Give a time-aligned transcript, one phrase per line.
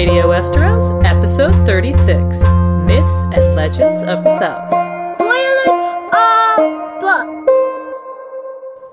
[0.00, 2.08] Radio Westeros, episode 36
[2.86, 4.66] Myths and Legends of the South.
[5.14, 7.52] Spoilers all books.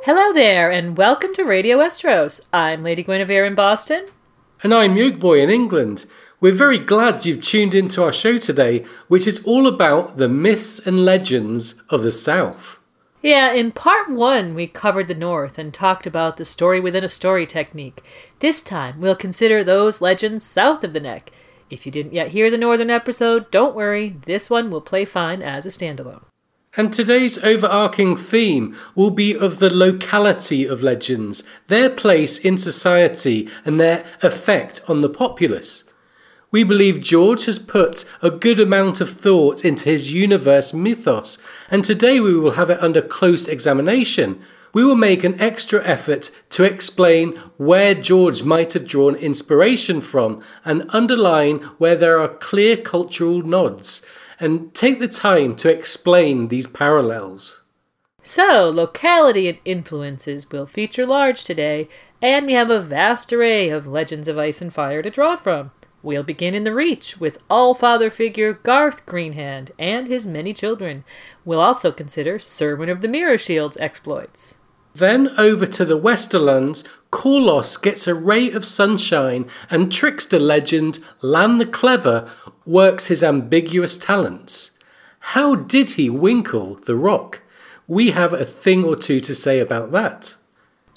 [0.03, 2.41] Hello there, and welcome to Radio Westeros.
[2.51, 4.07] I'm Lady Guinevere in Boston.
[4.61, 6.07] And I'm Yoke Boy in England.
[6.41, 10.77] We're very glad you've tuned into our show today, which is all about the myths
[10.77, 12.79] and legends of the South.
[13.21, 17.09] Yeah, in part one, we covered the North and talked about the story within a
[17.09, 18.03] story technique.
[18.39, 21.31] This time, we'll consider those legends south of the neck.
[21.69, 25.41] If you didn't yet hear the Northern episode, don't worry, this one will play fine
[25.41, 26.23] as a standalone.
[26.77, 33.49] And today's overarching theme will be of the locality of legends, their place in society,
[33.65, 35.85] and their effect on the populace.
[36.49, 41.83] We believe George has put a good amount of thought into his universe mythos, and
[41.83, 44.41] today we will have it under close examination.
[44.71, 50.41] We will make an extra effort to explain where George might have drawn inspiration from
[50.63, 54.05] and underline where there are clear cultural nods,
[54.39, 57.61] and take the time to explain these parallels.
[58.21, 61.89] So, locality and influences will feature large today,
[62.21, 65.71] and we have a vast array of legends of ice and fire to draw from.
[66.03, 71.03] We'll begin in the Reach with All Father figure Garth Greenhand and his many children.
[71.43, 74.55] We'll also consider Serwyn of the Mirror Shield's exploits.
[74.93, 81.57] Then over to the Westerlands, Corlos gets a ray of sunshine, and trickster legend Lann
[81.57, 82.29] the Clever
[82.65, 84.71] works his ambiguous talents.
[85.19, 87.41] How did he winkle the rock?
[87.85, 90.36] We have a thing or two to say about that.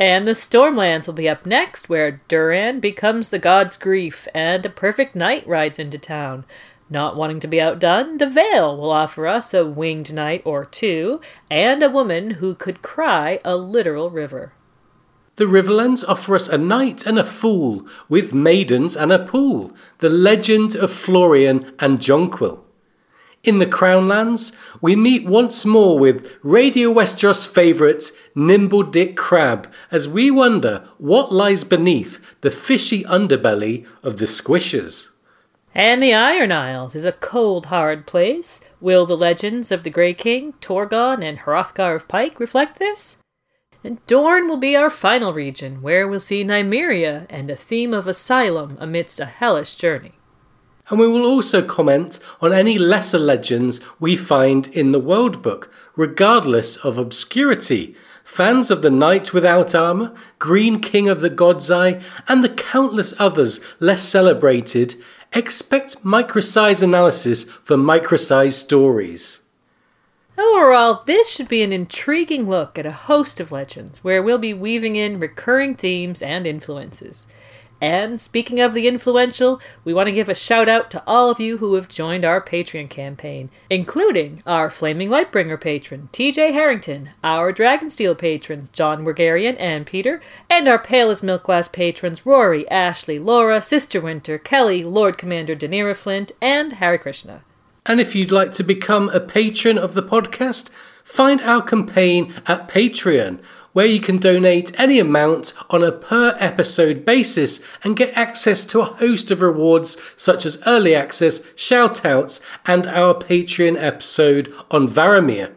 [0.00, 4.70] And the Stormlands will be up next, where Durran becomes the god's grief and a
[4.70, 6.46] perfect knight rides into town.
[6.88, 11.20] Not wanting to be outdone, the Vale will offer us a winged knight or two,
[11.50, 14.54] and a woman who could cry a literal river.
[15.36, 20.08] The Riverlands offer us a knight and a fool, with maidens and a pool, the
[20.08, 22.64] legend of Florian and Jonquil.
[23.42, 30.08] In the Crownlands, we meet once more with Radio Westeros favourite Nimble Dick Crabb as
[30.08, 35.10] we wonder what lies beneath the fishy underbelly of the Squishers.
[35.74, 38.60] And the Iron Isles is a cold, hard place.
[38.80, 43.18] Will the legends of the Grey King, Torgon, and Hrothgar of Pike reflect this?
[43.84, 48.06] And Dorne will be our final region, where we'll see Nymeria and a theme of
[48.06, 50.12] asylum amidst a hellish journey.
[50.90, 55.72] And we will also comment on any lesser legends we find in the World Book,
[55.94, 57.94] regardless of obscurity.
[58.30, 63.12] Fans of the Knight Without Armour, Green King of the God's Eye, and the countless
[63.18, 64.94] others less celebrated
[65.32, 69.40] expect micro-size analysis for micro-size stories.
[70.38, 74.54] Overall, this should be an intriguing look at a host of legends where we'll be
[74.54, 77.26] weaving in recurring themes and influences.
[77.80, 81.40] And speaking of the influential, we want to give a shout out to all of
[81.40, 87.52] you who have joined our Patreon campaign, including our Flaming Lightbringer patron, TJ Harrington, our
[87.52, 93.18] Dragonsteel patrons, John Wergarian and Peter, and our Pale as Milk Glass patrons, Rory, Ashley,
[93.18, 97.42] Laura, Sister Winter, Kelly, Lord Commander Daenerys Flint, and Harry Krishna.
[97.86, 100.68] And if you'd like to become a patron of the podcast,
[101.02, 103.40] find our campaign at Patreon,
[103.72, 108.80] where you can donate any amount on a per episode basis and get access to
[108.80, 115.54] a host of rewards such as early access, shoutouts, and our Patreon episode on Varamir.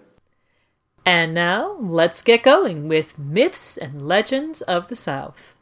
[1.06, 5.56] And now, let's get going with Myths and Legends of the South.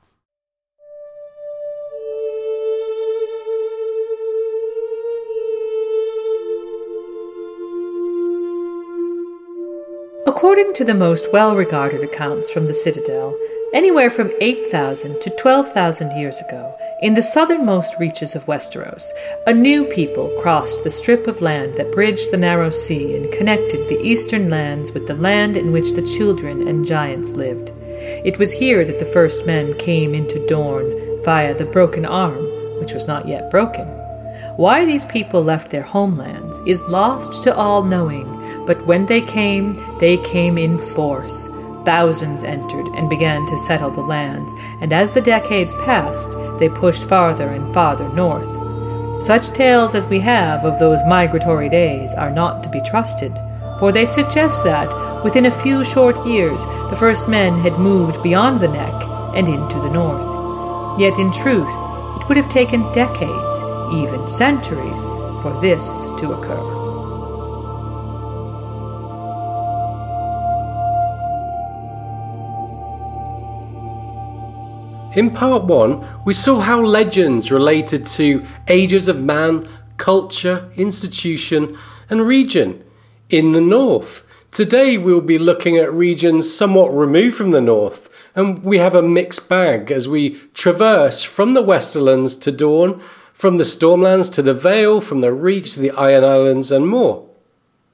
[10.33, 13.37] According to the most well regarded accounts from the citadel,
[13.73, 19.11] anywhere from 8,000 to 12,000 years ago, in the southernmost reaches of Westeros,
[19.45, 23.89] a new people crossed the strip of land that bridged the narrow sea and connected
[23.89, 27.73] the eastern lands with the land in which the children and giants lived.
[28.23, 32.45] It was here that the first men came into Dorne via the broken arm,
[32.79, 33.85] which was not yet broken.
[34.55, 39.81] Why these people left their homelands is lost to all knowing, but when they came,
[39.99, 41.49] they came in force.
[41.85, 47.03] Thousands entered and began to settle the lands, and as the decades passed, they pushed
[47.03, 49.23] farther and farther north.
[49.23, 53.33] Such tales as we have of those migratory days are not to be trusted,
[53.79, 58.59] for they suggest that, within a few short years, the first men had moved beyond
[58.59, 58.93] the neck
[59.35, 60.99] and into the north.
[60.99, 61.73] Yet in truth,
[62.19, 65.01] it would have taken decades, even centuries,
[65.41, 66.80] for this to occur.
[75.13, 79.67] In part one, we saw how legends related to ages of man,
[79.97, 81.77] culture, institution,
[82.09, 82.83] and region
[83.29, 84.25] in the north.
[84.51, 89.01] Today, we'll be looking at regions somewhat removed from the north, and we have a
[89.01, 93.01] mixed bag as we traverse from the Westerlands to Dorne,
[93.33, 97.30] from the Stormlands to the Vale, from the Reach to the Iron Islands, and more.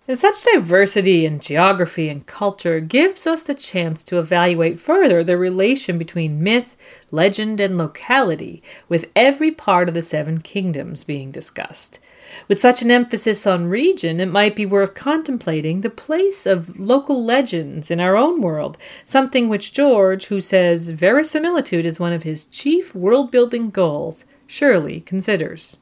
[0.09, 5.37] And such diversity in geography and culture gives us the chance to evaluate further the
[5.37, 6.77] relation between myth,
[7.11, 11.99] legend, and locality, with every part of the Seven Kingdoms being discussed.
[12.47, 17.21] With such an emphasis on region, it might be worth contemplating the place of local
[17.21, 22.45] legends in our own world, something which George, who says verisimilitude is one of his
[22.45, 25.77] chief world building goals, surely considers.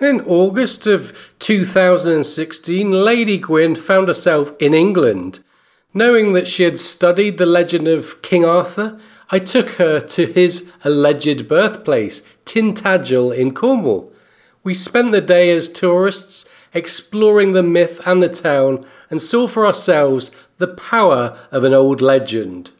[0.00, 5.40] In August of 2016, Lady Gwyn found herself in England.
[5.92, 9.00] Knowing that she had studied the legend of King Arthur,
[9.32, 14.12] I took her to his alleged birthplace, Tintagel in Cornwall.
[14.62, 19.66] We spent the day as tourists, exploring the myth and the town, and saw for
[19.66, 22.70] ourselves the power of an old legend.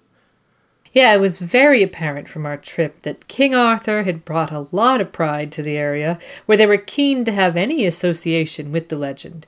[0.92, 5.00] Yeah, it was very apparent from our trip that King Arthur had brought a lot
[5.00, 8.98] of pride to the area, where they were keen to have any association with the
[8.98, 9.46] legend.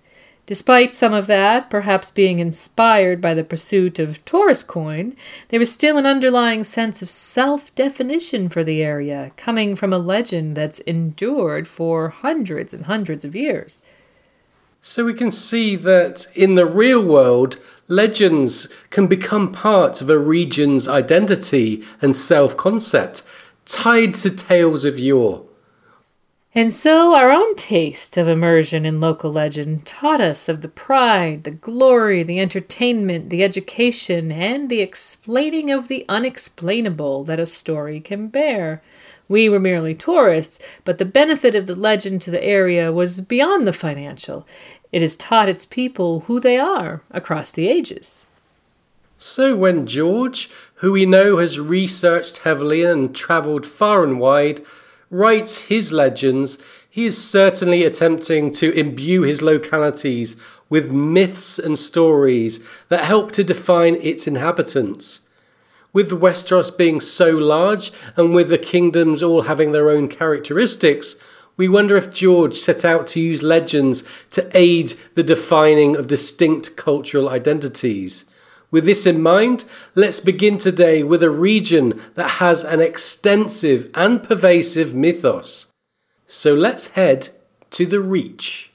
[0.50, 5.16] Despite some of that, perhaps being inspired by the pursuit of tourist coin,
[5.48, 9.98] there was still an underlying sense of self definition for the area, coming from a
[9.98, 13.82] legend that's endured for hundreds and hundreds of years.
[14.82, 17.58] So we can see that in the real world,
[17.90, 23.22] legends can become part of a region's identity and self concept,
[23.66, 25.44] tied to tales of yore.
[26.52, 31.44] And so our own taste of immersion in local legend taught us of the pride,
[31.44, 38.00] the glory, the entertainment, the education, and the explaining of the unexplainable that a story
[38.00, 38.82] can bear.
[39.28, 43.64] We were merely tourists, but the benefit of the legend to the area was beyond
[43.64, 44.44] the financial.
[44.92, 48.24] It has taught its people who they are across the ages.
[49.18, 54.62] So when George, who we know has researched heavily and travelled far and wide,
[55.10, 60.36] writes his legends, he is certainly attempting to imbue his localities
[60.68, 65.28] with myths and stories that help to define its inhabitants.
[65.92, 71.16] With Westeros being so large and with the kingdoms all having their own characteristics,
[71.60, 76.74] we wonder if George set out to use legends to aid the defining of distinct
[76.74, 78.24] cultural identities.
[78.70, 84.22] With this in mind, let's begin today with a region that has an extensive and
[84.22, 85.70] pervasive mythos.
[86.26, 87.28] So let's head
[87.72, 88.72] to the Reach.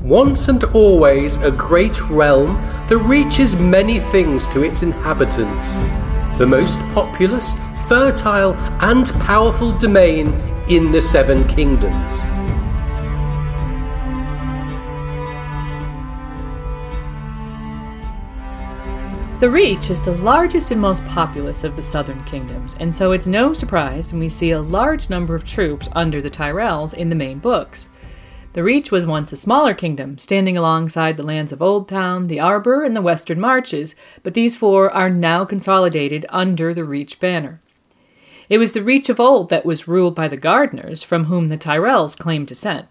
[0.00, 2.54] Once and always a great realm
[2.88, 5.80] that reaches many things to its inhabitants.
[6.38, 7.52] The most populous,
[7.92, 10.28] fertile, and powerful domain
[10.66, 12.22] in the Seven Kingdoms.
[19.40, 23.26] The Reach is the largest and most populous of the southern kingdoms, and so it's
[23.26, 27.14] no surprise when we see a large number of troops under the Tyrells in the
[27.14, 27.90] main books.
[28.54, 32.84] The Reach was once a smaller kingdom, standing alongside the lands of Oldtown, the Arbor,
[32.84, 37.60] and the Western Marches, but these four are now consolidated under the Reach banner.
[38.52, 41.56] It was the Reach of old that was ruled by the Gardeners, from whom the
[41.56, 42.86] Tyrells claimed descent.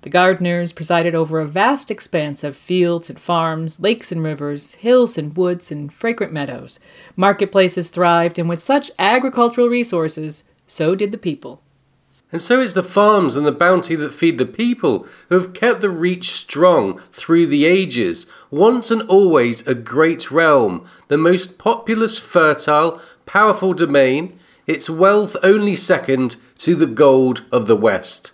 [0.00, 5.16] The Gardeners presided over a vast expanse of fields and farms, lakes and rivers, hills
[5.16, 6.80] and woods, and fragrant meadows.
[7.14, 11.62] Marketplaces thrived, and with such agricultural resources, so did the people.
[12.32, 15.82] And so it's the farms and the bounty that feed the people who have kept
[15.82, 22.18] the reach strong through the ages, once and always a great realm, the most populous,
[22.18, 28.32] fertile, powerful domain, its wealth only second to the gold of the West.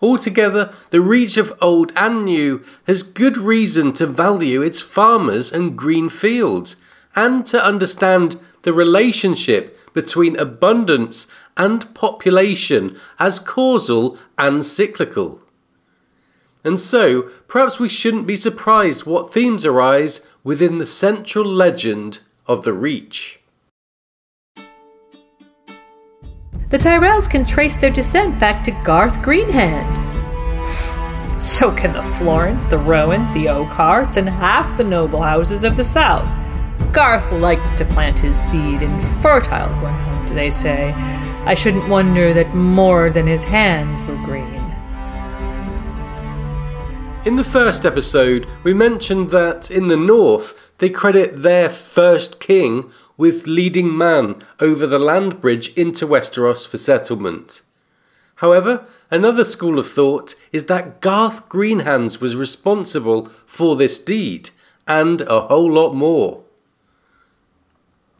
[0.00, 5.76] Altogether, the reach of old and new has good reason to value its farmers and
[5.76, 6.76] green fields,
[7.16, 11.26] and to understand the relationship between abundance
[11.56, 15.42] and population as causal and cyclical.
[16.62, 22.62] And so, perhaps we shouldn't be surprised what themes arise within the central legend of
[22.62, 23.40] the Reach.
[26.70, 29.96] The Tyrells can trace their descent back to Garth Greenhand.
[31.40, 35.84] So can the Florents, the Rowans, the Oakhearts, and half the noble houses of the
[35.84, 36.28] South.
[36.92, 40.92] Garth liked to plant his seed in fertile ground, they say.
[41.46, 44.68] I shouldn't wonder that more than his hands were green.
[47.24, 52.90] In the first episode, we mentioned that in the north, they credit their first king
[53.18, 57.60] with leading man over the land bridge into Westeros for settlement.
[58.36, 64.50] However, another school of thought is that Garth Greenhands was responsible for this deed,
[64.86, 66.44] and a whole lot more.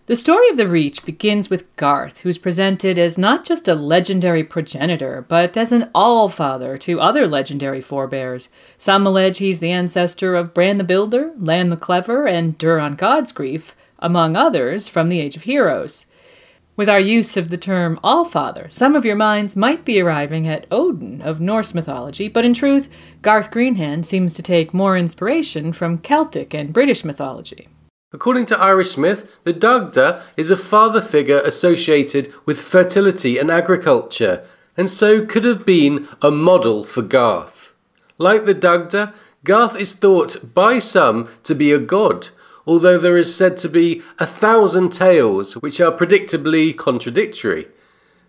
[0.07, 4.43] The story of the Reach begins with Garth, who's presented as not just a legendary
[4.43, 8.49] progenitor, but as an all-father to other legendary forebears.
[8.79, 13.75] Some allege he's the ancestor of Bran the Builder, Lann the Clever, and Durran Godsgrief,
[13.99, 16.07] among others from the Age of Heroes.
[16.77, 20.67] With our use of the term Allfather, some of your minds might be arriving at
[20.71, 22.89] Odin of Norse mythology, but in truth,
[23.21, 27.67] Garth Greenhand seems to take more inspiration from Celtic and British mythology.
[28.13, 34.45] According to Irish Smith, the Dagda is a father figure associated with fertility and agriculture,
[34.77, 37.73] and so could have been a model for Garth.
[38.19, 39.15] Like the Dagda,
[39.45, 42.29] Garth is thought by some to be a god,
[42.69, 47.67] although there is said to be a thousand tales which are predictably contradictory.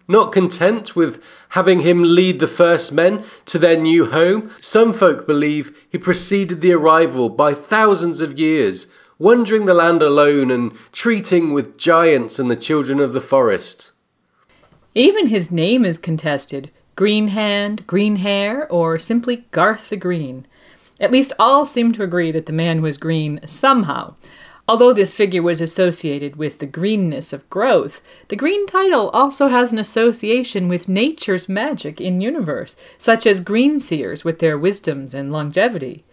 [0.07, 5.27] Not content with having him lead the first men to their new home, some folk
[5.27, 8.87] believe he preceded the arrival by thousands of years
[9.19, 13.91] wandering the land alone and treating with giants and the children of the forest.
[14.95, 20.47] Even his name is contested Green Hand, Green Hair, or simply Garth the Green.
[20.99, 24.15] At least all seem to agree that the man was green somehow.
[24.67, 29.73] Although this figure was associated with the greenness of growth, the green title also has
[29.73, 35.31] an association with nature's magic in universe, such as green seers with their wisdoms and
[35.31, 36.03] longevity.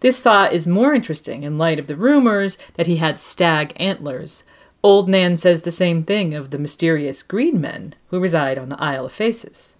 [0.00, 4.44] This thought is more interesting in light of the rumors that he had stag antlers.
[4.82, 8.82] Old Nan says the same thing of the mysterious green men who reside on the
[8.82, 9.76] Isle of Faces.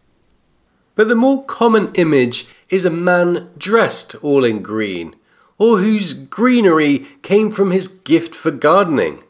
[0.95, 5.15] But the more common image is a man dressed all in green,
[5.59, 9.23] or whose greenery came from his gift for gardening.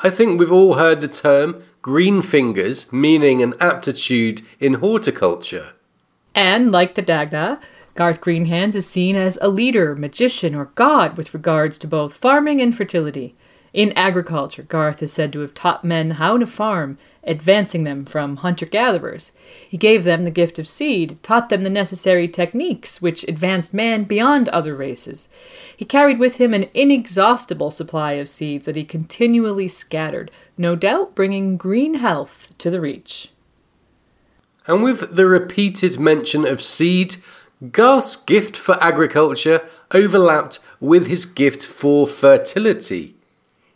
[0.00, 5.72] I think we've all heard the term green fingers, meaning an aptitude in horticulture.
[6.34, 7.60] And, like the Dagda,
[7.94, 12.60] Garth Greenhands is seen as a leader, magician, or god with regards to both farming
[12.60, 13.36] and fertility.
[13.74, 18.36] In agriculture, Garth is said to have taught men how to farm, advancing them from
[18.36, 19.32] hunter gatherers.
[19.68, 24.04] He gave them the gift of seed, taught them the necessary techniques which advanced man
[24.04, 25.28] beyond other races.
[25.76, 31.16] He carried with him an inexhaustible supply of seeds that he continually scattered, no doubt
[31.16, 33.32] bringing green health to the reach.
[34.68, 37.16] And with the repeated mention of seed,
[37.72, 43.13] Garth's gift for agriculture overlapped with his gift for fertility.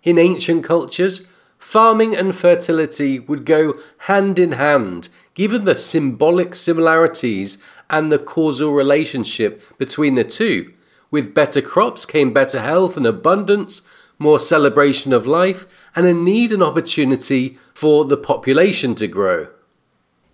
[0.02, 1.26] In ancient cultures,
[1.58, 7.58] farming and fertility would go hand in hand, given the symbolic similarities
[7.90, 10.72] and the causal relationship between the two.
[11.10, 13.82] With better crops came better health and abundance,
[14.18, 19.48] more celebration of life, and a need and opportunity for the population to grow.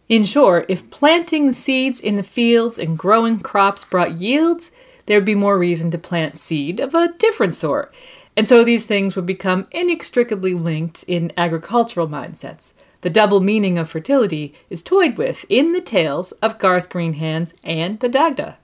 [0.08, 4.72] In short, if planting seeds in the fields and growing crops brought yields,
[5.06, 7.94] there would be more reason to plant seed of a different sort.
[8.36, 12.72] And so these things would become inextricably linked in agricultural mindsets.
[13.02, 18.00] The double meaning of fertility is toyed with in the tales of Garth Greenhands and
[18.00, 18.56] the Dagda.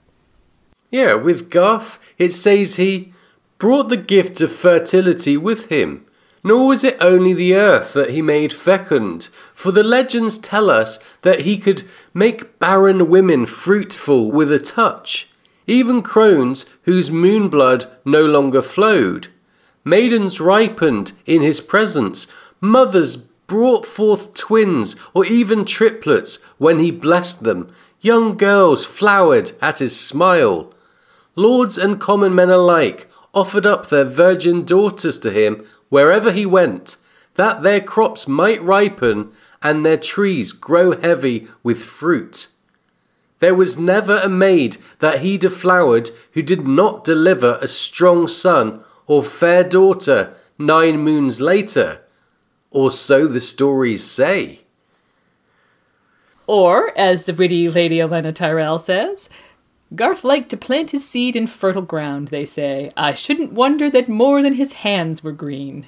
[0.89, 3.13] Yeah, with Garth, it says he
[3.59, 6.05] brought the gift of fertility with him
[6.43, 10.97] nor was it only the earth that he made fecund, for the legends tell us
[11.21, 15.29] that he could make barren women fruitful with a touch,
[15.67, 19.27] even crones whose moon blood no longer flowed.
[19.83, 22.27] Maidens ripened in his presence,
[22.59, 27.73] mothers brought forth twins or even triplets when he blessed them.
[27.99, 30.73] Young girls flowered at his smile.
[31.35, 36.97] Lords and common men alike offered up their virgin daughters to him wherever he went,
[37.35, 42.47] that their crops might ripen and their trees grow heavy with fruit.
[43.39, 48.83] There was never a maid that he deflowered who did not deliver a strong son
[49.11, 51.99] or fair daughter nine moons later,
[52.69, 54.61] or so the stories say.
[56.47, 59.29] Or, as the witty Lady Olenna Tyrell says,
[59.93, 62.93] Garth liked to plant his seed in fertile ground, they say.
[62.95, 65.87] I shouldn't wonder that more than his hands were green.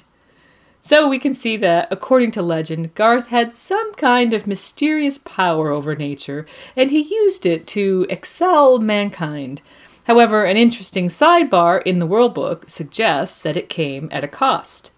[0.82, 5.70] So we can see that, according to legend, Garth had some kind of mysterious power
[5.70, 6.44] over nature,
[6.76, 9.62] and he used it to excel mankind.
[10.04, 14.92] However, an interesting sidebar in the World Book suggests that it came at a cost.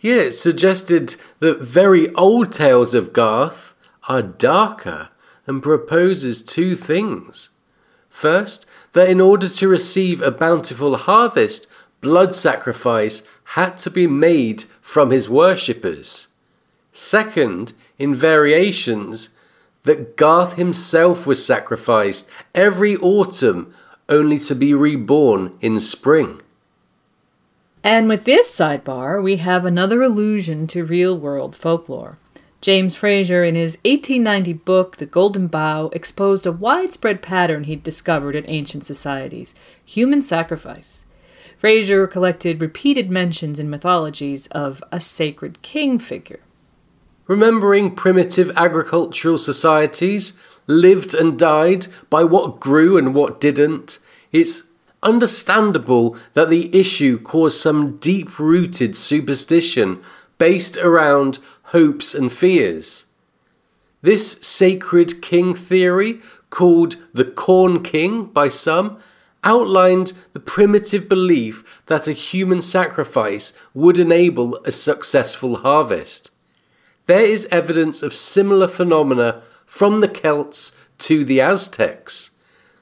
[0.00, 3.74] Yeah, it suggested that very old tales of Garth
[4.08, 5.08] are darker
[5.46, 7.50] and proposes two things.
[8.08, 11.66] First, that in order to receive a bountiful harvest,
[12.00, 16.28] blood sacrifice had to be made from his worshippers.
[16.92, 19.30] Second, in variations,
[19.84, 23.72] that Garth himself was sacrificed every autumn
[24.10, 26.40] only to be reborn in spring.
[27.82, 32.18] And with this sidebar, we have another allusion to real world folklore.
[32.60, 38.36] James Frazer, in his 1890 book, The Golden Bough, exposed a widespread pattern he'd discovered
[38.36, 41.06] in ancient societies human sacrifice.
[41.56, 46.40] Frazer collected repeated mentions in mythologies of a sacred king figure.
[47.26, 50.34] Remembering primitive agricultural societies
[50.70, 53.98] lived and died by what grew and what didn't,
[54.32, 54.68] it's
[55.02, 60.02] understandable that the issue caused some deep rooted superstition
[60.38, 63.06] based around hopes and fears.
[64.02, 68.98] This sacred king theory, called the Corn King by some,
[69.44, 76.30] outlined the primitive belief that a human sacrifice would enable a successful harvest.
[77.06, 82.32] There is evidence of similar phenomena from the Celts to the Aztecs.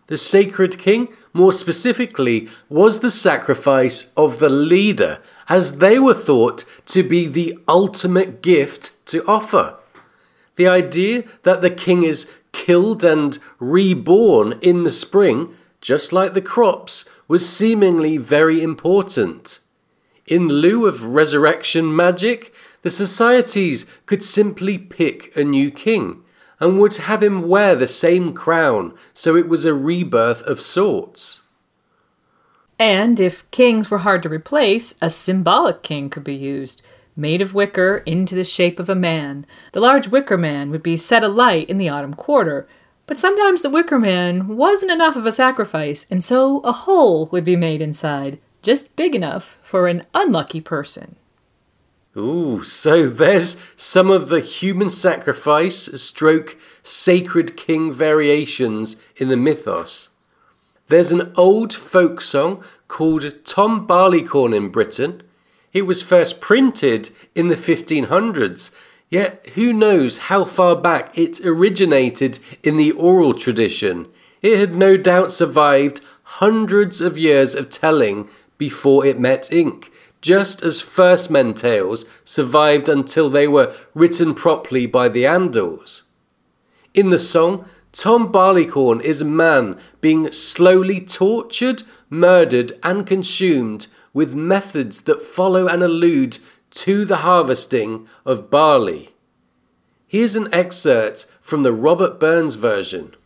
[0.06, 5.20] The sacred king, more specifically, was the sacrifice of the leader,
[5.50, 9.76] as they were thought to be the ultimate gift to offer.
[10.56, 16.42] The idea that the king is killed and reborn in the spring just like the
[16.42, 19.60] crops, was seemingly very important.
[20.26, 26.22] In lieu of resurrection magic, the societies could simply pick a new king
[26.60, 31.42] and would have him wear the same crown, so it was a rebirth of sorts.
[32.78, 36.82] And if kings were hard to replace, a symbolic king could be used.
[37.16, 40.96] Made of wicker into the shape of a man, the large wicker man would be
[40.96, 42.68] set alight in the autumn quarter,
[43.08, 47.42] but sometimes the Wicker Man wasn't enough of a sacrifice, and so a hole would
[47.42, 51.16] be made inside, just big enough for an unlucky person.
[52.18, 60.10] Ooh, so there's some of the human sacrifice stroke sacred king variations in the mythos.
[60.88, 65.22] There's an old folk song called Tom Barleycorn in Britain.
[65.72, 68.74] It was first printed in the 1500s
[69.10, 74.08] Yet who knows how far back it originated in the oral tradition?
[74.42, 78.28] It had no doubt survived hundreds of years of telling
[78.58, 79.90] before it met ink,
[80.28, 86.02] just as first men tales survived until they were written properly by the Andals.
[86.92, 94.34] In the song, Tom Barleycorn is a man being slowly tortured, murdered, and consumed with
[94.34, 96.36] methods that follow and allude
[96.72, 99.14] to the harvesting of barley.
[100.06, 103.16] Here's an excerpt from the Robert Burns version.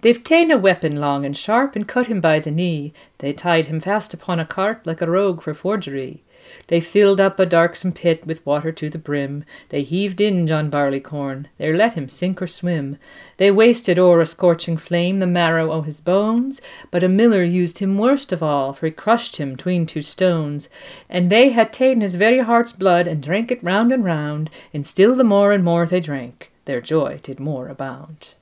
[0.00, 2.92] They've ta'en a weapon long and sharp and cut him by the knee.
[3.18, 6.22] They tied him fast upon a cart like a rogue for forgery.
[6.68, 9.44] They filled up a darksome pit with water to the brim.
[9.70, 11.48] They heaved in John Barleycorn.
[11.58, 12.96] They let him sink or swim.
[13.38, 16.60] They wasted o'er a scorching flame the marrow o' his bones.
[16.92, 20.68] But a miller used him worst of all, for he crushed him tween two stones.
[21.10, 24.48] And they had ta'en his very heart's blood and drank it round and round.
[24.72, 28.34] And still the more and more they drank, their joy did more abound.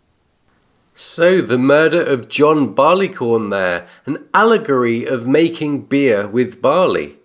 [0.98, 7.18] So, the murder of John Barleycorn there, an allegory of making beer with barley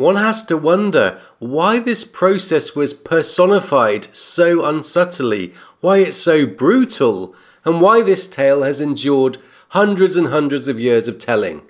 [0.00, 7.34] one has to wonder why this process was personified so unsubtly, why it's so brutal,
[7.66, 9.36] and why this tale has endured
[9.68, 11.60] hundreds and hundreds of years of telling.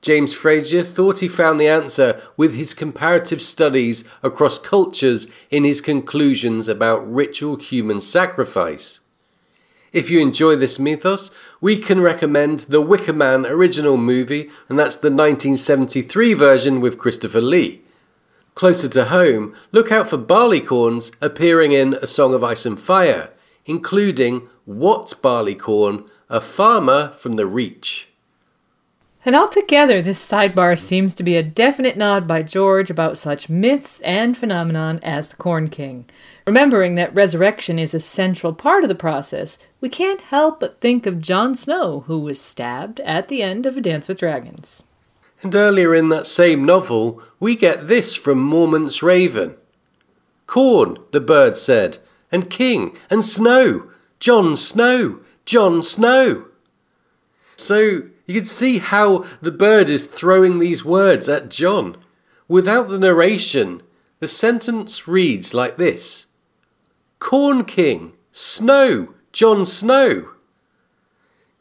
[0.00, 5.82] James Frazer thought he found the answer with his comparative studies across cultures in his
[5.82, 9.00] conclusions about ritual human sacrifice.
[9.92, 14.96] If you enjoy this mythos, we can recommend the Wicker Man original movie, and that's
[14.96, 17.82] the 1973 version with Christopher Lee.
[18.54, 23.30] Closer to home, look out for barleycorns appearing in A Song of Ice and Fire,
[23.66, 28.08] including What Barleycorn, a farmer from the Reach.
[29.24, 34.00] And altogether, this sidebar seems to be a definite nod by George about such myths
[34.02, 36.06] and phenomenon as the Corn King.
[36.46, 41.06] Remembering that resurrection is a central part of the process, we can't help but think
[41.06, 44.82] of Jon Snow, who was stabbed at the end of A Dance with Dragons.
[45.42, 49.56] And earlier in that same novel, we get this from Mormont's Raven
[50.46, 51.98] Corn, the bird said,
[52.32, 56.46] and king, and snow, Jon Snow, Jon Snow.
[57.54, 61.96] So you can see how the bird is throwing these words at Jon.
[62.48, 63.82] Without the narration,
[64.20, 66.26] the sentence reads like this
[67.18, 70.30] Corn King, Snow, Jon Snow.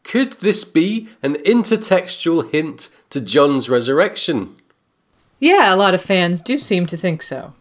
[0.03, 4.55] Could this be an intertextual hint to Jon's resurrection?
[5.39, 7.53] Yeah, a lot of fans do seem to think so.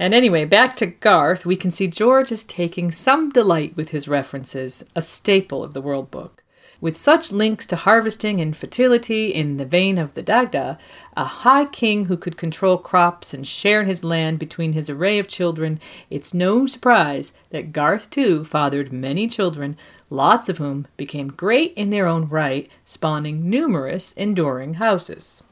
[0.00, 4.08] And anyway, back to Garth, we can see George is taking some delight with his
[4.08, 6.41] references, a staple of the World Book.
[6.82, 10.80] With such links to harvesting and fertility in the vein of the Dagda,
[11.16, 15.28] a high king who could control crops and share his land between his array of
[15.28, 15.78] children,
[16.10, 19.76] it's no surprise that Garth too fathered many children,
[20.10, 25.44] lots of whom became great in their own right, spawning numerous enduring houses.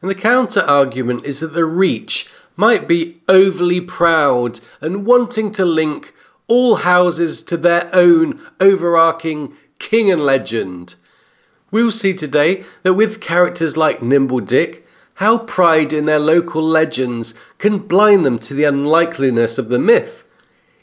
[0.00, 5.64] And the counter argument is that the Reach might be overly proud and wanting to
[5.64, 6.14] link
[6.46, 9.56] all houses to their own overarching
[9.90, 10.94] king and legend.
[11.70, 17.34] We'll see today that with characters like Nimble Dick, how pride in their local legends
[17.58, 20.24] can blind them to the unlikeliness of the myth.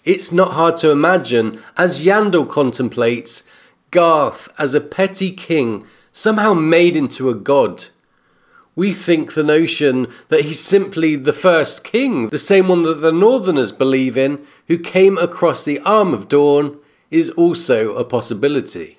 [0.06, 3.44] It's not hard to imagine, as Yandel contemplates,
[3.90, 7.86] Garth as a petty king somehow made into a god.
[8.76, 13.12] We think the notion that he's simply the first king, the same one that the
[13.12, 16.78] Northerners believe in, who came across the arm of Dorne,
[17.12, 18.98] is also a possibility.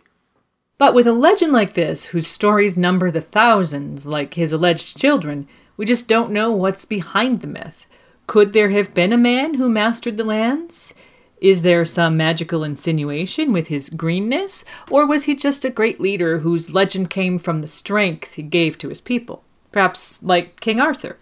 [0.78, 5.48] But with a legend like this, whose stories number the thousands, like his alleged children,
[5.76, 7.86] we just don't know what's behind the myth.
[8.26, 10.92] Could there have been a man who mastered the lands?
[11.40, 16.38] Is there some magical insinuation with his greenness, or was he just a great leader
[16.38, 19.42] whose legend came from the strength he gave to his people?
[19.72, 21.16] Perhaps like King Arthur.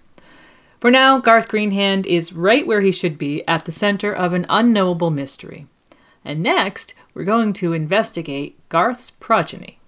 [0.78, 4.44] For now, Garth Greenhand is right where he should be, at the center of an
[4.48, 5.66] unknowable mystery.
[6.24, 9.78] And next, we're going to investigate Garth's progeny.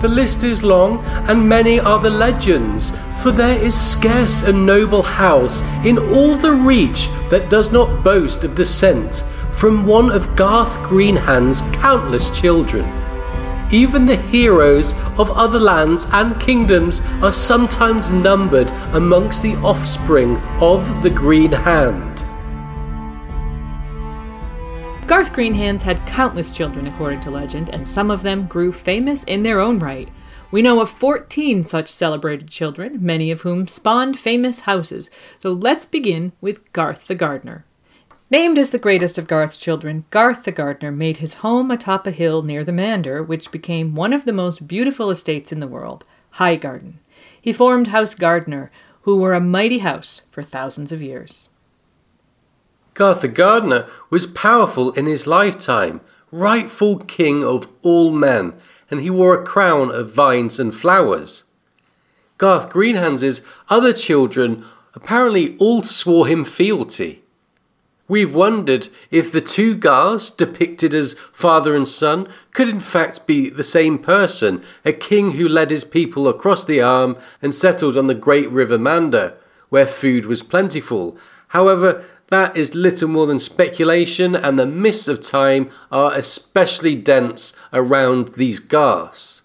[0.00, 5.02] The list is long, and many are the legends, for there is scarce a noble
[5.02, 10.82] house in all the reach that does not boast of descent from one of Garth
[10.82, 12.84] Greenhand's countless children.
[13.72, 21.02] Even the heroes of other lands and kingdoms are sometimes numbered amongst the offspring of
[21.02, 22.24] the Green Hand.
[25.08, 29.42] Garth Greenhands had countless children, according to legend, and some of them grew famous in
[29.42, 30.08] their own right.
[30.50, 35.10] We know of 14 such celebrated children, many of whom spawned famous houses.
[35.40, 37.65] So let's begin with Garth the Gardener.
[38.28, 42.10] Named as the greatest of Garth's children, Garth the Gardener made his home atop a
[42.10, 46.04] hill near the Mander, which became one of the most beautiful estates in the world,
[46.30, 46.98] High Garden.
[47.40, 51.50] He formed House Gardener, who were a mighty house for thousands of years.
[52.94, 56.00] Garth the Gardener was powerful in his lifetime,
[56.32, 58.54] rightful king of all men,
[58.90, 61.44] and he wore a crown of vines and flowers.
[62.38, 67.22] Garth Greenhands' other children apparently all swore him fealty.
[68.08, 73.50] We've wondered if the two Garths depicted as father and son could in fact be
[73.50, 78.06] the same person, a king who led his people across the Arm and settled on
[78.06, 79.34] the great river Mander,
[79.70, 81.18] where food was plentiful.
[81.48, 87.54] However, that is little more than speculation, and the mists of time are especially dense
[87.72, 89.42] around these Garths.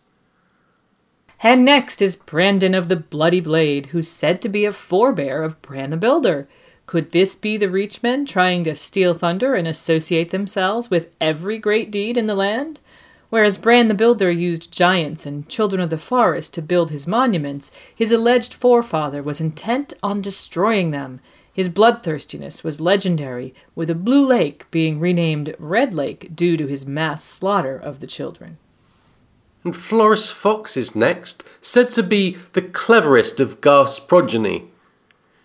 [1.44, 5.60] And next is Brandon of the Bloody Blade, who's said to be a forebear of
[5.64, 6.48] Bran the Builder.
[6.92, 11.90] Could this be the Reachmen trying to steal thunder and associate themselves with every great
[11.90, 12.82] deed in the land?
[13.30, 17.72] Whereas Bran the Builder used giants and children of the forest to build his monuments,
[17.96, 21.22] his alleged forefather was intent on destroying them
[21.54, 26.86] his bloodthirstiness was legendary, with a blue lake being renamed Red Lake due to his
[26.86, 28.58] mass slaughter of the children.
[29.64, 34.71] And Florys Fox is next, said to be the cleverest of Garth's progeny.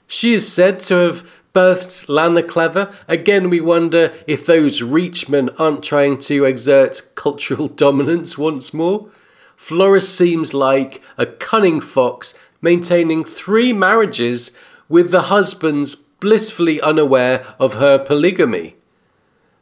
[0.07, 2.93] She is said to have birthed Lann the Clever.
[3.09, 9.09] Again, we wonder if those Reachmen aren't trying to exert cultural dominance once more.
[9.57, 14.51] Florys seems like a cunning fox maintaining three marriages
[14.89, 18.77] with the husbands blissfully unaware of her polygamy.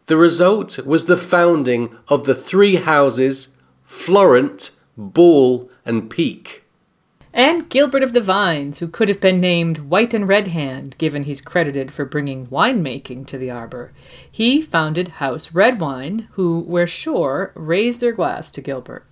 [0.07, 6.63] The result was the founding of the three houses Florent, Ball, and Peake.
[7.37, 11.25] And Gilbert of the Vines, who could have been named White and Red Hand, given
[11.25, 13.92] he's credited for bringing winemaking to the arbor.
[14.31, 19.05] He founded House Redwyne, who, we're sure, raised their glass to Gilbert.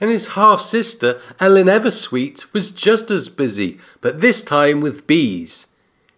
[0.00, 5.66] And his half sister, Ellyn Eversweet, was just as busy, but this time with bees.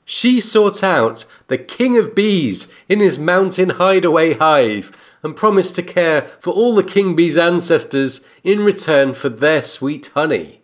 [0.05, 5.83] She sought out the king of bees in his mountain hideaway hive and promised to
[5.83, 10.60] care for all the king bee's ancestors in return for their sweet honey.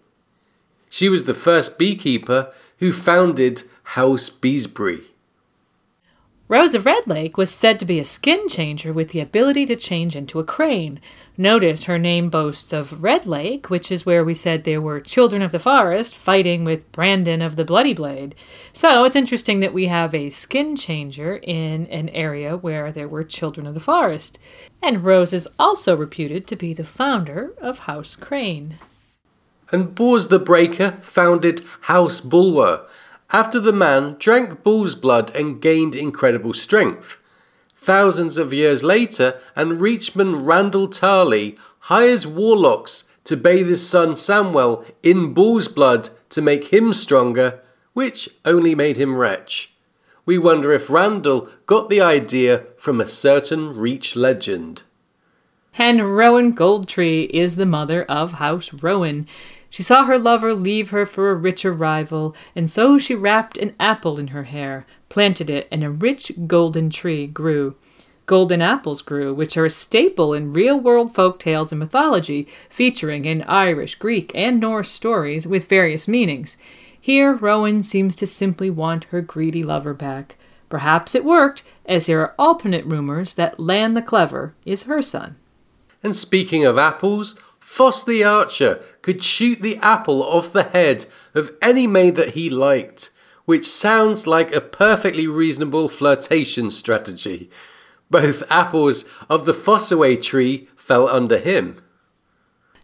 [0.97, 5.03] She was the first beekeeper who founded House Beesbury.
[6.49, 9.77] Rose of Red Lake was said to be a skin changer with the ability to
[9.77, 10.99] change into a crane.
[11.37, 15.43] Notice her name boasts of Red Lake, which is where we said there were children
[15.43, 18.35] of the forest fighting with Brandon of the Bloody Blade.
[18.73, 23.23] So it's interesting that we have a skin changer in an area where there were
[23.23, 24.39] children of the forest.
[24.83, 28.79] And Rose is also reputed to be the founder of House Crane.
[29.73, 32.87] And Bors the Breaker founded House Bulwer
[33.33, 37.21] after the man drank bull's blood and gained incredible strength.
[37.77, 44.85] Thousands of years later, and Reachman Randyll Tarly hires warlocks to bathe his son Samwell
[45.03, 47.61] in bull's blood to make him stronger,
[47.93, 49.73] which only made him wretch.
[50.25, 54.83] We wonder if Randyll got the idea from a certain Reach legend.
[55.79, 59.29] And Rowan Goldtree is the mother of House Rowan.
[59.71, 63.75] She saw her lover leave her for a richer rival, and so she wrapped an
[63.79, 67.75] apple in her hair, planted it, and a rich golden tree grew.
[68.27, 73.25] Golden apples grew, which are a staple in real world folk tales and mythology, featuring
[73.25, 76.57] in Irish, Greek, and Norse stories with various meanings.
[77.01, 80.35] Here, Rowan seems to simply want her greedy lover back.
[80.69, 85.37] Perhaps it worked, as there are alternate rumors that Lann the Clever is her son.
[86.03, 91.51] And speaking of apples, Foss the Archer could shoot the apple off the head of
[91.61, 93.11] any maid that he liked,
[93.45, 97.51] which sounds like a perfectly reasonable flirtation strategy.
[98.09, 101.83] Both apples of the Fossaway tree fell under him.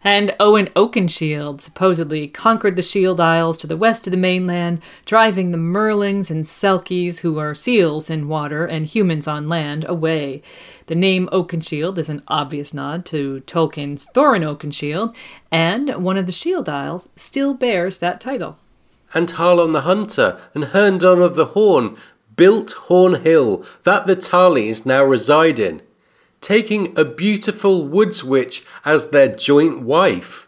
[0.05, 5.51] And Owen Oakenshield supposedly conquered the Shield Isles to the west of the mainland, driving
[5.51, 10.41] the Merlings and Selkies, who are seals in water and humans on land, away.
[10.87, 15.15] The name Oakenshield is an obvious nod to Tolkien's Thorin Oakenshield,
[15.49, 18.57] and one of the Shield Isles still bears that title.
[19.13, 21.95] And Harlon the Hunter and Herndon of the Horn
[22.35, 25.81] built Horn Hill that the Tarlys now reside in
[26.43, 30.47] taking a beautiful woods witch as their joint wife.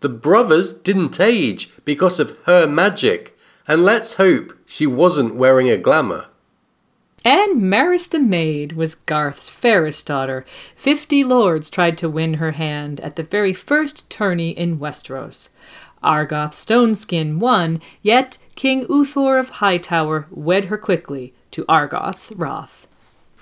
[0.00, 5.76] The brothers didn't age because of her magic, and let's hope she wasn't wearing a
[5.76, 6.26] glamour.
[7.24, 10.44] And Maris the Maid was Garth's fairest daughter.
[10.74, 15.48] Fifty lords tried to win her hand at the very first tourney in Westeros.
[16.02, 22.88] Argoth Stoneskin won, yet King Uthor of Hightower wed her quickly, to Argoth's wrath.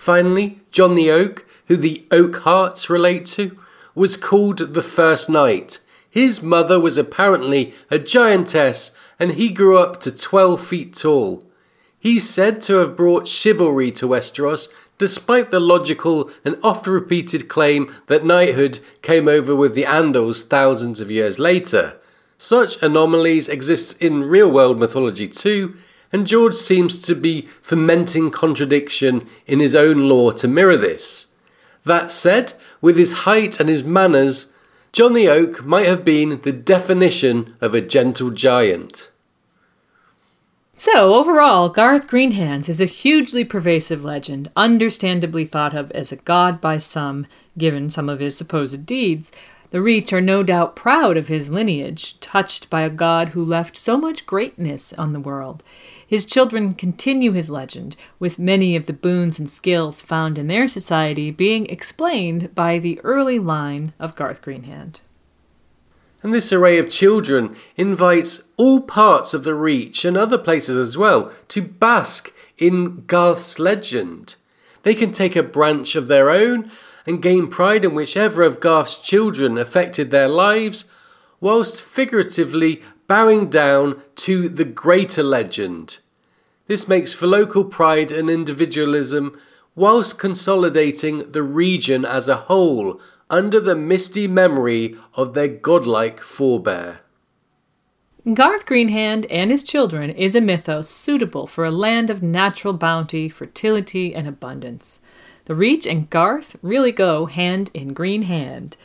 [0.00, 3.54] Finally, John the Oak, who the Oak Hearts relate to,
[3.94, 5.78] was called the First Knight.
[6.08, 11.44] His mother was apparently a giantess, and he grew up to 12 feet tall.
[11.98, 17.94] He's said to have brought chivalry to Westeros, despite the logical and oft repeated claim
[18.06, 21.98] that knighthood came over with the Andals thousands of years later.
[22.38, 25.76] Such anomalies exist in real world mythology too,
[26.12, 31.29] and George seems to be fermenting contradiction in his own lore to mirror this.
[31.85, 34.53] That said, with his height and his manners,
[34.92, 39.09] John the Oak might have been the definition of a gentle giant.
[40.75, 46.61] So, overall, Garth Greenhands is a hugely pervasive legend, understandably thought of as a god
[46.61, 47.27] by some,
[47.59, 49.31] given some of his supposed deeds.
[49.70, 53.77] The Reach are no doubt proud of his lineage, touched by a god who left
[53.77, 55.62] so much greatness on the world.
[56.11, 60.66] His children continue his legend, with many of the boons and skills found in their
[60.66, 65.03] society being explained by the early line of Garth Greenhand.
[66.20, 70.99] And this array of children invites all parts of the Reach and other places as
[70.99, 74.35] well to bask in Garth's legend.
[74.83, 76.73] They can take a branch of their own
[77.07, 80.87] and gain pride in whichever of Garth's children affected their lives,
[81.40, 85.99] whilst figuratively bowing down to the greater legend.
[86.68, 89.37] This makes for local pride and individualism,
[89.75, 97.01] whilst consolidating the region as a whole under the misty memory of their godlike forebear.
[98.33, 103.29] Garth Greenhand and his children is a mythos suitable for a land of natural bounty,
[103.29, 105.01] fertility, and abundance.
[105.46, 108.77] The Reach and Garth really go hand in green hand.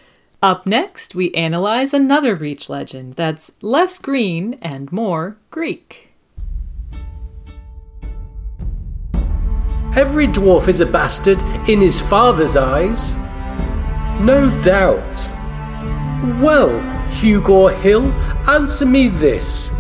[0.46, 6.12] Up next, we analyze another Reach legend that's less green and more Greek.
[9.96, 13.16] Every dwarf is a bastard in his father's eyes.
[14.22, 15.16] No doubt.
[16.40, 18.12] Well, Hugor Hill,
[18.48, 19.72] answer me this.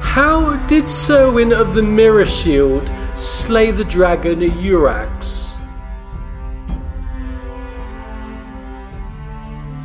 [0.00, 5.58] How did Serwyn of the Mirror Shield slay the dragon Urax?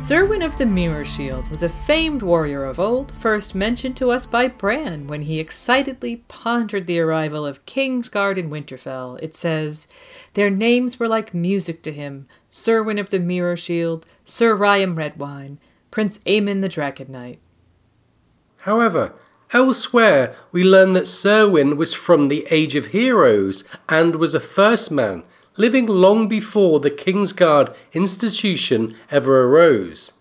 [0.08, 4.24] Serwyn of the Mirror Shield was a famed warrior of old, first mentioned to us
[4.24, 9.18] by Bran when he excitedly pondered the arrival of Kingsguard in Winterfell.
[9.22, 9.86] It says,
[10.32, 15.58] Their names were like music to him Serwyn of the Mirror Shield, Sir Ryam Redwyne,
[15.90, 17.38] Prince Aemon the Dragon Knight.
[18.60, 19.12] However,
[19.52, 24.90] elsewhere we learn that Serwyn was from the Age of Heroes and was a first
[24.90, 25.24] man
[25.58, 30.14] living long before the Kingsguard institution ever arose.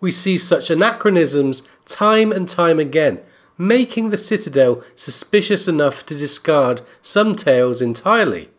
[0.00, 3.20] We see such anachronisms time and time again,
[3.56, 8.50] making the Citadel suspicious enough to discard some tales entirely.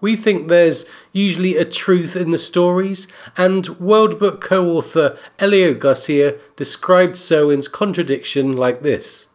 [0.00, 5.74] We think there's usually a truth in the stories, and World Book co author Elio
[5.74, 9.26] Garcia described Serwyn's contradiction like this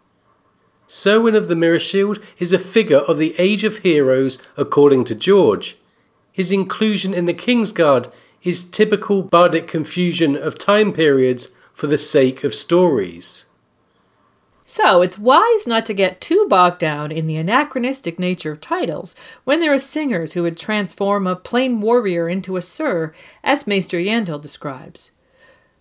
[0.87, 5.15] Serwyn of the Mirror Shield is a figure of the Age of Heroes according to
[5.15, 5.77] George,
[6.33, 8.11] his inclusion in the Kingsguard
[8.43, 13.45] is typical bardic confusion of time periods for the sake of stories.
[14.65, 19.15] So, it's wise not to get too bogged down in the anachronistic nature of titles
[19.43, 23.99] when there are singers who would transform a plain warrior into a sir, as Maester
[23.99, 25.11] Yandel describes.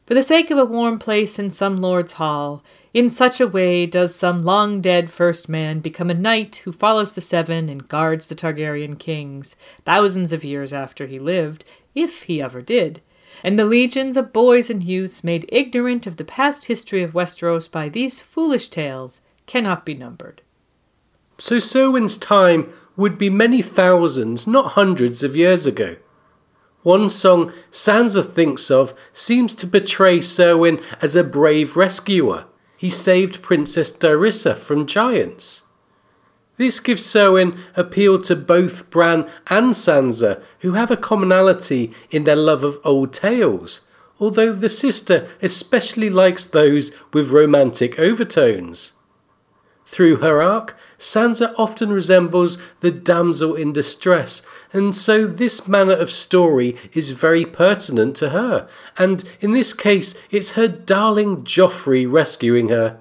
[0.04, 2.62] For the sake of a warm place in some lord's hall,
[2.94, 7.14] in such a way does some long dead first man become a knight who follows
[7.14, 12.42] the Seven and guards the Targaryen kings, thousands of years after he lived, if he
[12.42, 13.00] ever did.
[13.42, 17.70] And the legions of boys and youths made ignorant of the past history of Westeros
[17.70, 20.42] by these foolish tales cannot be numbered.
[21.38, 25.96] So Serwyn's time would be many thousands, not hundreds of years ago.
[26.82, 32.44] One song Sansa thinks of seems to portray Serwyn as a brave rescuer,
[32.82, 35.62] he saved Princess Daeryssa from giants.
[36.56, 42.34] This gives Serwyn appeal to both Bran and Sansa, who have a commonality in their
[42.34, 43.82] love of old tales,
[44.18, 48.94] although the sister especially likes those with romantic overtones.
[49.92, 54.40] Through her arc, Sansa often resembles the damsel in distress,
[54.72, 60.14] and so this manner of story is very pertinent to her, and in this case
[60.30, 62.96] it's her darling Joffrey rescuing her.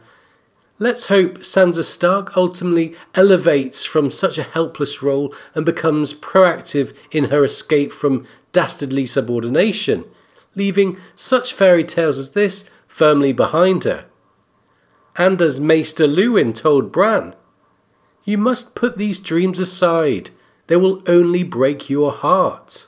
[0.80, 7.26] Let's hope Sansa Stark ultimately elevates from such a helpless role and becomes proactive in
[7.26, 10.04] her escape from dastardly subordination,
[10.56, 14.08] leaving such fairy tales as this firmly behind her
[15.22, 17.36] and as Maester Luwin told Bran,
[18.24, 20.32] You must put these dreams aside.
[20.66, 22.88] They will only break your heart.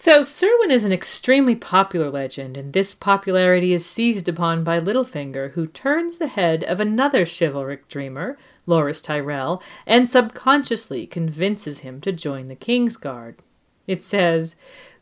[0.00, 5.52] So, Serwyn is an extremely popular legend, and this popularity is seized upon by Littlefinger,
[5.54, 12.12] who turns the head of another chivalric dreamer, Loras Tyrell, and subconsciously convinces him to
[12.12, 13.38] join the Kingsguard.
[13.88, 14.54] It says,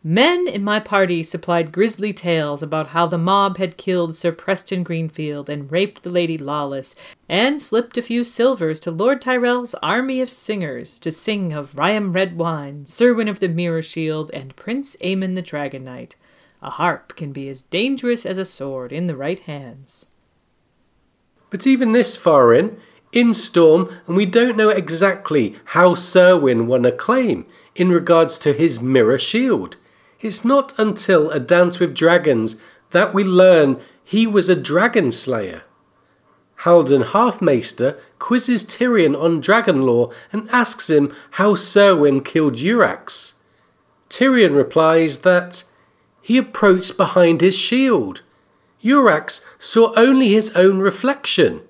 [0.09, 4.85] Men in my party supplied grisly tales about how the mob had killed Sir Preston
[4.85, 6.95] Greenfield and raped the Lady Lollys,
[7.29, 12.13] and slipped a few silvers to Lord Tyrell's army of singers to sing of Ryam
[12.13, 16.15] Redwyne, Serwyn of the Mirror Shield, and Prince Aemon the Dragon Knight.
[16.63, 20.07] A harp can be as dangerous as a sword in the right hands.
[21.51, 22.79] But even this far in,
[23.11, 27.45] in Storm, and we don't know exactly how Serwyn won acclaim
[27.75, 29.79] in regards to his mirror shield.
[30.21, 32.61] It's not until A Dance with Dragons
[32.91, 35.63] that we learn he was a dragon slayer.
[36.61, 43.35] Haldon Halfmaester quizzes Tyrion on dragon lore and asks him how Serwyn killed Urax.
[44.09, 45.65] Tyrion replies that
[46.23, 48.23] he approached behind his shield.
[48.83, 51.63] Urax saw only his own reflection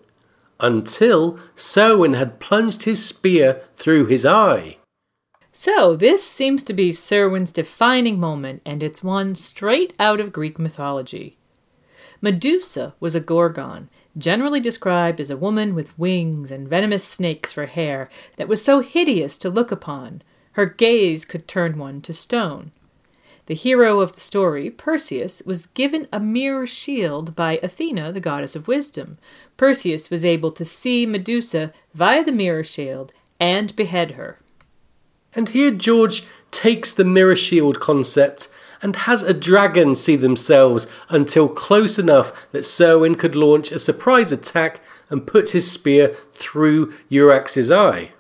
[0.61, 4.79] until Serwyn had plunged his spear through his eye.
[5.59, 10.59] So, this seems to be Serwyn's defining moment, and it's one straight out of Greek
[10.59, 11.39] mythology.
[12.21, 13.89] Medusa was a gorgon,
[14.19, 18.81] generally described as a woman with wings and venomous snakes for hair that was so
[18.81, 20.21] hideous to look upon,
[20.53, 22.71] her gaze could turn one to stone.
[23.47, 28.57] The hero of the story, Perseus, was given a mirror shield by Athena, the goddess
[28.57, 29.17] of wisdom.
[29.57, 34.39] Perseus was able to see Medusa via the mirror shield and behead her.
[35.37, 38.49] And here George takes the mirror shield concept
[38.83, 44.33] and has a dragon see themselves until close enough that Serwyn could launch a surprise
[44.33, 44.81] attack
[45.11, 48.13] and put his spear through Urax's eye.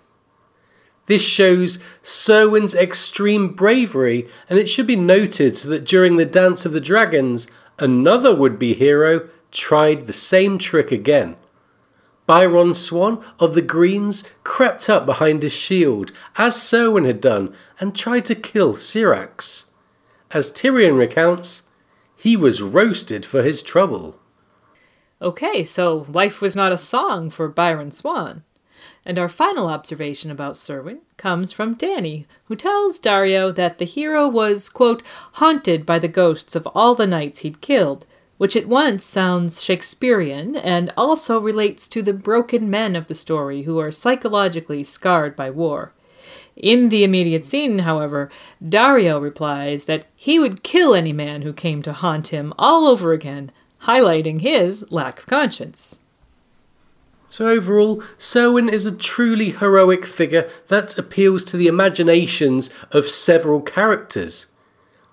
[1.06, 6.72] This shows Serwyn's extreme bravery, and it should be noted that during the Dance of
[6.72, 7.48] the Dragons,
[7.78, 11.36] another would be hero tried the same trick again.
[12.26, 17.94] Byron Swann of the Greens crept up behind his shield, as Serwyn had done, and
[17.94, 19.66] tried to kill Syrax.
[20.32, 21.68] As Tyrion recounts,
[22.16, 24.18] he was roasted for his trouble.
[25.22, 28.42] Okay, so life was not a song for Byron Swann.
[29.04, 34.28] And our final observation about Serwyn comes from Dany, who tells Daario that the hero
[34.28, 35.02] was, quote,
[35.34, 38.04] haunted by the ghosts of all the knights he'd killed,
[38.38, 43.62] which at once sounds Shakespearean and also relates to the broken men of the story
[43.62, 45.92] who are psychologically scarred by war.
[46.56, 48.30] In the immediate scene, however,
[48.64, 53.12] Daario replies that he would kill any man who came to haunt him all over
[53.12, 56.00] again, highlighting his lack of conscience.
[57.28, 63.60] So, overall, Serwyn is a truly heroic figure that appeals to the imaginations of several
[63.60, 64.46] characters.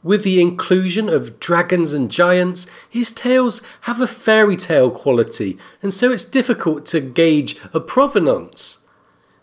[0.04, 5.94] With the inclusion of dragons and giants, his tales have a fairy tale quality, and
[5.94, 8.80] so it's difficult to gauge a provenance.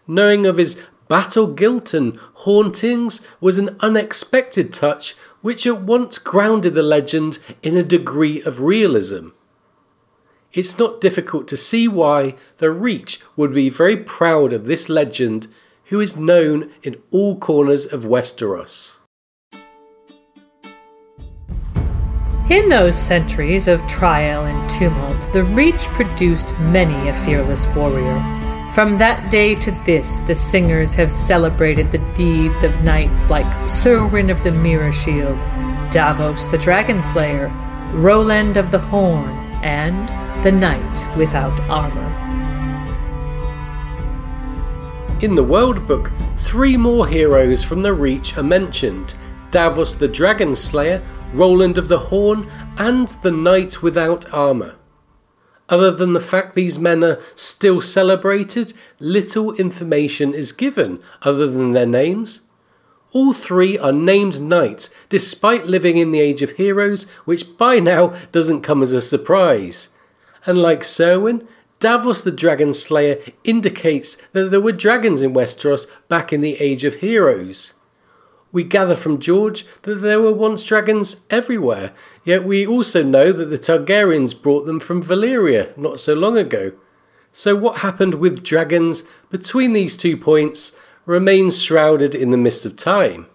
[0.07, 6.75] Knowing of his battle guilt and hauntings was an unexpected touch which at once grounded
[6.75, 9.31] the legend in a degree of realism.
[10.53, 15.47] It's not difficult to see why the Reach would be very proud of this legend,
[15.87, 19.00] who is known in all corners of Westeros.
[22.51, 28.19] In those centuries of trial and tumult, the Reach produced many a fearless warrior.
[28.75, 34.33] From that day to this, the singers have celebrated the deeds of knights like Serwyn
[34.33, 35.39] of the Mirror Shield,
[35.93, 37.53] Davos the Dragon Slayer,
[37.93, 39.31] Roland of the Horn,
[39.63, 40.09] and
[40.45, 42.11] the Knight Without Armor.
[45.21, 49.15] In the World Book, three more heroes from the Reach are mentioned
[49.53, 51.01] Davos the Dragon Slayer,
[51.33, 54.77] Roland of the Horn, and the Knight Without Armour.
[55.69, 61.73] Other than the fact these men are still celebrated, little information is given other than
[61.73, 62.43] their names.
[63.13, 68.09] All three are named knights, despite living in the Age of Heroes, which by now
[68.33, 69.91] doesn't come as a surprise.
[70.45, 71.47] And like Serwyn,
[71.79, 76.85] Davos the Dragon Slayer indicates that there were dragons in Westeros back in the Age
[76.85, 77.75] of Heroes.
[78.53, 81.93] We gather from George that there were once dragons everywhere,
[82.25, 86.73] yet we also know that the Targaryens brought them from Valyria not so long ago.
[87.33, 90.77] So, what happened with dragons between these two points
[91.07, 93.27] remains shrouded in the mist of time.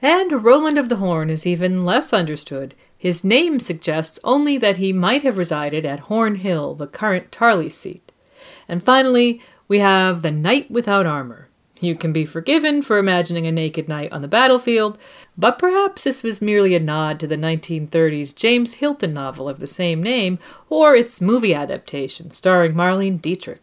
[0.00, 2.74] And Roland of the Horn is even less understood.
[2.96, 7.70] His name suggests only that he might have resided at Horn Hill, the current Tarly
[7.70, 8.12] seat.
[8.68, 11.48] And finally, we have the Knight Without Armor.
[11.86, 14.98] You can be forgiven for imagining a naked knight on the battlefield,
[15.38, 19.68] but perhaps this was merely a nod to the 1930s James Hilton novel of the
[19.68, 23.60] same name or its movie adaptation starring Marlene Dietrich.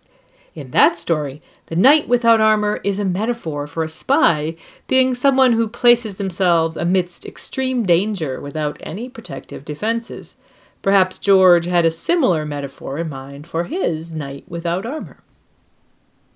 [0.56, 4.56] In that story, the knight without armor is a metaphor for a spy
[4.88, 10.38] being someone who places themselves amidst extreme danger without any protective defenses.
[10.82, 15.18] Perhaps George had a similar metaphor in mind for his knight without armor.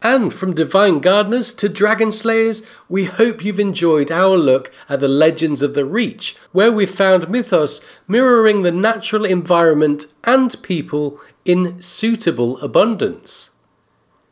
[0.01, 5.07] And from Divine Gardeners to Dragon Slayers, we hope you've enjoyed our look at the
[5.07, 11.81] legends of the Reach, where we've found mythos mirroring the natural environment and people in
[11.81, 13.49] suitable abundance.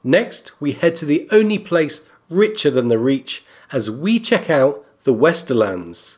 [0.04, 4.86] Next, we head to the only place richer than the Reach as we check out
[5.04, 6.18] the Westerlands.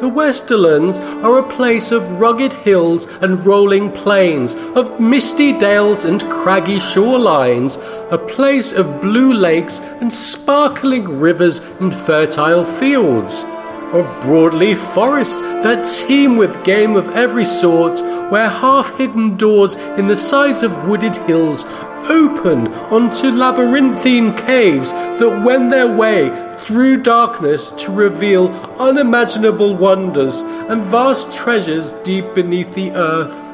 [0.00, 6.22] The Westerlands are a place of rugged hills and rolling plains, of misty dales and
[6.22, 7.76] craggy shorelines,
[8.10, 13.44] a place of blue lakes and sparkling rivers and fertile fields,
[13.92, 20.06] of broadleaf forests that teem with game of every sort, where half hidden doors in
[20.06, 21.66] the sides of wooded hills
[22.06, 28.48] open onto labyrinthine caves that wend their way through darkness to reveal
[28.78, 33.50] unimaginable wonders and vast treasures deep beneath the earth.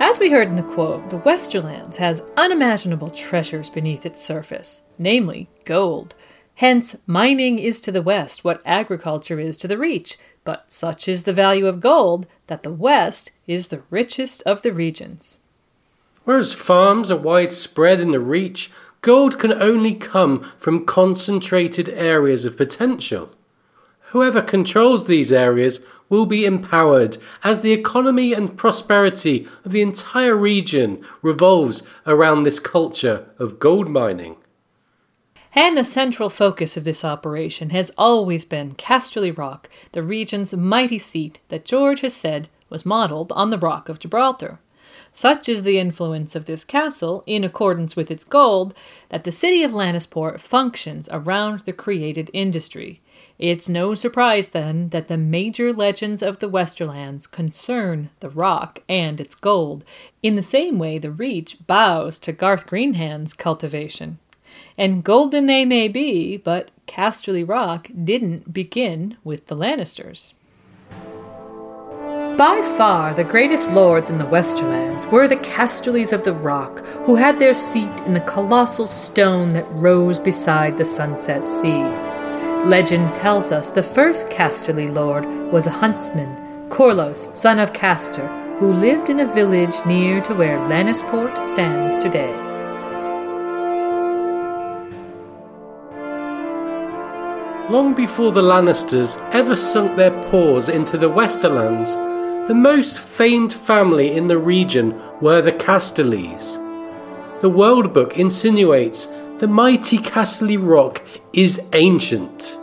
[0.00, 5.48] As we heard in the quote, the Westerlands has unimaginable treasures beneath its surface, namely
[5.64, 6.14] gold.
[6.56, 10.18] Hence, mining is to the West what agriculture is to the Reach,
[10.50, 14.72] but such is the value of gold that the West is the richest of the
[14.72, 15.38] regions.
[16.24, 18.68] Whereas farms are widespread in the Reach,
[19.00, 23.30] gold can only come from concentrated areas of potential.
[24.08, 30.34] Whoever controls these areas will be empowered as the economy and prosperity of the entire
[30.34, 34.34] region revolves around this culture of gold mining.
[35.52, 40.98] And the central focus of this operation has always been Casterly Rock, the region's mighty
[40.98, 44.60] seat that George has said was modelled on the Rock of Gibraltar.
[45.12, 48.74] Such is the influence of this castle, in accordance with its gold,
[49.08, 53.00] that the city of Lannisport functions around the created industry.
[53.36, 59.20] It's no surprise, then, that the major legends of the Westerlands concern the rock and
[59.20, 59.84] its gold,
[60.22, 64.20] in the same way the Reach bows to Garth Greenhand's cultivation.
[64.80, 70.32] And golden they may be, but Casterly Rock didn't begin with the Lannisters.
[72.38, 77.14] By far the greatest lords in the Westerlands were the Casterlys of the Rock, who
[77.14, 81.82] had their seat in the colossal stone that rose beside the sunset sea.
[82.64, 86.34] Legend tells us the first Casterly lord was a huntsman,
[86.70, 92.49] Corlos, son of Castor, who lived in a village near to where Lannisport stands today.
[97.70, 101.94] Long before the Lannisters ever sunk their paws into the Westerlands,
[102.48, 106.56] the most famed family in the region were the Casterlys.
[107.40, 109.06] The World Book insinuates
[109.38, 111.00] the mighty Casterly Rock
[111.32, 112.58] is ancient.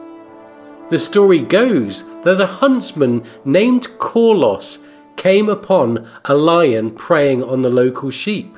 [0.90, 4.86] The story goes that a huntsman named Corlos
[5.16, 8.58] came upon a lion preying on the local sheep.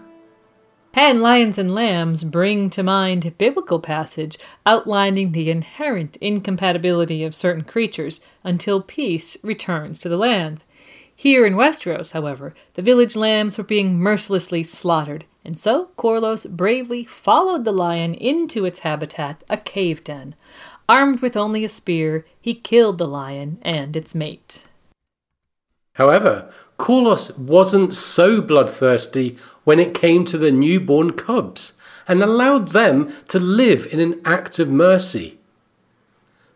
[0.93, 7.63] And lions and lambs bring to mind biblical passage outlining the inherent incompatibility of certain
[7.63, 10.63] creatures until peace returns to the land.
[11.15, 17.03] Here in Westeros, however, the village lambs were being mercilessly slaughtered, and so Corlos bravely
[17.03, 20.33] followed the lion into its habitat, a cave den.
[20.87, 24.67] Armed with only a spear, he killed the lion and its mate.
[25.93, 29.37] However, Corlos wasn't so bloodthirsty
[29.69, 31.73] when it came to the newborn cubs
[32.07, 35.37] and allowed them to live in an act of mercy.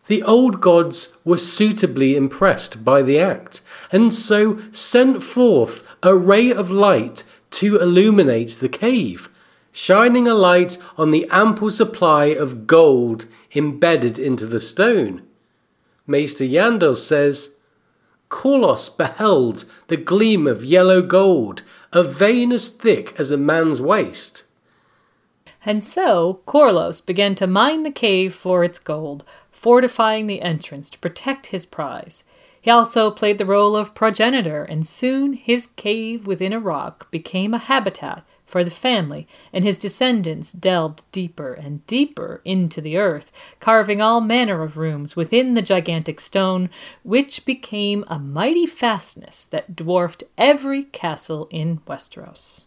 [0.08, 3.62] The old gods were suitably impressed by the act,
[3.92, 9.30] and so sent forth a ray of light to illuminate the cave,
[9.72, 15.22] shining a light on the ample supply of gold embedded into the stone.
[16.08, 17.58] Maester Yandel says,
[18.34, 21.62] Corlos beheld the gleam of yellow gold,
[21.96, 24.46] a vein as thick as a man's waist.
[25.66, 31.00] And so Corlos began to mine the cave for its gold, fortifying the entrance to
[31.00, 32.24] protect his prize.
[32.60, 37.54] He also played the role of progenitor, and soon his cave within a rock became
[37.54, 43.32] a habitat for the family, and his descendants delved deeper and deeper into the earth,
[43.60, 46.70] carving all manner of rooms within the gigantic stone,
[47.02, 52.66] which became a mighty fastness that dwarfed every castle in Westeros.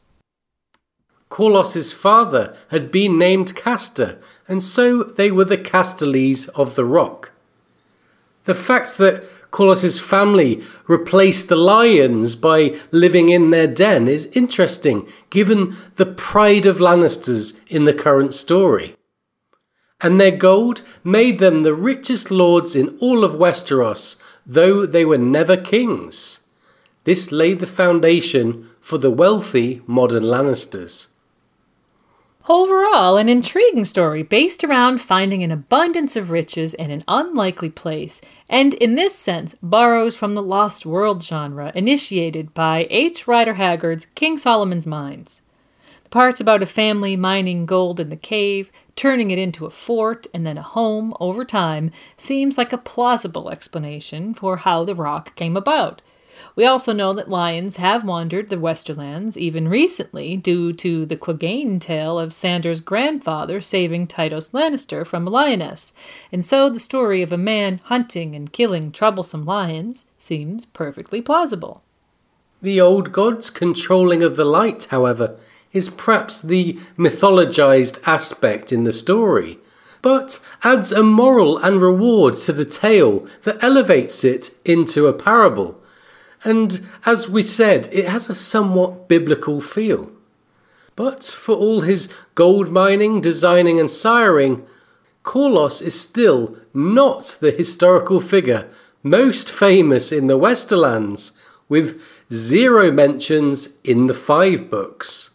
[1.28, 4.18] Corlos's father had been named Castor,
[4.48, 7.30] and so they were the Casterlys of the Rock.
[8.42, 9.22] The fact that
[9.56, 16.66] Corlos's family replaced the lions by living in their den is interesting, given the pride
[16.66, 18.96] of Lannisters in the current story.
[20.02, 25.16] And their gold made them the richest lords in all of Westeros, though they were
[25.16, 26.40] never kings.
[27.04, 31.06] This laid the foundation for the wealthy modern Lannisters.
[32.48, 38.20] Overall, an intriguing story based around finding an abundance of riches in an unlikely place,
[38.48, 43.26] and in this sense borrows from the Lost World genre initiated by H.
[43.26, 45.42] Rider Haggard's King Solomon's Mines.
[46.04, 50.28] The parts about a family mining gold in the cave, turning it into a fort
[50.32, 55.34] and then a home over time seems like a plausible explanation for how the rock
[55.34, 56.00] came about.
[56.56, 61.78] We also know that lions have wandered the Westerlands even recently due to the Clegane
[61.78, 65.92] tale of Sandor's grandfather saving Tytos Lannister from a lioness,
[66.32, 71.82] and so the story of a man hunting and killing troublesome lions seems perfectly plausible.
[72.62, 75.38] The old god's controlling of the light, however,
[75.74, 79.58] is perhaps the mythologized aspect in the story,
[80.00, 85.82] but adds a moral and reward to the tale that elevates it into a parable
[86.44, 90.12] and as we said, it has a somewhat biblical feel.
[90.94, 94.64] But for all his gold mining, designing, and siring,
[95.24, 98.68] Corlos is still not the historical figure
[99.02, 102.00] most famous in the Westerlands, with
[102.32, 105.30] zero mentions in the five books.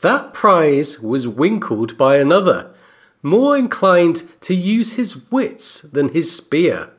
[0.00, 2.74] That prize was winkled by another,
[3.22, 6.90] more inclined to use his wits than his spear.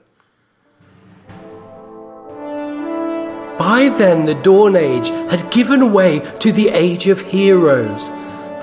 [3.62, 8.10] By then, the Dawn Age had given way to the Age of Heroes.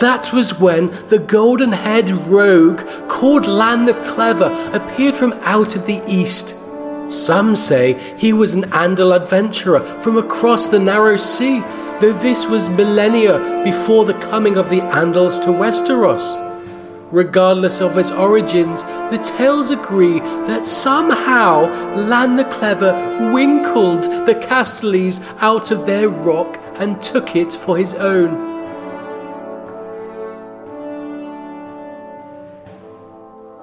[0.01, 5.87] That was when the golden haired rogue called Lann the Clever appeared from out of
[5.87, 6.57] the east.
[7.09, 11.61] Some say he was an Andal adventurer from across the narrow sea,
[12.01, 16.48] though this was millennia before the coming of the Andals to Westeros.
[17.11, 21.63] Regardless of its origins, the tales agree that somehow
[21.95, 22.93] Lann the Clever
[23.33, 28.47] winkled the Casterlys out of their rock and took it for his own.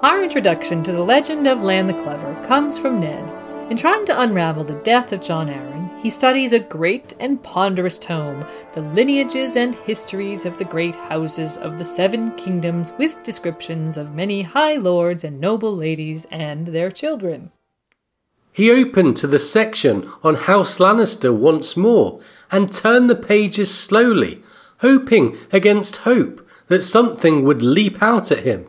[0.02, 3.32] Our introduction to the legend of Lann the Clever comes from Ned.
[3.70, 7.98] In trying to unravel the death of John Arryn, he studies a great and ponderous
[7.98, 13.96] tome, the lineages and histories of the great houses of the seven kingdoms, with descriptions
[13.96, 17.50] of many high lords and noble ladies and their children.
[18.52, 22.20] He opened to the section on House Lannister once more
[22.52, 24.40] and turned the pages slowly,
[24.82, 28.68] hoping against hope that something would leap out at him.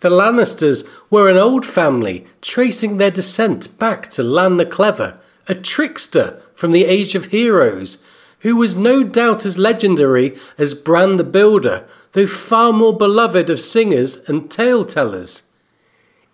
[0.00, 5.18] The Lannisters were an old family tracing their descent back to Lann the Clever
[5.48, 8.02] a trickster from the Age of Heroes,
[8.40, 13.60] who was no doubt as legendary as Bran the Builder, though far more beloved of
[13.60, 15.42] singers and tale tellers.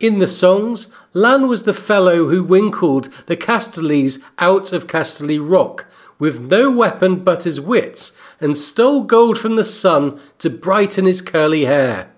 [0.00, 5.86] In the songs, Lann was the fellow who winkled the Casterlys out of Casterly Rock,
[6.18, 11.22] with no weapon but his wits, and stole gold from the sun to brighten his
[11.22, 12.10] curly hair.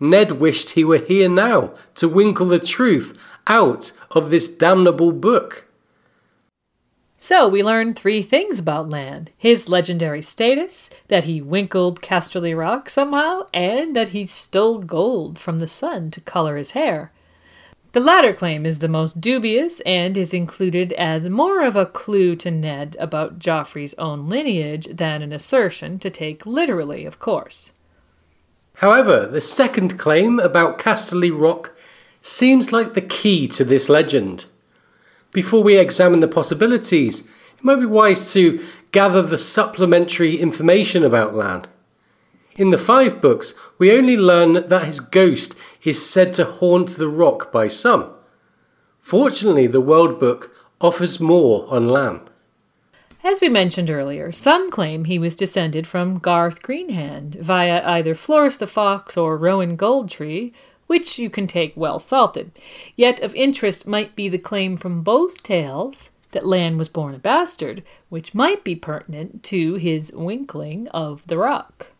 [0.00, 5.64] Ned wished he were here now to winkle the truth out of this damnable book.
[7.16, 12.90] So we learn three things about Lann his legendary status, that he winkled Casterly Rock
[12.90, 17.12] somehow, and that he stole gold from the sun to color his hair.
[17.92, 22.34] The latter claim is the most dubious and is included as more of a clue
[22.36, 27.70] to Ned about Joffrey's own lineage than an assertion to take literally, of course.
[28.78, 31.72] However, the second claim about Casterly Rock
[32.20, 34.46] seems like the key to this legend.
[35.34, 37.28] Before we examine the possibilities,
[37.58, 41.66] it might be wise to gather the supplementary information about Lann.
[42.56, 47.08] In the five books, we only learn that his ghost is said to haunt the
[47.08, 48.14] rock by some.
[49.00, 52.20] Fortunately, the World Book offers more on Lann.
[53.24, 58.58] As we mentioned earlier, some claim he was descended from Garth Greenhand via either Florys
[58.58, 60.52] the Fox or Rowan Goldtree,
[60.86, 62.52] which you can take well salted.
[62.96, 67.18] Yet of interest might be the claim from both tales that Lann was born a
[67.18, 71.92] bastard, which might be pertinent to his winkling of the rock.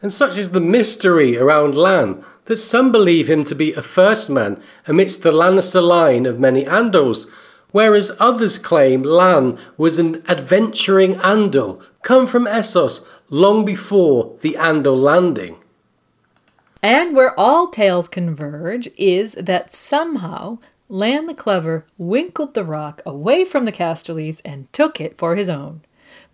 [0.00, 4.28] And such is the mystery around Lann that some believe him to be a first
[4.30, 7.30] man amidst the Lannister line of many Andals,
[7.70, 14.98] whereas others claim Lann was an adventuring Andal come from Essos long before the Andal
[14.98, 15.58] landing.
[16.82, 20.58] And where all tales converge is that somehow
[20.88, 25.48] Lann the Clever winkled the rock away from the Casterlys and took it for his
[25.48, 25.82] own.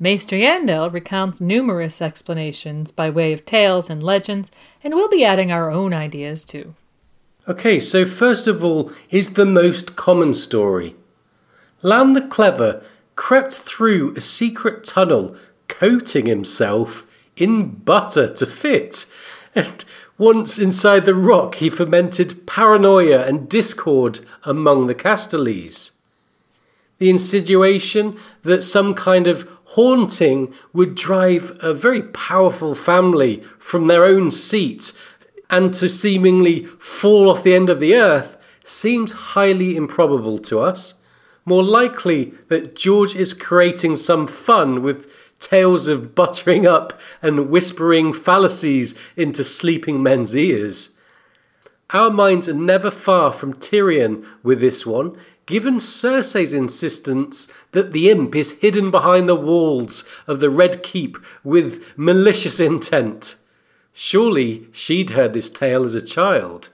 [0.00, 4.50] Maester Yandel recounts numerous explanations by way of tales and legends,
[4.82, 6.74] and we'll be adding our own ideas too.
[7.46, 10.96] Okay, so first of all is the most common story.
[11.82, 12.82] Lann the Clever
[13.16, 15.36] crept through a secret tunnel,
[15.66, 17.04] coating himself
[17.36, 19.06] in butter to fit.
[19.54, 19.84] And
[20.18, 25.92] once inside the rock, he fomented paranoia and discord among the Casterlys.
[26.98, 34.04] The insinuation that some kind of haunting would drive a very powerful family from their
[34.04, 34.92] own seat
[35.48, 40.94] and to seemingly fall off the end of the earth seems highly improbable to us.
[41.44, 48.12] More likely that George is creating some fun with tales of buttering up and whispering
[48.12, 50.90] fallacies into sleeping men's ears.
[51.90, 55.16] Our minds are never far from Tyrion with this one,
[55.46, 61.16] given Cersei's insistence that the imp is hidden behind the walls of the Red Keep
[61.42, 63.36] with malicious intent.
[63.94, 66.68] Surely she'd heard this tale as a child.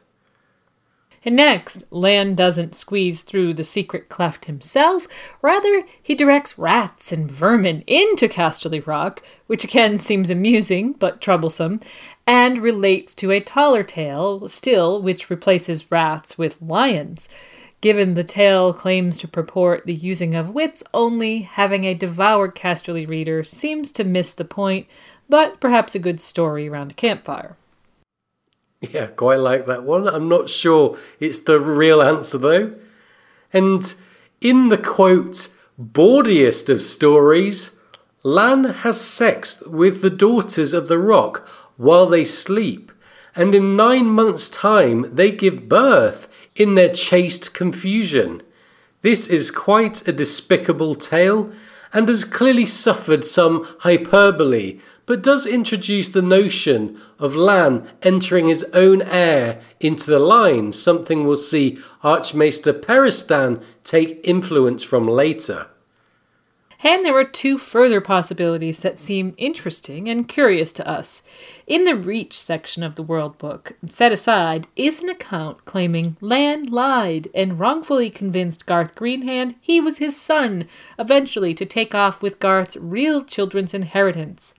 [1.24, 5.08] And next, Lann doesn't squeeze through the secret cleft himself,
[5.40, 11.80] rather, he directs rats and vermin into Casterly Rock, which again seems amusing but troublesome,
[12.26, 17.30] and relates to a taller tale still, which replaces rats with lions.
[17.80, 23.08] Given the tale claims to purport the using of wits only, having a devoured Casterly
[23.08, 24.86] reader seems to miss the point,
[25.28, 27.56] but perhaps a good story around a campfire.
[28.92, 30.08] Yeah, quite like that one.
[30.08, 32.74] I'm not sure it's the real answer though.
[33.52, 33.94] And
[34.40, 37.78] in the quote, bawdiest of stories,
[38.22, 42.90] Lann has sex with the daughters of the rock while they sleep,
[43.36, 48.42] and in nine months' time they give birth in their chaste confusion.
[49.02, 51.50] This is quite a despicable tale,
[51.92, 58.64] and has clearly suffered some hyperbole, but does introduce the notion of Lann entering his
[58.72, 65.68] own heir into the line, something we'll see Archmaester Perestan take influence from later.
[66.86, 71.22] And there are two further possibilities that seem interesting and curious to us.
[71.66, 76.64] In the Reach section of the World Book, set aside is an account claiming Lann
[76.64, 82.38] lied and wrongfully convinced Garth Greenhand he was his son, eventually to take off with
[82.38, 84.52] Garth's real children's inheritance.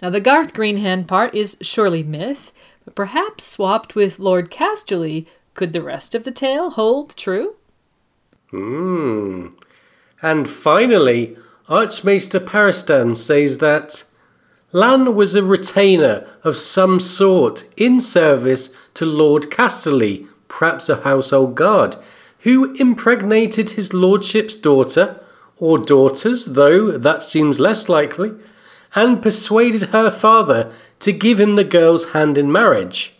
[0.00, 2.52] Now, the Garth Greenhand part is surely myth,
[2.84, 7.56] but perhaps swapped with Lord Casterly, could the rest of the tale hold true?
[8.50, 9.48] Hmm.
[10.22, 11.36] And finally,
[11.68, 14.04] Archmaester Perestan says that
[14.72, 21.54] Lann was a retainer of some sort in service to Lord Casterly, perhaps a household
[21.54, 21.96] guard,
[22.40, 25.20] who impregnated his lordship's daughter,
[25.58, 28.32] or daughters, though that seems less likely,
[28.94, 33.14] and persuaded her father to give him the girl's hand in marriage.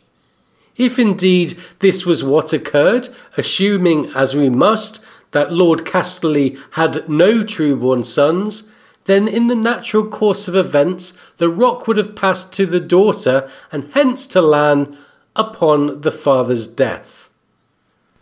[0.76, 5.02] If indeed this was what occurred, assuming, as we must,
[5.32, 8.70] that Lord Casterly had no true-born sons,
[9.06, 13.48] then in the natural course of events the rock would have passed to the daughter
[13.72, 14.96] and hence to Lann
[15.34, 17.17] upon the father's death.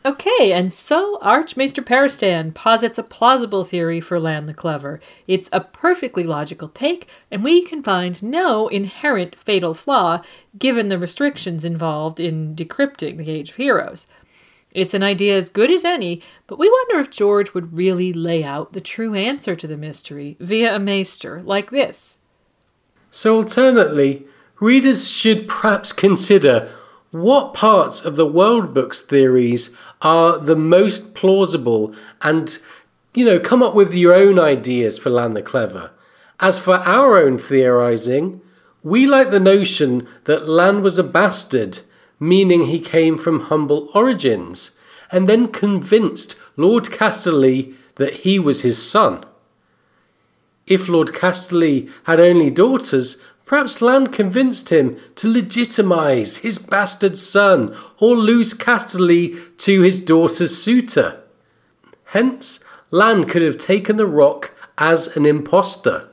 [0.07, 5.01] Okay, and so Archmaester Perestan posits a plausible theory for Lann the Clever.
[5.27, 10.23] It's a perfectly logical take, and we can find no inherent fatal flaw
[10.57, 14.07] given the restrictions involved in decrypting the Age of Heroes.
[14.71, 18.45] It's an idea as good as any, but we wonder if George would really lay
[18.45, 22.19] out the true answer to the mystery via a maester like this.
[23.11, 24.25] So, alternately,
[24.61, 26.71] readers should perhaps consider
[27.11, 32.59] what parts of the World Books theories are the most plausible and,
[33.15, 35.93] you know, come up with your own ideas for Lann the Clever.
[36.41, 38.41] As for our own theorizing,
[38.83, 41.81] we like the notion that Lann was a bastard
[42.19, 44.77] meaning he came from humble origins,
[45.11, 49.25] and then convinced Lord Casterly that he was his son.
[50.67, 57.75] If Lord Casterly had only daughters, perhaps Lann convinced him to legitimize his bastard son
[57.99, 61.23] or lose Casterly to his daughter's suitor.
[62.07, 66.09] Hence, Lann could have taken the rock as an impostor.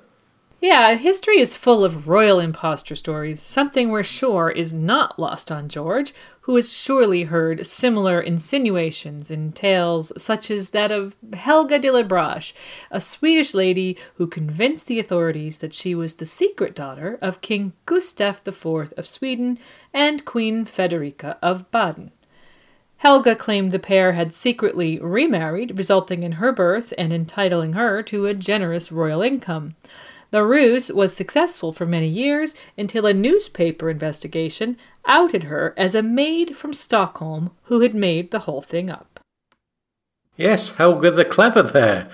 [0.62, 5.68] Yeah, history is full of royal impostor stories, something we're sure is not lost on
[5.68, 6.14] George,
[6.44, 12.04] who has surely heard similar insinuations in tales such as that of Helga de la
[12.04, 12.54] Brache,
[12.92, 17.72] a Swedish lady who convinced the authorities that she was the secret daughter of King
[17.86, 19.58] Gustav IV of Sweden
[19.94, 22.12] and Queen Frederica of Baden.
[22.98, 28.26] Helga claimed the pair had secretly remarried, resulting in her birth and entitling her to
[28.26, 29.76] a generous royal income.
[30.34, 36.02] The ruse was successful for many years until a newspaper investigation outed her as a
[36.02, 39.20] maid from Stockholm who had made the whole thing up.
[40.36, 42.10] Yes, Helga the Clever there.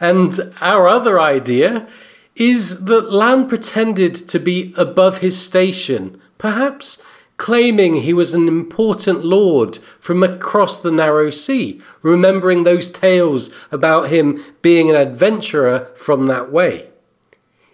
[0.00, 1.86] And our other idea
[2.34, 7.00] is that Lann pretended to be above his station, perhaps
[7.36, 14.08] claiming he was an important lord from across the narrow sea, remembering those tales about
[14.08, 16.89] him being an adventurer from that way.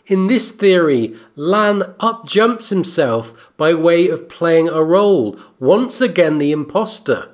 [0.07, 6.53] In this theory, Lann upjumps himself by way of playing a role, once again the
[6.53, 7.31] impostor.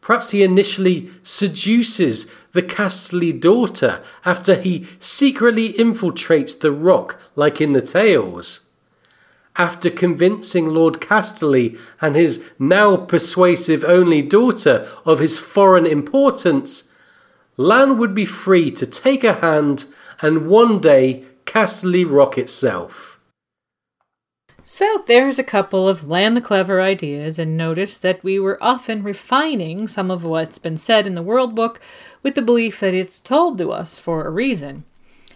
[0.00, 7.72] Perhaps he initially seduces the Casterly daughter after he secretly infiltrates the rock like in
[7.72, 8.60] the tales.
[9.56, 16.90] After convincing Lord Casterly and his now persuasive only daughter of his foreign importance,
[17.56, 19.84] Lann would be free to take a hand
[20.20, 23.20] and one day Casterly Rock itself.
[24.66, 29.02] So there's a couple of Lann the Clever ideas, and notice that we were often
[29.02, 31.80] refining some of what's been said in the World Book
[32.22, 34.84] with the belief that it's told to us for a reason.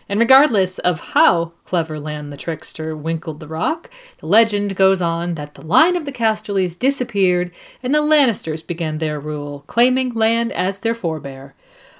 [0.08, 5.34] And regardless of how clever Lann the trickster winkled the rock, the legend goes on
[5.34, 7.52] that the line of the Casterlys disappeared
[7.82, 11.54] and the Lannisters began their rule, claiming Lann as their forebear.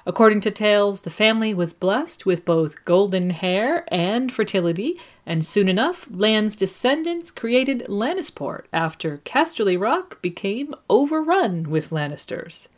[0.09, 5.69] According to tales, the family was blessed with both golden hair and fertility, and soon
[5.69, 12.69] enough, Lann's descendants created Lannisport after Casterly Rock became overrun with Lannisters.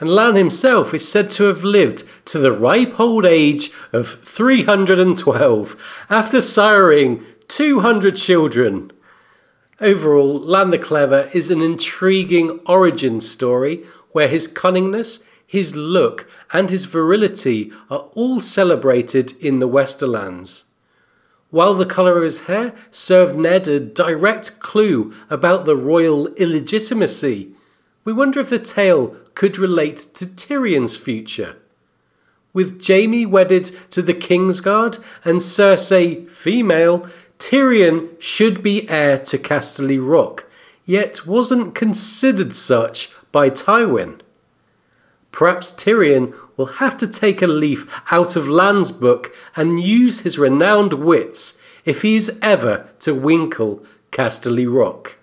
[0.00, 6.04] And Lann himself is said to have lived to the ripe old age of 312
[6.10, 8.92] after siring 200 children.
[9.80, 16.68] Overall, Lann the Clever is an intriguing origin story where his cunningness his look, and
[16.68, 20.64] his virility are all celebrated in the Westerlands.
[21.50, 27.52] While the colour of his hair served Ned a direct clue about the royal illegitimacy,
[28.04, 31.56] we wonder if the tale could relate to Tyrion's future.
[32.52, 39.98] With Jaime wedded to the Kingsguard and Cersei female, Tyrion should be heir to Casterly
[39.98, 40.44] Rock,
[40.84, 44.20] yet wasn't considered such by Tywin.
[45.38, 50.36] Perhaps Tyrion will have to take a leaf out of Lann's book and use his
[50.36, 55.16] renowned wits if he is ever to winkle Casterly Rock.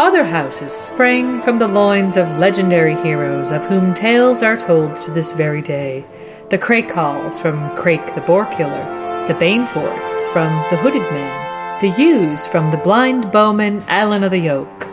[0.00, 5.12] Other houses sprang from the loins of legendary heroes of whom tales are told to
[5.12, 6.04] this very day.
[6.50, 12.48] The Crakehalls from Crake the Boar Killer, the Baneforts from the Hooded Man, the Yews
[12.48, 14.91] from the blind bowman Alan of the Yoke,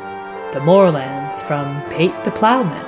[0.52, 2.84] the Morelands from Pate the Plowman.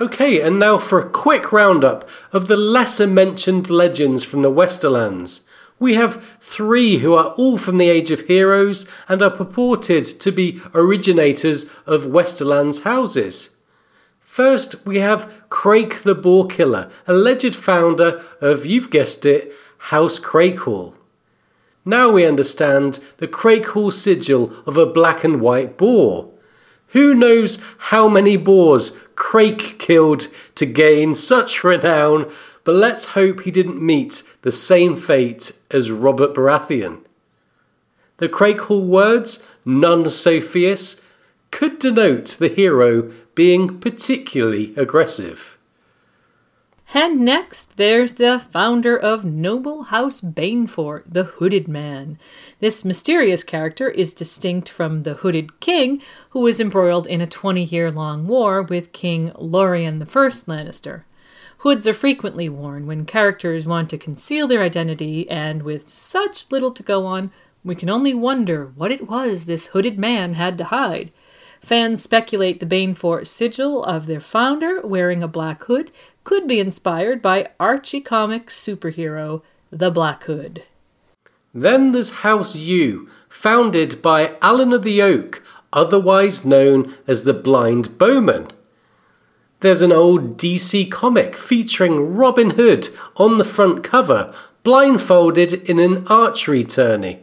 [0.00, 5.44] Okay, and now for a quick roundup of the lesser mentioned legends from the Westerlands.
[5.78, 10.32] We have three who are all from the Age of Heroes and are purported to
[10.32, 13.58] be originators of Westerlands houses.
[14.18, 20.94] First, we have Crake the Boar Killer, alleged founder of, you've guessed it, House Crakehall.
[21.84, 26.30] Now we understand the Crakehall sigil of a black and white boar.
[26.88, 32.30] Who knows how many boars Crake killed to gain such renown,
[32.62, 37.00] but let's hope he didn't meet the same fate as Robert Baratheon.
[38.16, 41.00] The Crakehall words, non so fierce,
[41.50, 45.53] could denote the hero being particularly aggressive.
[46.96, 52.20] And next, there's the founder of Noble House Banefort, the Hooded Man.
[52.60, 57.64] This mysterious character is distinct from the Hooded King, who was embroiled in a 20
[57.64, 61.02] year long war with King Loreon I Lannister.
[61.58, 66.70] Hoods are frequently worn when characters want to conceal their identity, and with such little
[66.70, 67.32] to go on,
[67.64, 71.10] we can only wonder what it was this hooded man had to hide.
[71.64, 75.90] Fans speculate the Banefort sigil of their founder, wearing a black hood,
[76.24, 80.64] could be inspired by Archie Comics superhero, the Black Hood.
[81.52, 87.96] Then there's House U, founded by Alan of the Oak, otherwise known as the Blind
[87.98, 88.48] Bowman.
[89.60, 96.06] There's an old DC comic featuring Robin Hood on the front cover, blindfolded in an
[96.08, 97.20] archery tourney.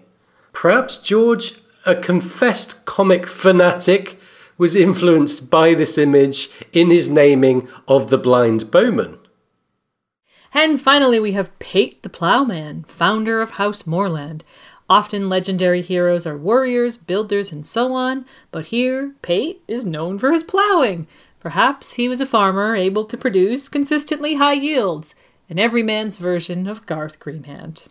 [0.54, 4.18] Perhaps George, a confessed comic fanatic,
[4.62, 9.18] was influenced by this image in his naming of the blind bowman.
[10.53, 14.43] And finally, we have Pate the Plowman, founder of House Moreland.
[14.88, 20.32] Often legendary heroes are warriors, builders, and so on, but here, Pate is known for
[20.32, 21.07] his plowing.
[21.39, 25.16] Perhaps he was a farmer able to produce consistently high yields,
[25.49, 27.88] an everyman's version of Garth Greenhand.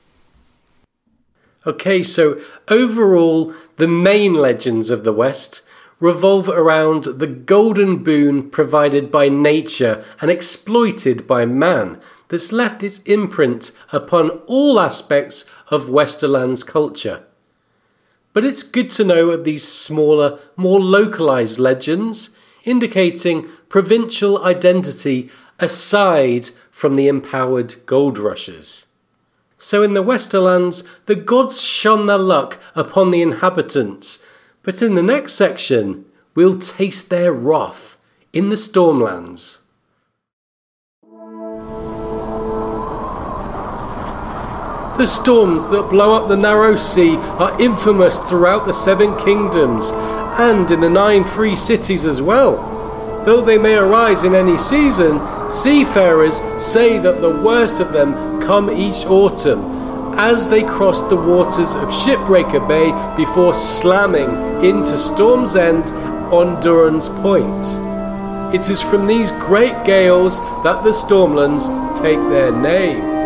[1.67, 5.63] Okay, so overall, the main legends of the West
[6.01, 13.01] revolve around the golden boon provided by nature and exploited by man that's left its
[13.01, 17.23] imprint upon all aspects of Westerland's culture.
[18.33, 25.29] But it's good to know of these smaller, more localized legends, indicating provincial identity
[25.59, 28.87] aside from the empowered gold rushers.
[29.59, 34.25] So in the Westerlands, the gods shone their luck upon the inhabitants
[34.63, 36.05] but in the next section,
[36.35, 37.97] we'll taste their wrath
[38.33, 39.59] in the Stormlands.
[44.99, 49.93] The storms that blow up the narrow sea are infamous throughout the Seven Kingdoms
[50.39, 52.67] and in the Nine Free Cities as well.
[53.25, 58.71] Though they may arise in any season, seafarers say that the worst of them come
[58.71, 59.80] each autumn
[60.17, 65.91] as they crossed the waters of Shipbreaker Bay before slamming into Storm's End
[66.33, 67.91] on Durran's Point.
[68.55, 71.69] It is from these great gales that the Stormlands
[72.01, 73.21] take their name.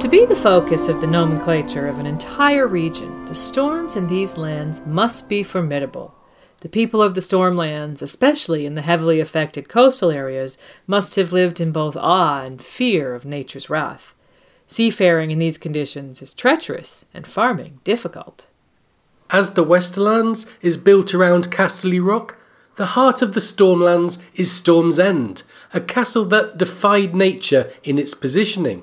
[0.00, 4.38] To be the focus of the nomenclature of an entire region, the storms in these
[4.38, 6.17] lands must be formidable.
[6.60, 11.60] The people of the Stormlands, especially in the heavily affected coastal areas, must have lived
[11.60, 14.12] in both awe and fear of nature's wrath.
[14.66, 18.48] Seafaring in these conditions is treacherous and farming difficult.
[19.30, 22.36] As the Westerlands is built around Casterly Rock,
[22.74, 28.14] the heart of the Stormlands is Storm's End, a castle that defied nature in its
[28.14, 28.82] positioning.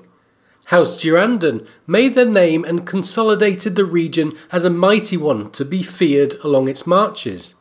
[0.67, 5.83] House Durrandon made their name and consolidated the region as a mighty one to be
[5.83, 7.55] feared along its marches.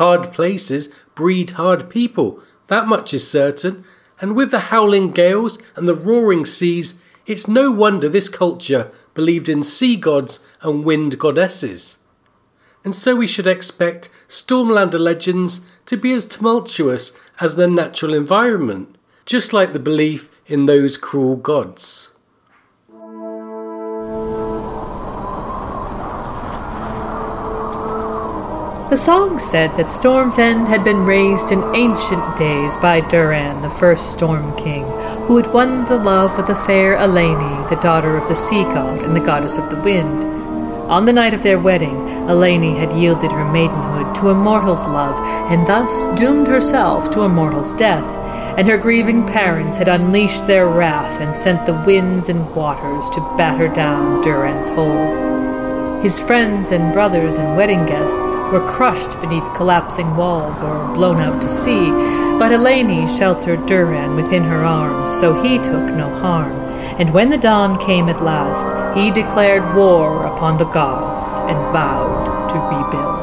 [0.00, 3.84] Hard places breed hard people, that much is certain,
[4.18, 9.46] and with the howling gales and the roaring seas, it's no wonder this culture believed
[9.46, 11.98] in sea gods and wind goddesses.
[12.82, 18.96] And so we should expect Stormlander legends to be as tumultuous as their natural environment,
[19.26, 22.09] just like the belief in those cruel gods.
[28.90, 33.70] The song said that Storm's End had been raised in ancient days by Durran, the
[33.70, 34.82] first Storm King,
[35.28, 39.04] who had won the love of the fair Elenei, the daughter of the sea god
[39.04, 40.24] and the goddess of the wind.
[40.90, 45.24] On the night of their wedding, Elenei had yielded her maidenhood to a mortal's love,
[45.52, 48.04] and thus doomed herself to a mortal's death,
[48.58, 53.20] and her grieving parents had unleashed their wrath and sent the winds and waters to
[53.38, 55.39] batter down Durran's hold.
[56.02, 58.16] His friends and brothers and wedding guests
[58.50, 61.90] were crushed beneath collapsing walls or blown out to sea,
[62.38, 66.58] but Elenei sheltered Durran within her arms, so he took no harm.
[66.98, 72.48] And when the dawn came at last, he declared war upon the gods and vowed
[72.48, 73.20] to rebuild.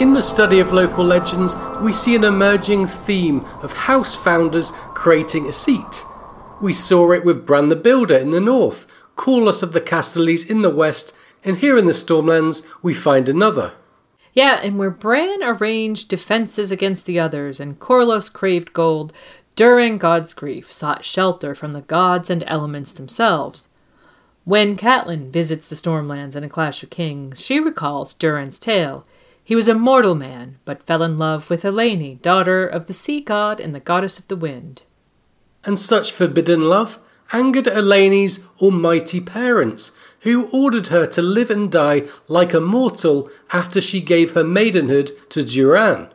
[0.00, 5.48] In the study of local legends, we see an emerging theme of house founders creating
[5.48, 6.04] a seat
[6.60, 8.86] we saw it with Bran the Builder in the north,
[9.16, 13.72] Corlos of the Casterlys in the west, and here in the Stormlands we find another.
[14.32, 19.12] Yeah, and where Bran arranged defenses against the others and Corlos craved gold,
[19.56, 23.68] Durran Godsgrief sought shelter from the gods and elements themselves.
[24.44, 29.06] When Catelyn visits the Stormlands in A Clash of Kings, she recalls Durran's tale.
[29.42, 33.20] He was a mortal man, but fell in love with Elenei, daughter of the sea
[33.20, 34.82] god and the goddess of the wind
[35.64, 36.98] and such forbidden love
[37.32, 43.80] angered Elenei's almighty parents, who ordered her to live and die like a mortal after
[43.80, 46.10] she gave her maidenhood to Durran.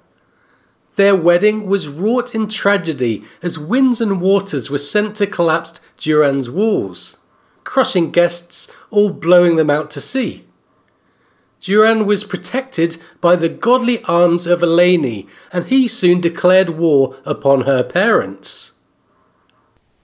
[0.96, 6.50] Their wedding was wrought in tragedy as winds and waters were sent to collapse Durran's
[6.50, 7.18] walls,
[7.64, 10.46] crushing guests, all blowing them out to sea.
[11.62, 17.62] Durran was protected by the godly arms of Elenei, and he soon declared war upon
[17.62, 18.73] her parents.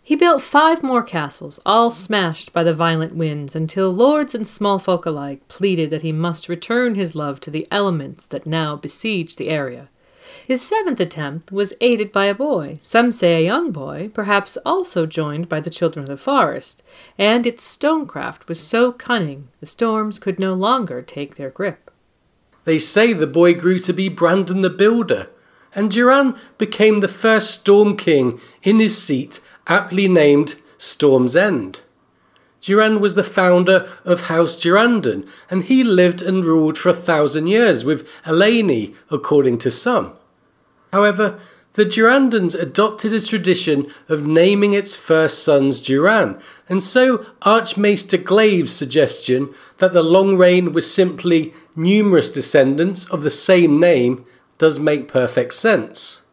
[0.09, 4.79] He built five more castles, all smashed by the violent winds, until lords and small
[4.79, 9.37] folk alike pleaded that he must return his love to the elements that now besieged
[9.37, 9.87] the area.
[10.47, 15.05] His seventh attempt was aided by a boy, some say a young boy, perhaps also
[15.05, 16.81] joined by the children of the forest,
[17.19, 21.91] and its stonecraft was so cunning the storms could no longer take their grip.
[22.65, 25.27] They say the boy grew to be Brandon the Builder,
[25.75, 29.39] and Durran became the first Storm King in his seat
[29.69, 31.81] aptly named Storm's End.
[32.61, 37.47] Durran was the founder of House Durrandon, and he lived and ruled for a thousand
[37.47, 40.13] years with Elenei, according to some.
[40.91, 41.39] However,
[41.73, 48.75] the Durrandons adopted a tradition of naming its first sons Durran, and so Archmaester Glaive's
[48.75, 54.25] suggestion that the long reign was simply numerous descendants of the same name
[54.57, 56.23] does make perfect sense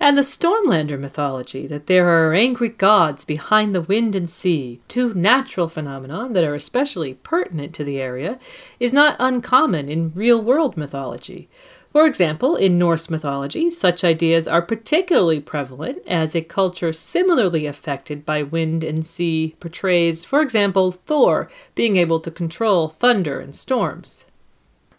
[0.00, 5.14] and the Stormlander mythology that there are angry gods behind the wind and sea, two
[5.14, 8.38] natural phenomena that are especially pertinent to the area,
[8.78, 11.48] is not uncommon in real world mythology.
[11.90, 18.26] For example, in Norse mythology, such ideas are particularly prevalent as a culture similarly affected
[18.26, 24.24] by wind and sea portrays, for example, Thor being able to control thunder and storms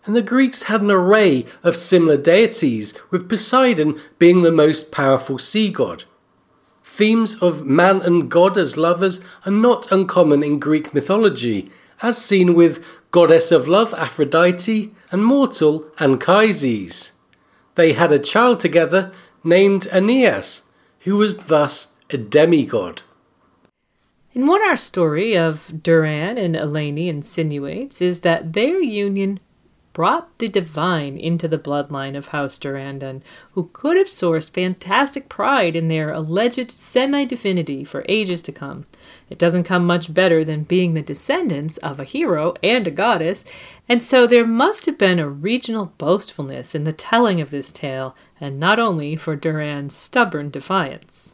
[0.06, 5.38] and the Greeks had an array of similar deities, with Poseidon being the most powerful
[5.38, 6.03] sea god.
[6.84, 12.53] Themes of man and god as lovers are not uncommon in Greek mythology, as seen
[12.53, 17.14] with goddess of love Aphrodite and mortal Anchises.
[17.76, 19.12] They had a child together
[19.43, 20.64] named Aeneas,
[21.01, 23.01] who was thus a demigod.
[24.34, 29.39] In what our story of Durran and Elenei insinuates is that their union
[29.95, 33.21] brought the divine into the bloodline of House Durrandon,
[33.53, 38.85] who could have sourced fantastic pride in their alleged semi divinity for ages to come.
[39.29, 43.45] It doesn't come much better than being the descendants of a hero and a goddess,
[43.87, 48.17] and so there must have been a regional boastfulness in the telling of this tale,
[48.39, 51.31] and not only for Durran's stubborn defiance.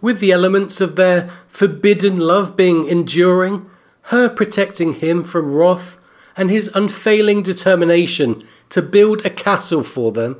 [0.00, 3.70] With the elements of their forbidden love being enduring,
[4.08, 5.98] her protecting him from wrath,
[6.36, 10.36] and his unfailing determination to build a castle for them,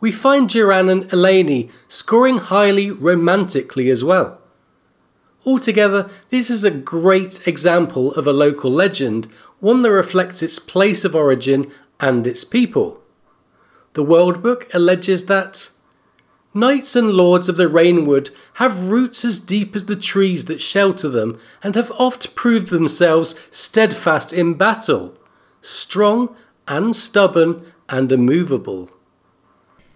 [0.00, 4.40] we find Durran and Elenei scoring highly romantically as well.
[5.44, 9.26] Altogether, this is a great example of a local legend,
[9.60, 13.02] one that reflects its place of origin and its people.
[13.94, 15.70] The World Book alleges that
[16.52, 21.08] Knights and lords of the Rainwood have roots as deep as the trees that shelter
[21.08, 25.16] them, and have oft proved themselves steadfast in battle
[25.60, 26.34] strong
[26.66, 28.90] and stubborn and immovable.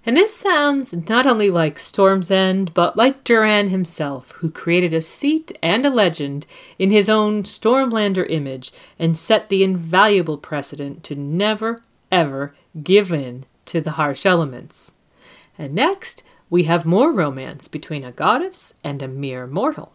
[0.07, 5.01] And this sounds not only like Storm's End, but like Durran himself, who created a
[5.01, 6.47] seat and a legend
[6.79, 11.81] in his own Stormlander image and set the invaluable precedent to never,
[12.13, 14.93] ever give in to the harsh elements.
[15.57, 19.93] And next, we have more romance between a goddess and a mere mortal.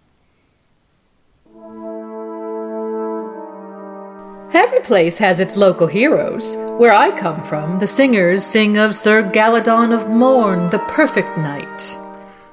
[4.54, 6.56] Every place has its local heroes.
[6.80, 12.00] Where I come from, the singers sing of Sir Galladon of Morn, the perfect knight.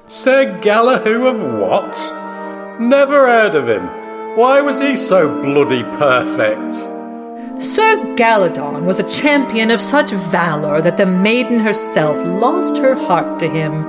[0.05, 1.97] Sir Galahoo of what?
[2.79, 3.87] Never heard of him.
[4.35, 6.73] Why was he so bloody perfect?
[7.63, 13.39] Sir Galladon was a champion of such valor that the maiden herself lost her heart
[13.39, 13.87] to him.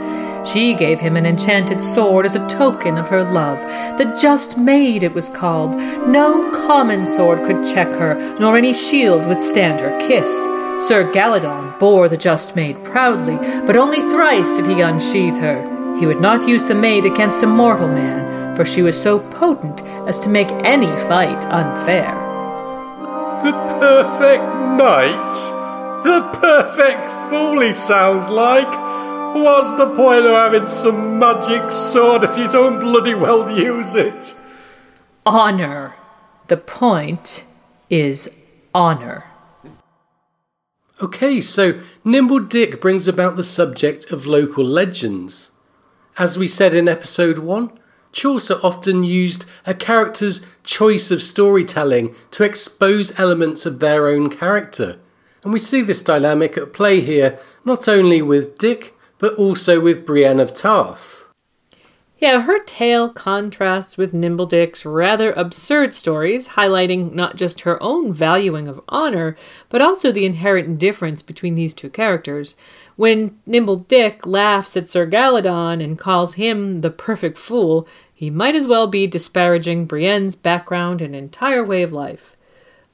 [0.52, 3.58] She gave him an enchanted sword as a token of her love.
[3.98, 5.74] The Just Maid it was called.
[6.06, 10.28] No common sword could check her, nor any shield withstand her kiss.
[10.88, 13.36] Sir Galladon bore the Just Maid proudly,
[13.66, 15.96] but only thrice did he unsheathe her.
[15.98, 19.82] He would not use the maid against a mortal man, for she was so potent
[20.08, 22.14] as to make any fight unfair.
[23.44, 24.44] The perfect
[24.78, 25.34] knight?
[26.04, 28.87] The perfect fool he sounds like!
[29.34, 34.34] What's the point of having some magic sword if you don't bloody well use it?
[35.26, 35.94] Honor.
[36.46, 37.46] The point
[37.90, 38.30] is
[38.74, 39.24] honor.
[41.00, 45.50] Okay, so Nimble Dick brings about the subject of local legends.
[46.18, 47.70] As we said in episode 1,
[48.12, 54.98] Chaucer often used a character's choice of storytelling to expose elements of their own character.
[55.44, 60.06] And we see this dynamic at play here, not only with Dick, but also with
[60.06, 61.18] Brienne of Tarth.
[62.20, 68.12] Yeah, her tale contrasts with Nimble Dick's rather absurd stories, highlighting not just her own
[68.12, 69.36] valuing of honor,
[69.68, 72.56] but also the inherent difference between these two characters.
[72.96, 78.56] When Nimble Dick laughs at Sir Galladon and calls him the perfect fool, he might
[78.56, 82.36] as well be disparaging Brienne's background and entire way of life.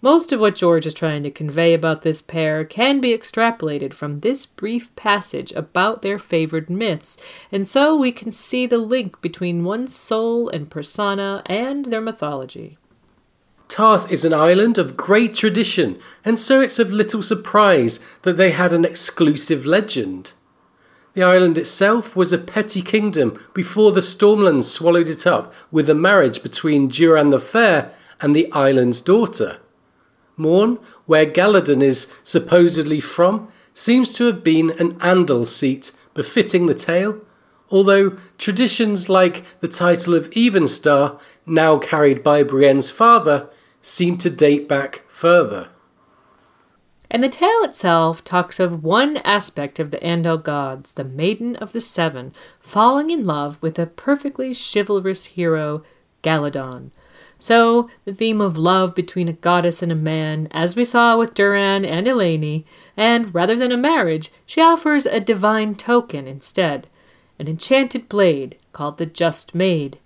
[0.05, 4.20] Most of what George is trying to convey about this pair can be extrapolated from
[4.20, 7.16] this brief passage about their favored myths,
[7.51, 12.76] and so we can see the link between one's soul and persona and their mythology.
[13.66, 18.51] Tarth is an island of great tradition, and so it's of little surprise that they
[18.51, 20.35] had an exclusive legend.
[21.14, 25.94] The island itself was a petty kingdom before the Stormlands swallowed it up with a
[25.94, 27.90] marriage between Durran the Fair
[28.20, 29.60] and the island's daughter.
[30.36, 36.74] Morn, where Galladon is supposedly from, seems to have been an Andal seat befitting the
[36.74, 37.20] tale,
[37.70, 43.48] although traditions like the title of Evenstar, now carried by Brienne's father,
[43.81, 45.69] seem to date back further.
[47.11, 51.73] And the tale itself talks of one aspect of the Andal gods, the Maiden of
[51.73, 55.85] the Seven, falling in love with a perfectly chivalrous hero,
[56.23, 56.90] Galladon,
[57.45, 61.35] so, the theme of love between a goddess and a man, as we saw with
[61.35, 62.65] Durran and Elenei,
[62.97, 66.87] and rather than a marriage, she offers a divine token instead
[67.39, 69.99] an enchanted blade called the Just Maid.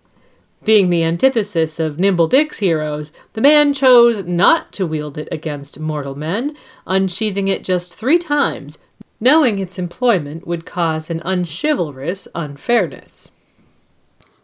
[0.65, 5.79] Being the antithesis of Nimble Dick's heroes, the man chose not to wield it against
[5.79, 6.57] mortal men,
[6.89, 8.79] unsheathing it just three times,
[9.21, 13.31] knowing its employment would cause an unchivalrous unfairness.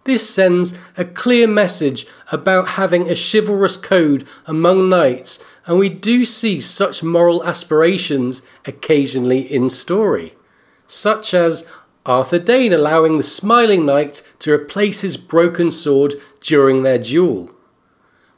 [0.05, 6.27] This sends a clear message about having a chivalrous code among knights, and we do
[6.27, 10.35] see such moral aspirations occasionally in story,
[10.87, 11.67] such as
[12.05, 17.51] Arthur Dayne allowing the Smiling Knight to replace his broken sword during their duel.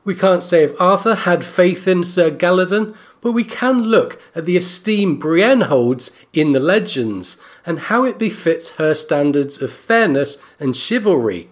[0.05, 4.44] We can't say if Arthur had faith in Sir Galladon, but we can look at
[4.44, 10.38] the esteem Brienne holds in the legends and how it befits her standards of fairness
[10.60, 11.51] and chivalry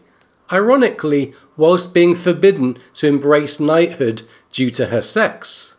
[0.52, 4.22] ironically, whilst being forbidden to embrace knighthood
[4.52, 5.76] due to her sex.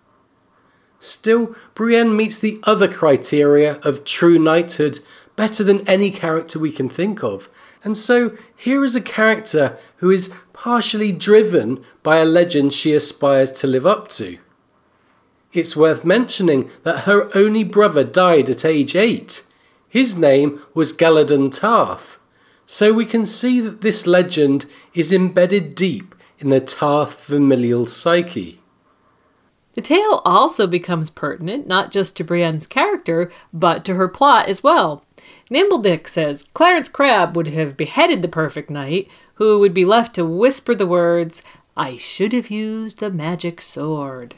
[0.99, 4.99] Still, Brienne meets the other criteria of true knighthood
[5.35, 7.49] better than any character we can think of,
[7.83, 13.51] and so here is a character who is partially driven by a legend she aspires
[13.51, 14.39] to live up to.
[15.53, 19.45] It's worth mentioning that her only brother died at age 8.
[19.87, 22.17] His name was Galladon Tarth,
[22.65, 28.61] so we can see that this legend is embedded deep in the Tarth familial psyche.
[29.73, 34.63] The tale also becomes pertinent not just to Brienne's character, but to her plot as
[34.63, 35.03] well.
[35.51, 40.25] Nimbledick says Clarence Crabb would have beheaded the perfect knight, who would be left to
[40.25, 41.41] whisper the words,
[41.75, 44.35] I should have used the magic sword.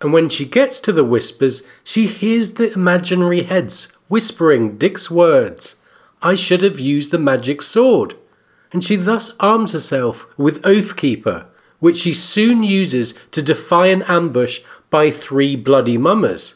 [0.00, 5.76] And when she gets to the whispers, she hears the imaginary heads whispering Dick's words.
[6.24, 8.16] I should have used the magic sword.
[8.72, 11.46] And she thus arms herself with Oathkeeper,
[11.78, 14.60] which she soon uses to defy an ambush
[14.90, 16.54] by three bloody mummers.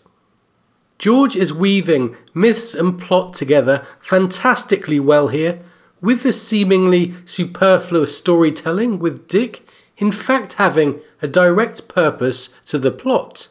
[0.99, 5.61] George is weaving myths and plot together fantastically well here,
[6.01, 9.63] with the seemingly superfluous storytelling with Dick
[9.99, 13.49] in fact having a direct purpose to the plot.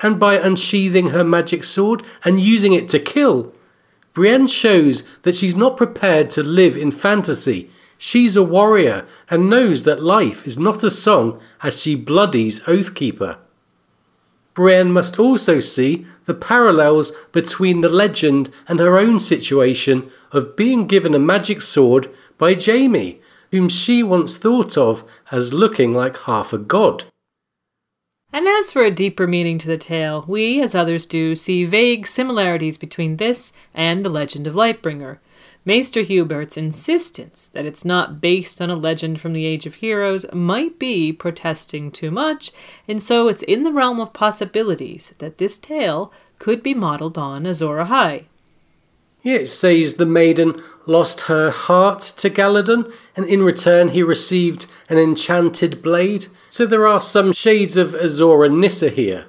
[0.00, 3.54] And by unsheathing her magic sword and using it to kill,
[4.12, 7.70] Brienne shows that she's not prepared to live in fantasy.
[7.96, 13.38] She's a warrior and knows that life is not a song as she bloodies Oathkeeper.
[14.54, 20.86] Brienne must also see the parallels between the legend and her own situation of being
[20.86, 23.20] given a magic sword by Jaime,
[23.50, 27.04] whom she once thought of as looking like half a god.
[28.32, 32.06] And as for a deeper meaning to the tale, we, as others do, see vague
[32.06, 35.18] similarities between this and the legend of Lightbringer.
[35.66, 40.24] Maester Hubert's insistence that it's not based on a legend from the Age of Heroes
[40.32, 42.50] might be protesting too much,
[42.88, 47.46] and so it's in the realm of possibilities that this tale could be modelled on
[47.46, 48.24] Azor Ahai.
[49.22, 54.98] It says the maiden lost her heart to Galladon, and in return he received an
[54.98, 56.26] enchanted blade.
[56.50, 59.26] So there are some shades of Azor and Nissa here.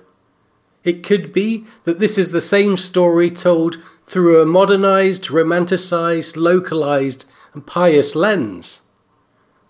[0.83, 7.25] It could be that this is the same story told through a modernized, romanticized, localized,
[7.53, 8.81] and pious lens.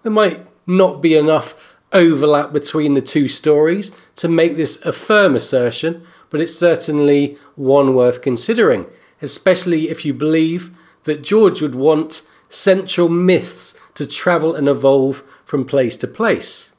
[0.02, 5.36] There might not be enough overlap between the two stories to make this a firm
[5.36, 8.88] assertion, but it's certainly one worth considering
[9.24, 10.72] especially if you believe
[11.04, 16.72] that George would want central myths to travel and evolve from place to place.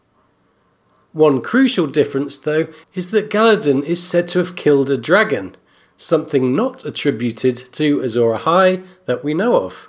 [1.12, 5.56] One crucial difference, though, is that Galladon is said to have killed a dragon,
[5.96, 9.88] something not attributed to Azor Ahai that we know of.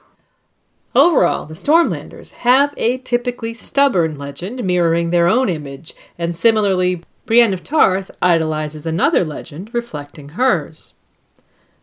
[0.94, 7.54] Overall, the Stormlanders have a typically stubborn legend mirroring their own image, and similarly, Brienne
[7.54, 10.94] of Tarth idolizes another legend reflecting hers.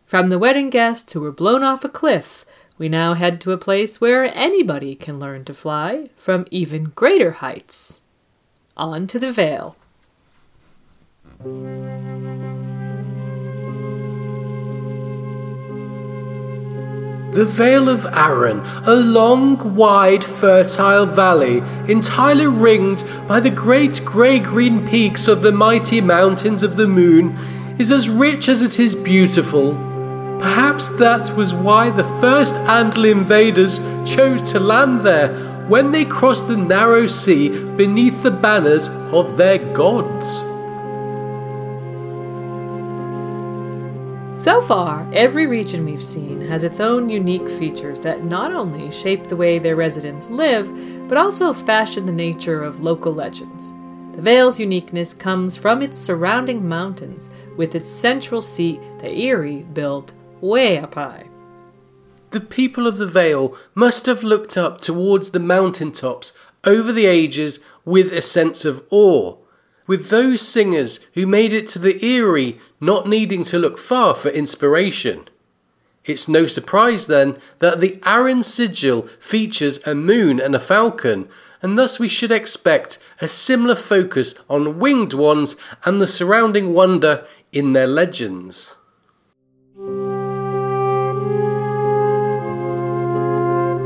[0.05, 2.45] From the wedding guests who were blown off a cliff,
[2.77, 7.31] we now head to a place where anybody can learn to fly from even greater
[7.31, 8.01] heights
[8.75, 9.75] on to the Vale.
[17.33, 24.37] The Vale of Arryn, a long, wide, fertile valley, entirely ringed by the great grey
[24.39, 27.35] green peaks of the mighty mountains of the moon,
[27.79, 29.92] is as rich as it is beautiful.
[30.43, 35.33] Perhaps that was why the first Andal invaders chose to land there
[35.69, 37.47] when they crossed the narrow sea
[37.77, 40.41] beneath the banners of their gods.
[44.35, 49.27] So far, every region we've seen has its own unique features that not only shape
[49.27, 50.67] the way their residents live,
[51.07, 53.71] but also fashion the nature of local legends.
[54.17, 60.11] The Vale's uniqueness comes from its surrounding mountains, with its central seat, the Eyrie, built
[60.43, 61.25] way up high.
[62.31, 66.33] The people of the Vale must have looked up towards the mountain tops
[66.63, 69.37] over the ages with a sense of awe,
[69.87, 74.29] with those singers who made it to the Eyrie not needing to look far for
[74.29, 75.29] inspiration.
[76.05, 81.29] It's no surprise then that the Arryn sigil features a moon and a falcon,
[81.61, 85.55] and thus we should expect a similar focus on winged ones
[85.85, 88.75] and the surrounding wonder in their legends.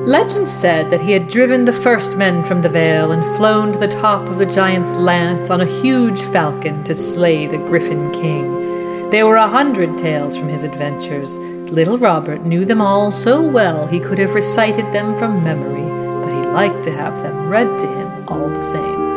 [0.08, 3.78] Legend said that he had driven the first men from the Vale and flown to
[3.78, 9.10] the top of the giant's lance on a huge falcon to slay the Griffin King.
[9.10, 11.36] There were a hundred tales from his adventures.
[11.38, 15.84] Little Robert knew them all so well he could have recited them from memory,
[16.22, 19.08] but he liked to have them read to him all the same.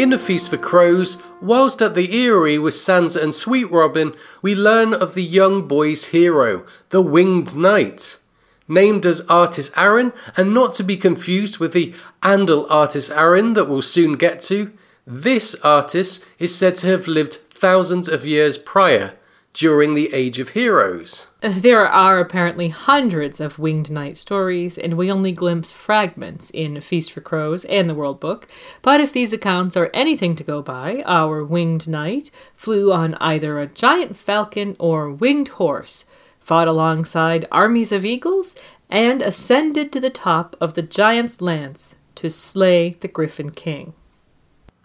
[0.00, 4.54] In A Feast for Crows, whilst at the Eyrie with Sansa and Sweet Robin, we
[4.54, 8.16] learn of the young boy's hero, the Winged Knight
[8.68, 13.68] named as Artys Arryn, and not to be confused with the Andal Artys Arryn that
[13.68, 14.72] we'll soon get to.
[15.06, 19.14] This Artys is said to have lived thousands of years prior,
[19.54, 21.28] during the Age of Heroes.
[21.40, 27.12] There are apparently hundreds of Winged Knight stories, and we only glimpse fragments in Feast
[27.12, 28.48] for Crows and the World Book.
[28.82, 33.60] But if these accounts are anything to go by, our Winged Knight flew on either
[33.60, 36.04] a giant falcon or winged horse
[36.44, 38.54] fought alongside armies of eagles,
[38.90, 43.94] and ascended to the top of the giant's lance to slay the Griffin King.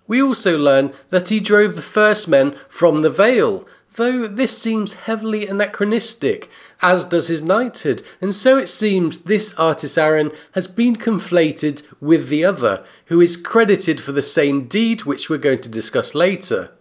[0.07, 4.93] We also learn that he drove the first men from the Vale, though this seems
[4.93, 6.49] heavily anachronistic,
[6.81, 12.29] as does his knighthood, and so it seems this Artys Arryn has been conflated with
[12.29, 16.71] the other, who is credited for the same deed which we're going to discuss later.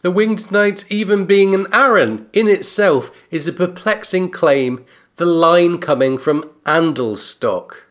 [0.00, 4.84] The Winged Knight even being an Arryn in itself is a perplexing claim,
[5.16, 7.82] the line coming from Andelstock.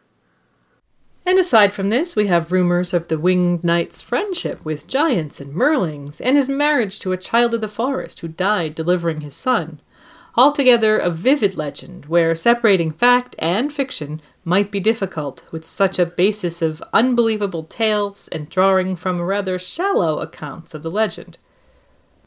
[1.26, 5.54] And aside from this, we have rumors of the Winged Knight's friendship with giants and
[5.54, 9.82] merlings, and his marriage to a child of the forest who died delivering his son.
[10.38, 16.06] Altogether, a vivid legend where separating fact and fiction might be difficult with such a
[16.06, 21.38] basis of unbelievable tales and drawing from rather shallow accounts of the legend.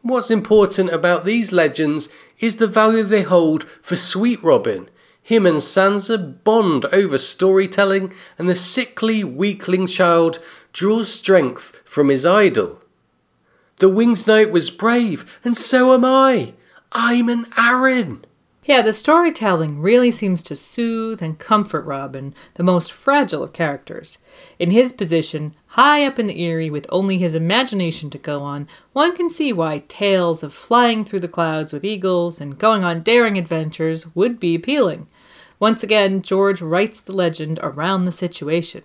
[0.02, 2.08] What's important about these legends
[2.38, 4.88] is the value they hold for Sweet Robin.
[5.22, 10.38] Him and Sansa bond over storytelling, and the sickly, weakling child
[10.72, 12.82] draws strength from his idol.
[13.78, 16.54] The Winged Knight was brave, and so am I.
[16.92, 18.22] I'm an Arryn.
[18.64, 24.18] Yeah, the storytelling really seems to soothe and comfort Robin, the most fragile of characters.
[24.58, 28.66] In his position, high up in the Eyrie with only his imagination to go on,
[28.92, 33.02] one can see why tales of flying through the clouds with eagles and going on
[33.02, 35.06] daring adventures would be appealing.
[35.60, 38.82] Once again, George writes the legend around the situation.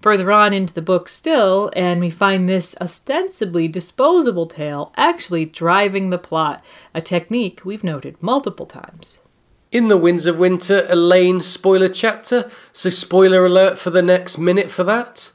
[0.00, 6.10] Further on into the book, still, and we find this ostensibly disposable tale actually driving
[6.10, 9.20] the plot, a technique we've noted multiple times.
[9.70, 14.70] In The Winds of Winter, Alayne spoiler chapter, so spoiler alert for the next minute
[14.70, 15.30] for that.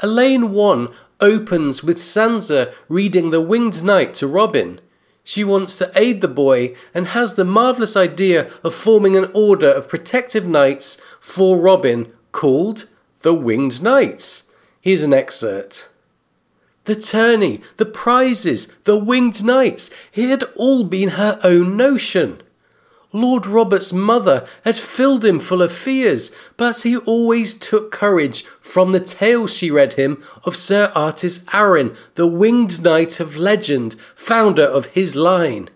[0.00, 0.88] Alayne 1
[1.20, 4.80] opens with Sansa reading The Winged Knight to Robin.
[5.24, 9.68] She wants to aid the boy and has the marvellous idea of forming an order
[9.68, 12.86] of protective knights for Robin called
[13.22, 14.50] the Winged Knights.
[14.80, 15.88] Here's an excerpt.
[16.84, 22.40] The tourney, the prizes, the winged knights, it had all been her own notion.
[23.12, 28.92] Lord Robert's mother had filled him full of fears, but he always took courage from
[28.92, 34.64] the tales she read him of Sir Artys Arryn, the winged knight of legend, founder
[34.64, 35.70] of his line.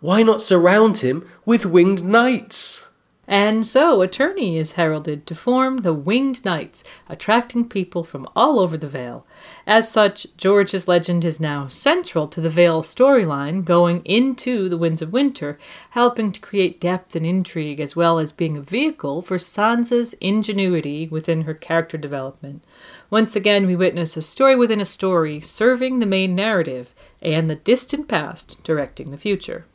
[0.00, 2.88] Why not surround him with winged knights?
[3.28, 8.58] And so a tourney is heralded to form the Winged Knights, attracting people from all
[8.58, 9.24] over the Vale.
[9.66, 15.02] As such, George's legend is now central to the Vale storyline going into the Winds
[15.02, 15.58] of Winter,
[15.90, 21.08] helping to create depth and intrigue as well as being a vehicle for Sansa's ingenuity
[21.08, 22.64] within her character development.
[23.10, 27.56] Once again, we witness a story within a story serving the main narrative and the
[27.56, 29.66] distant past directing the future.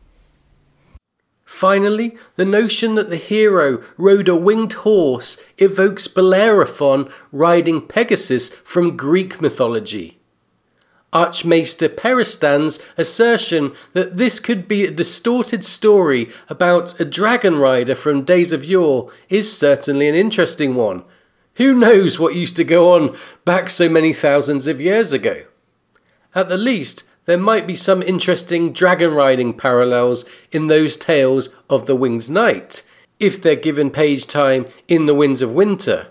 [1.46, 8.98] Finally, the notion that the hero rode a winged horse evokes Bellerophon riding Pegasus from
[8.98, 10.18] Greek mythology.
[11.14, 18.24] Archmaester Perestan's assertion that this could be a distorted story about a dragon rider from
[18.24, 21.04] days of yore is certainly an interesting one.
[21.54, 23.16] Who knows what used to go on
[23.46, 25.44] back so many thousands of years ago?
[26.34, 31.86] At the least, there might be some interesting dragon riding parallels in those tales of
[31.86, 32.84] the Winged Knight,
[33.20, 36.08] if they're given page time in the Winds of Winter.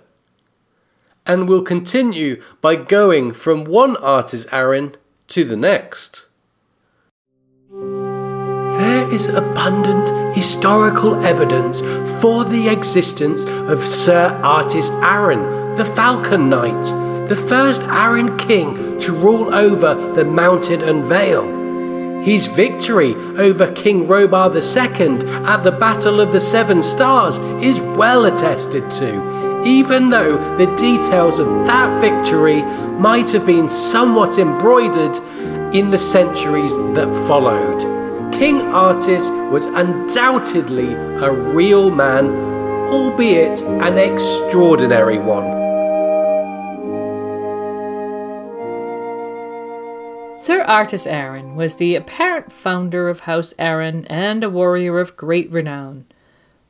[1.26, 4.94] And we'll continue by going from one Artys Arryn
[5.28, 6.26] to the next.
[7.70, 11.80] There is abundant historical evidence
[12.20, 19.12] for the existence of Sir Artys Arryn, the Falcon Knight, the first Arryn king to
[19.12, 21.64] rule over the mountain and vale.
[22.22, 28.26] His victory over King Robar II at the Battle of the Seven Stars is well
[28.26, 32.62] attested to, even though the details of that victory
[32.98, 35.16] might have been somewhat embroidered
[35.74, 37.80] in the centuries that followed.
[38.32, 42.26] King Artys was undoubtedly a real man,
[42.88, 45.63] albeit an extraordinary one.
[50.36, 55.50] Sir Artys Arryn was the apparent founder of House Arryn and a warrior of great
[55.52, 56.06] renown.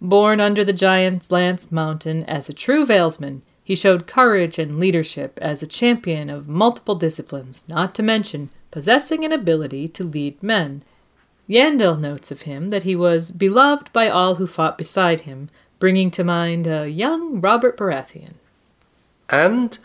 [0.02, 5.38] Born under the giant's lance mountain as a true Valesman, he showed courage and leadership
[5.40, 10.82] as a champion of multiple disciplines, not to mention possessing an ability to lead men.
[11.48, 16.10] Yandel notes of him that he was beloved by all who fought beside him, bringing
[16.10, 18.34] to mind a young Robert Baratheon.
[19.30, 19.78] And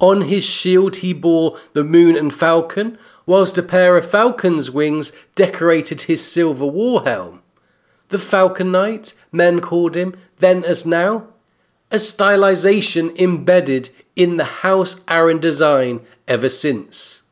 [0.00, 5.12] on his shield he bore the moon and falcon, whilst a pair of falcon's wings
[5.34, 7.42] decorated his silver war helm.
[8.08, 11.26] The Falcon Knight, men called him, then as now,
[11.90, 17.22] a stylization embedded in the House Arryn design ever since.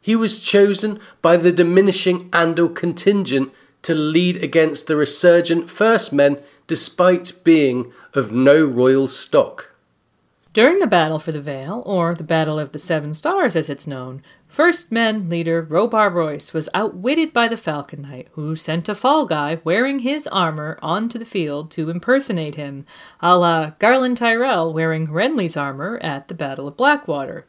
[0.00, 6.40] He was chosen by the diminishing Andal contingent to lead against the resurgent First Men
[6.66, 9.74] despite being of no royal stock.
[10.52, 13.86] During the Battle for the Vale, or the Battle of the Seven Stars as it's
[13.86, 18.94] known, First Men leader Robar Royce was outwitted by the Falcon Knight, who sent a
[18.94, 22.86] fall guy wearing his armor onto the field to impersonate him,
[23.20, 27.46] a la Garlan Tyrell wearing Renly's armor at the Battle of Blackwater.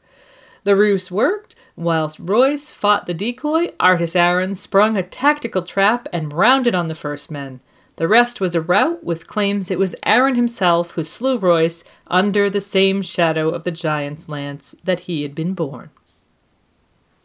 [0.66, 1.56] The ruse worked.
[1.78, 6.96] Whilst Royce fought the decoy, Artys Arryn sprung a tactical trap and rounded on the
[6.96, 7.62] first men.
[7.96, 12.50] The rest was a rout, with claims it was Arryn himself who slew Royce under
[12.50, 15.92] the same shadow of the giant's lance that he had been born.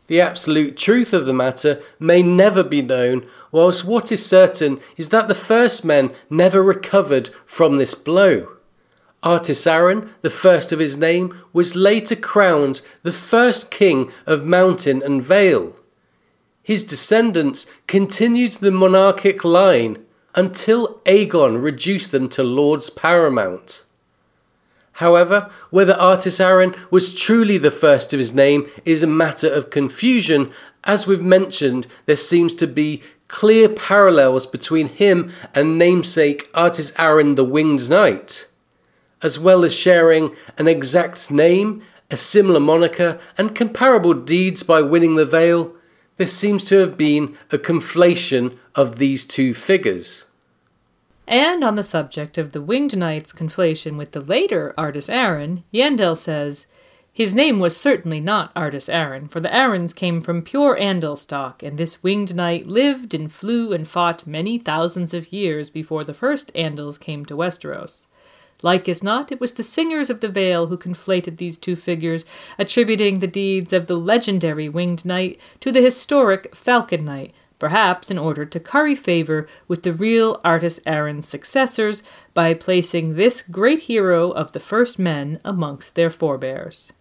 [0.07, 5.09] The absolute truth of the matter may never be known, whilst what is certain is
[5.09, 8.49] that the first men never recovered from this blow.
[9.23, 15.03] Artys Arryn, the first of his name, was later crowned the first king of Mountain
[15.03, 15.75] and Vale.
[16.63, 20.05] His descendants continued the monarchic line
[20.35, 23.84] until Aegon reduced them to lords paramount.
[24.99, 29.71] However, whether Artys Arryn was truly the first of his name is a matter of
[29.71, 30.53] confusion.
[30.85, 37.35] As we've mentioned, there seems to be clear parallels between him and namesake Artys Arryn
[37.35, 38.47] the Winged Knight,
[39.21, 45.17] as well as sharing an exact name, a similar moniker, and comparable deeds by winning
[45.17, 45.75] the Vale.
[46.19, 50.27] There seems to have been a conflation of these two figures.
[51.27, 56.17] And on the subject of the Winged Knight's conflation with the later Artys Arryn, Yandel
[56.17, 56.67] says,
[57.13, 61.63] His name was certainly not Artys Arryn, for the Arryns came from pure Andal stock,
[61.63, 66.13] and this winged knight lived and flew and fought many thousands of years before the
[66.13, 68.07] first Andals came to Westeros.
[68.63, 72.25] Like as not, it was the singers of the Vale who conflated these two figures,
[72.59, 78.19] attributing the deeds of the legendary winged knight to the historic Falcon Knight, perhaps in
[78.19, 82.03] order to curry favor with the real Artys Arryn's successors
[82.33, 86.93] by placing this great hero of the first men amongst their forebears.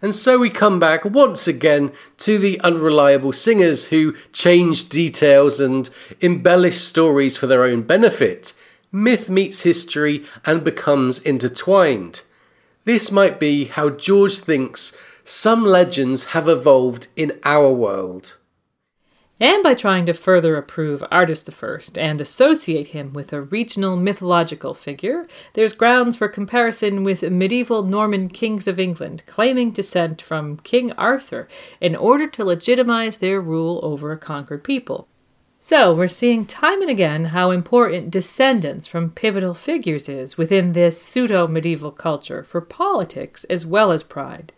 [0.00, 5.90] And so we come back once again to the unreliable singers who change details and
[6.20, 8.52] embellish stories for their own benefit.
[8.92, 12.22] Myth meets history and becomes intertwined.
[12.84, 18.37] This might be how George thinks some legends have evolved in our world
[19.40, 24.74] and by trying to further approve Artys I and associate him with a regional mythological
[24.74, 30.92] figure, there's grounds for comparison with medieval Norman kings of England claiming descent from King
[30.92, 31.48] Arthur
[31.80, 35.06] in order to legitimize their rule over a conquered people.
[35.60, 41.02] So, we're seeing time and again how important descendants from pivotal figures is within this
[41.02, 44.52] pseudo medieval culture for politics as well as pride.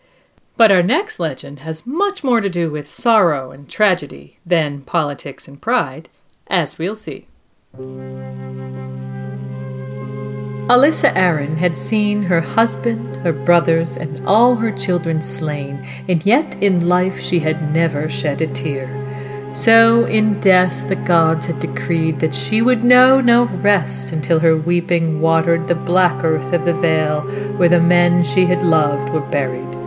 [0.61, 5.47] But our next legend has much more to do with sorrow and tragedy than politics
[5.47, 6.07] and pride,
[6.45, 7.25] as we'll see.
[10.69, 16.53] Alyssa Arryn had seen her husband, her brothers, and all her children slain, and yet
[16.61, 18.87] in life she had never shed a tear.
[19.55, 24.55] So in death the gods had decreed that she would know no rest until her
[24.55, 27.21] weeping watered the black earth of the vale
[27.57, 29.80] where the men she had loved were buried.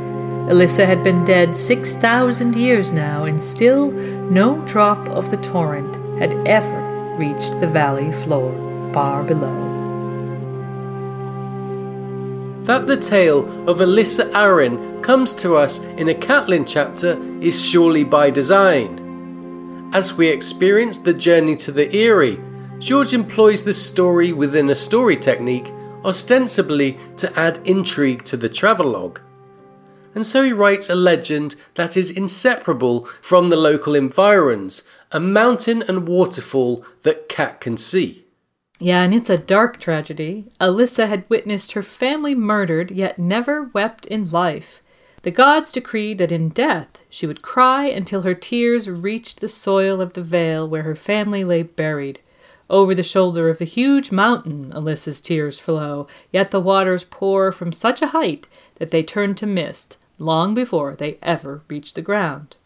[0.45, 5.97] Alyssa had been dead six thousand years now, and still no drop of the torrent
[6.19, 8.53] had ever reached the valley floor
[8.93, 9.63] far below.
[12.65, 18.05] That the tale of Alyssa Arryn comes to us in a Catelyn chapter is surely
[18.05, 19.01] by design.
[19.95, 22.39] As we experience the journey to the Eyrie,
[22.81, 25.73] George employs the story within a story technique,
[26.05, 29.21] ostensibly to add intrigue to the travelogue
[30.15, 34.83] and so he writes a legend that is inseparable from the local environs,
[35.13, 38.25] a mountain and waterfall that Cat can see.
[38.81, 40.47] Yeah, and it's a dark tragedy.
[40.61, 44.83] Alyssa had witnessed her family murdered, yet never wept in life.
[45.23, 50.03] The gods decreed that in death she would cry until her tears reached the soil
[50.03, 52.21] of the vale where her family lay buried.
[52.69, 57.73] Over the shoulder of the huge mountain Alyssa's tears flow, yet the waters pour from
[57.73, 62.57] such a height that they turn to mist, long before they ever reach the ground.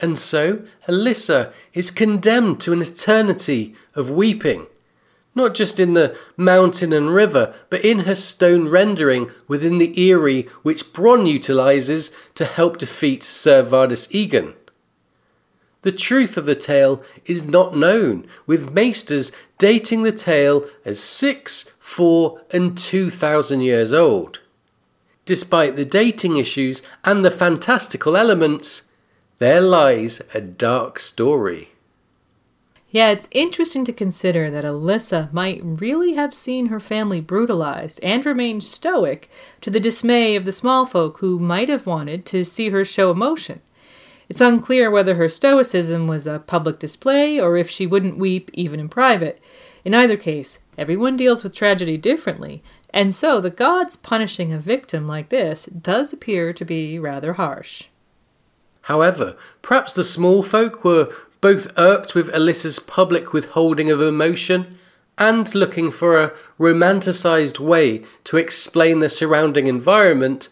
[0.00, 4.66] And so Alyssa is condemned to an eternity of weeping,
[5.34, 10.48] not just in the mountain and river, but in her stone rendering within the Eyrie
[10.62, 14.54] which Bronn utilizes to help defeat Sir Vardis Egen.
[15.82, 21.72] The truth of the tale is not known, with maesters dating the tale as six,
[21.78, 24.40] four, and two thousand years old.
[25.30, 28.88] Despite the dating issues and the fantastical elements,
[29.38, 31.68] there lies a dark story.
[32.88, 38.26] Yeah, it's interesting to consider that Alyssa might really have seen her family brutalized and
[38.26, 39.30] remained stoic
[39.60, 43.12] to the dismay of the small folk who might have wanted to see her show
[43.12, 43.60] emotion.
[44.28, 48.80] It's unclear whether her stoicism was a public display or if she wouldn't weep even
[48.80, 49.40] in private.
[49.84, 55.06] In either case, everyone deals with tragedy differently, and so the gods punishing a victim
[55.06, 57.84] like this does appear to be rather harsh.
[58.82, 64.78] However, perhaps the small folk were both irked with Alyssa's public withholding of emotion
[65.16, 70.48] and looking for a romanticized way to explain the surrounding environment,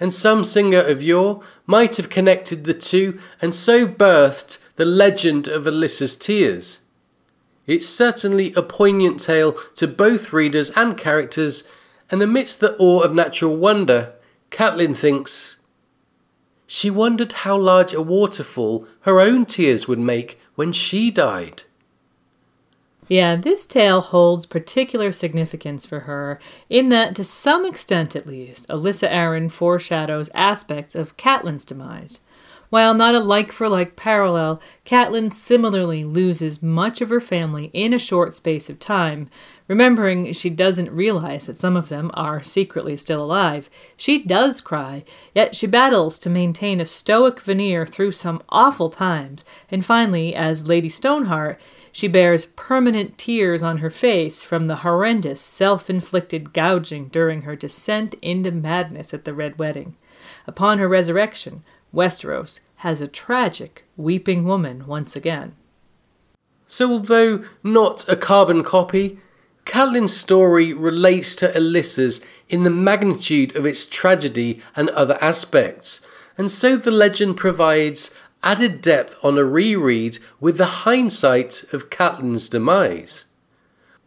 [0.00, 5.48] and some singer of yore might have connected the two and so birthed the legend
[5.48, 6.80] of Alyssa's tears.
[7.66, 11.68] It's certainly a poignant tale to both readers and characters
[12.10, 14.14] and amidst the awe of natural wonder,
[14.50, 15.58] Catelyn thinks
[16.66, 21.64] she wondered how large a waterfall her own tears would make when she died.
[23.08, 28.68] Yeah, this tale holds particular significance for her, in that, to some extent at least,
[28.68, 32.20] Alyssa Arryn foreshadows aspects of Catelyn's demise.
[32.68, 37.94] While not a like for like parallel, Catelyn similarly loses much of her family in
[37.94, 39.30] a short space of time.
[39.68, 43.68] Remembering she doesn't realize that some of them are secretly still alive,
[43.98, 45.04] she does cry,
[45.34, 50.66] yet she battles to maintain a stoic veneer through some awful times, and finally, as
[50.66, 51.60] Lady Stoneheart,
[51.92, 57.56] She bears permanent tears on her face from the horrendous self inflicted gouging during her
[57.56, 59.96] descent into madness at the Red Wedding.
[60.46, 65.54] Upon her resurrection, Westeros has a tragic weeping woman once again.
[66.66, 69.18] So, although not a carbon copy,
[69.68, 76.00] Catelyn's story relates to Alyssa's in the magnitude of its tragedy and other aspects,
[76.38, 78.10] and so the legend provides
[78.42, 83.26] added depth on a reread with the hindsight of Catelyn's demise.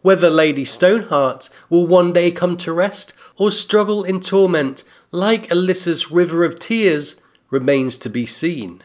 [0.01, 6.09] Whether Lady Stoneheart will one day come to rest or struggle in torment like Alyssa's
[6.09, 7.21] River of Tears
[7.51, 8.81] remains to be seen.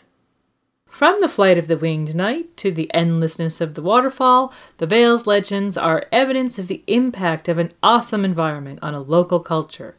[0.97, 5.27] From the flight of the winged knight to the endlessness of the waterfall, the Vale's
[5.27, 9.97] legends are evidence of the impact of an awesome environment on a local culture.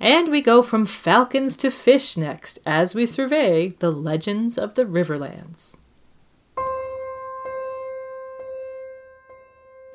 [0.00, 4.86] And we go from falcons to fish next as we survey the legends of the
[4.86, 5.76] Riverlands.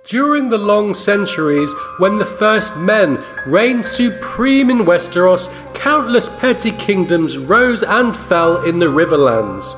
[0.05, 3.17] During the long centuries when the first men
[3.47, 9.75] reigned supreme in Westeros, countless petty kingdoms rose and fell in the Riverlands.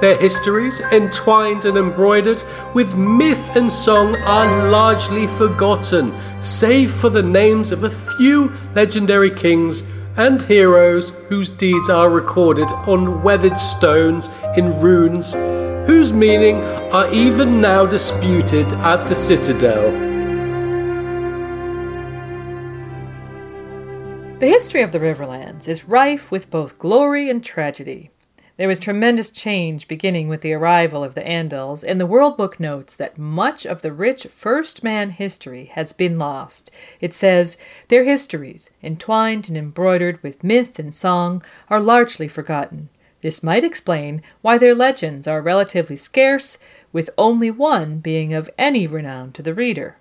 [0.00, 7.22] Their histories, entwined and embroidered with myth and song, are largely forgotten, save for the
[7.22, 9.82] names of a few legendary kings
[10.16, 15.34] and heroes whose deeds are recorded on weathered stones in runes,
[15.86, 16.56] whose meaning
[16.92, 19.90] are even now disputed at the Citadel.
[24.38, 28.10] The history of the Riverlands is rife with both glory and tragedy.
[28.60, 32.60] There was tremendous change beginning with the arrival of the Andals, and the World Book
[32.60, 36.70] notes that much of the rich first man history has been lost.
[37.00, 37.56] It says,
[37.88, 42.90] Their histories, entwined and embroidered with myth and song, are largely forgotten.
[43.22, 46.58] This might explain why their legends are relatively scarce,
[46.92, 49.96] with only one being of any renown to the reader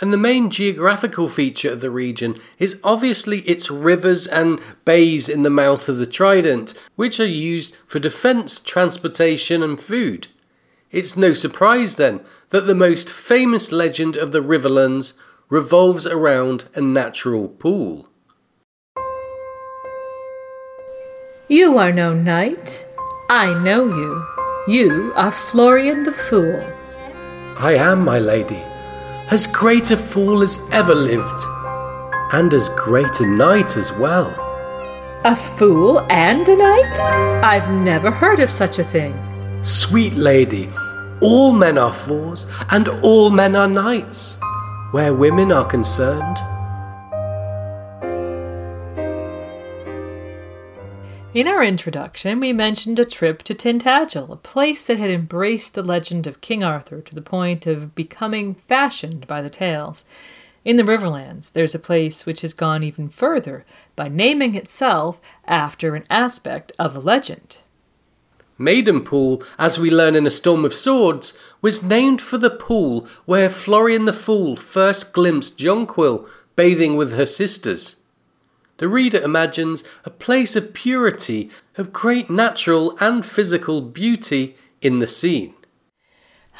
[0.00, 5.42] and the main geographical feature of the region is obviously its rivers and bays in
[5.42, 10.28] the mouth of the Trident, which are used for defence, transportation, and food.
[10.90, 12.20] It's no surprise then
[12.50, 15.14] that the most famous legend of the Riverlands
[15.48, 18.08] revolves around a natural pool.
[21.48, 22.86] You are no knight.
[23.30, 24.26] I know you.
[24.68, 26.60] You are Florian the Fool.
[27.58, 28.62] I am, my lady
[29.30, 31.38] as great a fool as ever lived,
[32.32, 34.28] and as great a knight as well.
[35.24, 36.98] A fool and a knight?
[37.44, 39.14] I've never heard of such a thing.
[39.62, 40.70] Sweet lady,
[41.20, 44.38] all men are fools, and all men are knights,
[44.92, 46.38] where women are concerned.
[51.38, 55.84] In our introduction, we mentioned a trip to Tintagel, a place that had embraced the
[55.84, 60.04] legend of King Arthur to the point of becoming fashioned by the tales.
[60.64, 65.94] In the Riverlands, there's a place which has gone even further by naming itself after
[65.94, 67.58] an aspect of a legend.
[68.58, 73.48] Maidenpool, as we learn in A Storm of Swords, was named for the pool where
[73.48, 77.97] Florian the Fool first glimpsed Jonquil bathing with her sisters
[78.78, 85.06] the reader imagines a place of purity, of great natural and physical beauty in the
[85.06, 85.54] scene.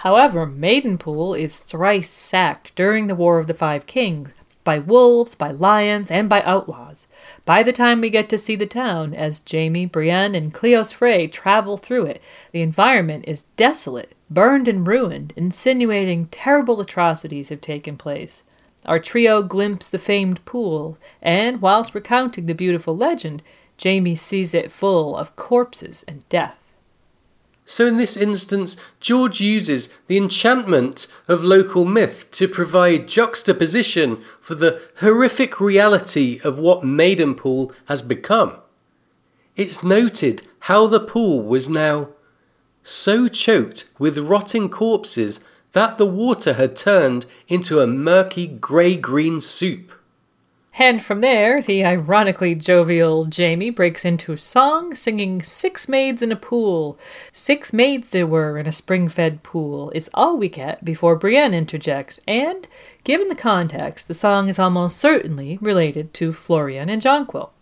[0.02, 4.32] However, Maidenpool is thrice sacked during the War of the Five Kings
[4.68, 7.06] by wolves, by lions, and by outlaws.
[7.46, 11.26] By the time we get to see the town, as Jaime, Brienne, and Cleos Frey
[11.26, 12.20] travel through it,
[12.52, 18.42] the environment is desolate, burned and ruined, insinuating terrible atrocities have taken place.
[18.88, 23.42] Our trio glimpse the famed pool, and whilst recounting the beautiful legend,
[23.80, 26.74] Jaime sees it full of corpses and death.
[27.66, 34.54] So, in this instance, George uses the enchantment of local myth to provide juxtaposition for
[34.54, 38.56] the horrific reality of what Maidenpool has become.
[39.54, 42.08] It's noted how the pool was now
[42.82, 45.40] so choked with rotting corpses
[45.78, 49.92] that the water had turned into a murky grey green soup.
[50.76, 56.32] And from there, the ironically jovial Jaime breaks into a song singing Six Maids in
[56.32, 56.98] a Pool.
[57.30, 61.54] Six maids there were in a spring fed pool is all we get before Brienne
[61.54, 62.66] interjects, and,
[63.04, 67.52] given the context, the song is almost certainly related to Florian and Jonquil.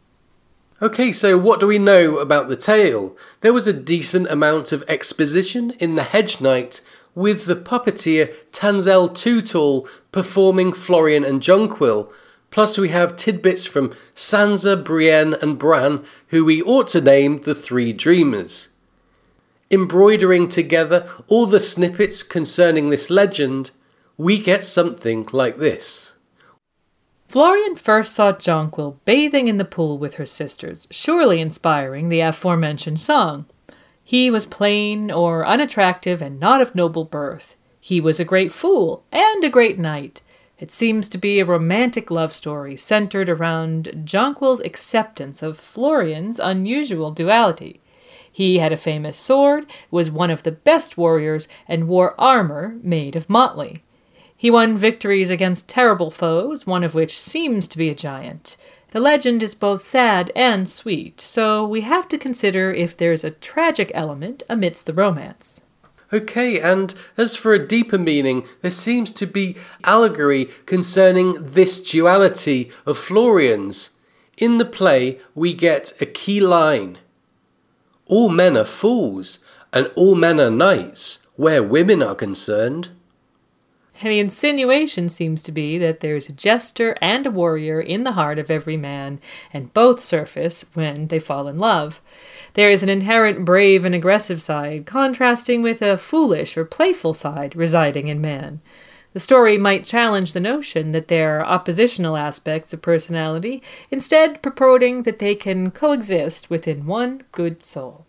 [0.80, 3.14] Okay, so what do we know about the tale?
[3.42, 6.82] There was a decent amount of exposition in The Hedge Knight,
[7.16, 12.12] with the puppeteer Tanselle Too-Tall performing Florian and Jonquil.
[12.52, 17.54] Plus, we have tidbits from Sansa, Brienne, and Bran, who we ought to name the
[17.54, 18.68] Three Dreamers.
[19.70, 23.70] embroidering together all the snippets concerning this legend,
[24.16, 26.14] we get something like this.
[27.28, 33.00] Florian first saw Jonquil bathing in the pool with her sisters, surely inspiring the aforementioned
[33.00, 33.46] song.
[34.08, 37.56] He was plain or unattractive and not of noble birth.
[37.80, 40.22] He was a great fool and a great knight.
[40.60, 47.10] It seems to be a romantic love story centered around Jonquil's acceptance of Florian's unusual
[47.10, 47.80] duality.
[48.30, 53.16] He had a famous sword, was one of the best warriors, and wore armor made
[53.16, 53.82] of motley.
[54.36, 58.56] He won victories against terrible foes, one of which seems to be a giant.
[58.96, 63.30] The legend is both sad and sweet, so we have to consider if there's a
[63.30, 65.60] tragic element amidst the romance.
[66.14, 72.70] Okay, and as for a deeper meaning, there seems to be allegory concerning this duality
[72.86, 73.90] of Florian's.
[74.38, 76.96] In the play, we get a key line
[78.06, 79.44] All men are fools,
[79.74, 82.88] and all men are knights, where women are concerned.
[84.00, 88.12] And the insinuation seems to be that there's a jester and a warrior in the
[88.12, 89.20] heart of every man,
[89.52, 92.00] and both surface when they fall in love.
[92.54, 97.56] There is an inherent brave and aggressive side, contrasting with a foolish or playful side
[97.56, 98.60] residing in man.
[99.12, 105.04] The story might challenge the notion that there are oppositional aspects of personality, instead, purporting
[105.04, 108.05] that they can coexist within one good soul.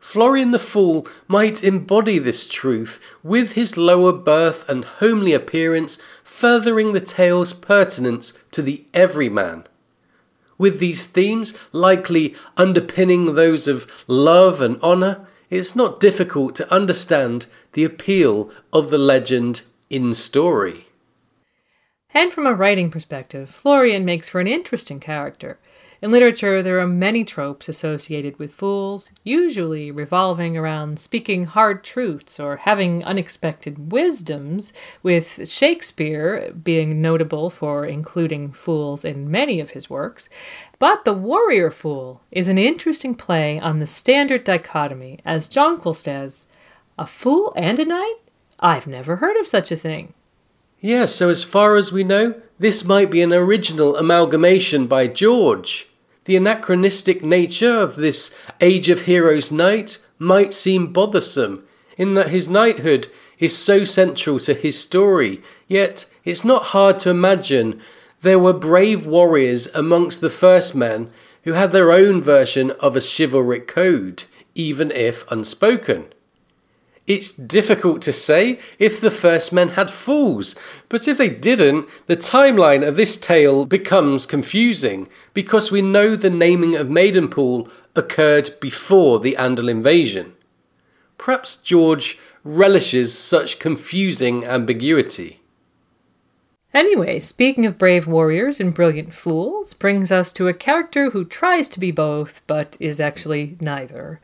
[0.00, 6.92] Florian the Fool might embody this truth with his lower birth and homely appearance, furthering
[6.92, 9.64] the tale's pertinence to the everyman.
[10.58, 17.46] With these themes likely underpinning those of love and honour, it's not difficult to understand
[17.74, 20.86] the appeal of the legend in story.
[22.12, 25.58] And from a writing perspective, Florian makes for an interesting character.
[26.02, 32.40] In literature, there are many tropes associated with fools, usually revolving around speaking hard truths
[32.40, 34.72] or having unexpected wisdoms,
[35.02, 40.30] with Shakespeare being notable for including fools in many of his works.
[40.78, 46.46] But The Warrior Fool is an interesting play on the standard dichotomy, as Jonquil says,
[46.98, 48.16] A fool and a knight?
[48.58, 50.14] I've never heard of such a thing.
[50.80, 55.88] Yeah, so as far as we know, this might be an original amalgamation by George.
[56.30, 61.64] The anachronistic nature of this Age of Heroes knight might seem bothersome,
[61.96, 63.08] in that his knighthood
[63.40, 67.80] is so central to his story, yet it's not hard to imagine
[68.22, 71.10] there were brave warriors amongst the first men
[71.42, 74.22] who had their own version of a chivalric code,
[74.54, 76.14] even if unspoken.
[77.10, 80.54] It's difficult to say if the first men had fools,
[80.88, 86.30] but if they didn't, the timeline of this tale becomes confusing because we know the
[86.30, 90.34] naming of Maidenpool occurred before the Andal invasion.
[91.18, 95.40] Perhaps George relishes such confusing ambiguity.
[96.72, 101.66] Anyway, speaking of brave warriors and brilliant fools, brings us to a character who tries
[101.66, 104.20] to be both, but is actually neither.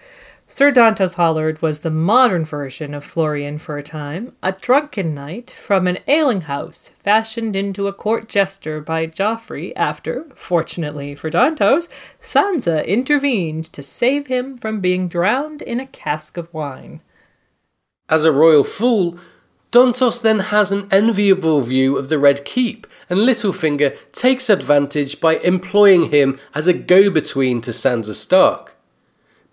[0.49, 5.51] Sir Dontos Hollard was the modern version of Florian for a time, a drunken knight
[5.51, 11.89] from an ailing house, fashioned into a court jester by Joffrey after, fortunately for Dontos,
[12.23, 17.01] Sansa intervened to save him from being drowned in a cask of wine.
[18.09, 19.19] As a royal fool,
[19.73, 25.39] Dantos then has an enviable view of the Red Keep, and Littlefinger takes advantage by
[25.39, 28.76] employing him as a go between to Sansa Stark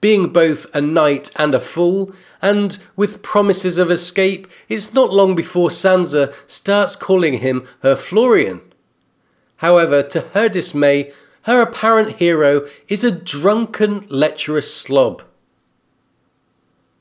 [0.04, 2.12] being both a knight and a fool,
[2.42, 8.60] and with promises of escape, it's not long before Sansa starts calling him her Florian.
[9.60, 11.14] However, to her dismay,
[11.44, 15.24] her apparent hero is a drunken, lecherous slob.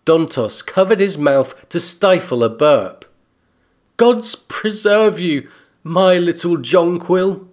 [0.07, 3.05] Dontos covered his mouth to stifle a burp.
[3.97, 5.49] Gods preserve you,
[5.83, 7.49] my little Jonquil.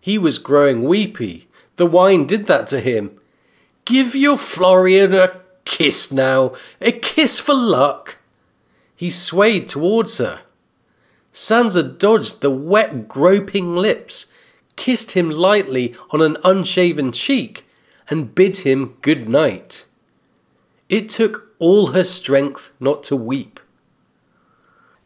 [0.00, 1.46] He was growing weepy.
[1.76, 3.20] The wine did that to him,
[3.84, 8.18] Give your Florian a kiss now, a kiss for luck.
[8.94, 10.42] He swayed towards her.
[11.32, 14.32] Sansa dodged the wet, groping lips,
[14.76, 17.64] kissed him lightly on an unshaven cheek,
[18.08, 19.86] and bid him good night.
[20.88, 23.58] It took all her strength not to weep.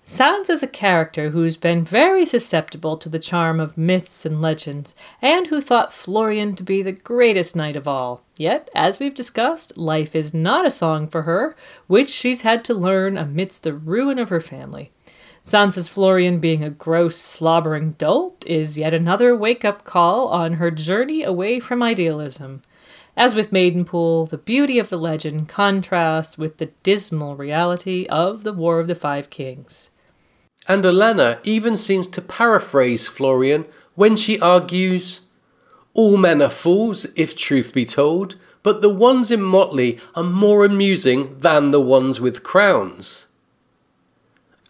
[0.09, 5.49] Sansa's a character who's been very susceptible to the charm of myths and legends, and
[5.49, 8.23] who thought Florian to be the greatest knight of all.
[8.37, 11.57] Yet, as we've discussed, life is not a song for her,
[11.89, 14.93] which she's had to learn amidst the ruin of her family.
[15.43, 20.71] Sansa's Florian being a gross, slobbering dolt is yet another wake up call on her
[20.71, 22.63] journey away from idealism.
[23.17, 28.53] As with Maidenpool, the beauty of the legend contrasts with the dismal reality of the
[28.53, 29.91] War of the Five Kings.
[30.69, 35.21] And Olenna even seems to paraphrase Florian when she argues
[35.95, 40.65] All men are fools, if truth be told, but the ones in motley are more
[40.65, 43.27] amusing than the ones with crowns.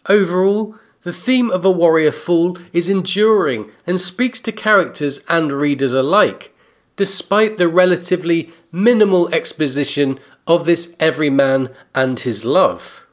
[0.07, 5.93] Overall, the theme of a warrior fool is enduring and speaks to characters and readers
[5.93, 6.53] alike
[6.97, 13.05] despite the relatively minimal exposition of this everyman and his love.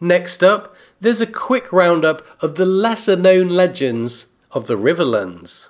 [0.00, 5.68] Next up, there's a quick roundup of the lesser known legends of the Riverlands.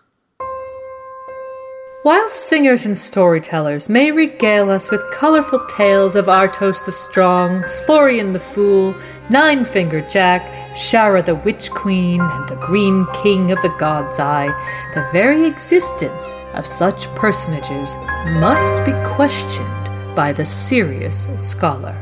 [2.02, 8.34] While singers and storytellers may regale us with colorful tales of Artos the Strong, Florian
[8.34, 8.94] the Fool,
[9.30, 14.48] Nine Fingered Jack, Shara the Witch Queen, and the Green King of the God's Eye,
[14.92, 17.94] the very existence of such personages
[18.38, 21.96] must be questioned by the serious scholar.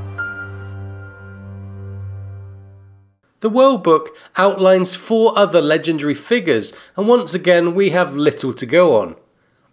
[3.41, 8.67] The World Book outlines four other legendary figures, and once again we have little to
[8.67, 9.17] go on.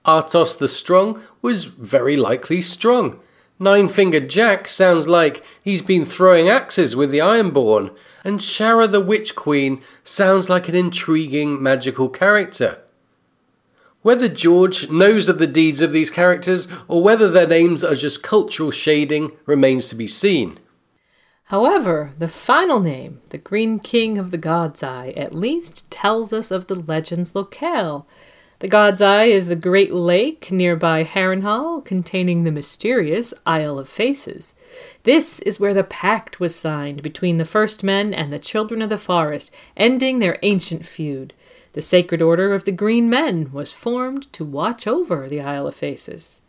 [0.06, 3.20] Artos the Strong was very likely strong.
[3.60, 9.02] Nine Fingered Jack sounds like he's been throwing axes with the Ironborn, and Shara the
[9.02, 12.84] Witch Queen sounds like an intriguing magical character.
[14.02, 18.24] Whether George knows of the deeds of these characters or whether their names are just
[18.24, 20.60] cultural shading remains to be seen.
[21.48, 26.52] However, the final name, the Green King of the God's Eye, at least tells us
[26.52, 28.06] of the legend's locale
[28.60, 34.56] the God's Eye is the great lake nearby Harrenhal, containing the mysterious Isle of Faces.
[35.04, 38.90] This is where the pact was signed between the First Men and the Children of
[38.90, 41.34] the Forest, ending their ancient feud.
[41.74, 45.76] The Sacred Order of the Green Men was formed to watch over the Isle of
[45.76, 46.42] Faces.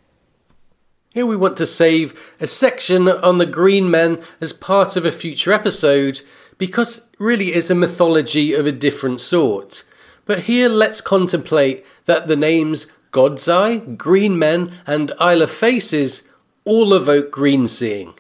[1.15, 5.11] Here we want to save a section on the Green Men as part of a
[5.11, 6.21] future episode
[6.59, 9.85] because really it's a mythology of a different sort.
[10.27, 16.29] But here let's contemplate that the names God's Eye, Green Men, and Isle of Faces
[16.67, 18.13] all evoke green seeing.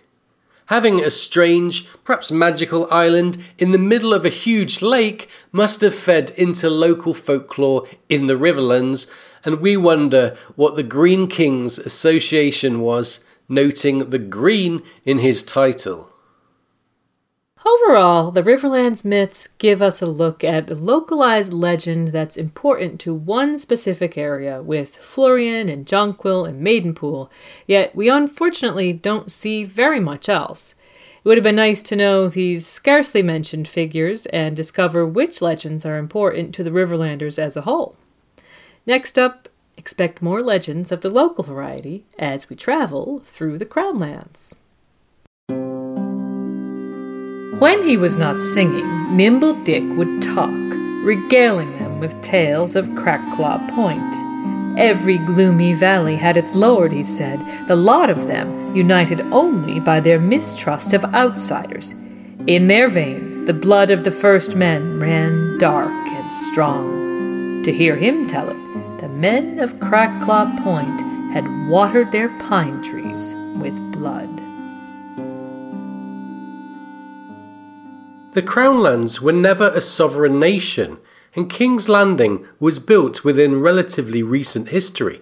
[0.67, 5.95] Having a strange, perhaps magical island in the middle of a huge lake must have
[5.95, 9.11] fed into local folklore in the Riverlands,
[9.45, 16.13] and we wonder what the Green King's association was, noting the green in his title.
[17.67, 23.59] Overall, the Riverlands myths give us a look at localized legend that's important to one
[23.59, 27.29] specific area, with Florian and Jonquil and Maidenpool,
[27.67, 30.75] yet we unfortunately don't see very much else.
[31.25, 35.85] It would have been nice to know these scarcely mentioned figures and discover which legends
[35.85, 37.97] are important to the Riverlanders as a whole.
[38.89, 44.55] Next up, expect more legends of the local variety as we travel through the Crownlands.
[47.61, 50.49] When he was not singing, Nimble Dick would talk,
[51.05, 54.79] regaling them with tales of Crackclaw Point.
[54.79, 60.01] Every gloomy valley had its lord, he said, the lot of them united only by
[60.01, 61.93] their mistrust of outsiders.
[62.47, 67.63] In their veins, the blood of the first men ran dark and strong.
[67.65, 68.68] To hear him tell it,
[69.19, 71.01] men of Crackclaw Point
[71.33, 74.29] had watered their pine trees with blood.
[78.33, 80.99] The Crownlands were never a sovereign nation,
[81.35, 85.21] and King's Landing was built within relatively recent history.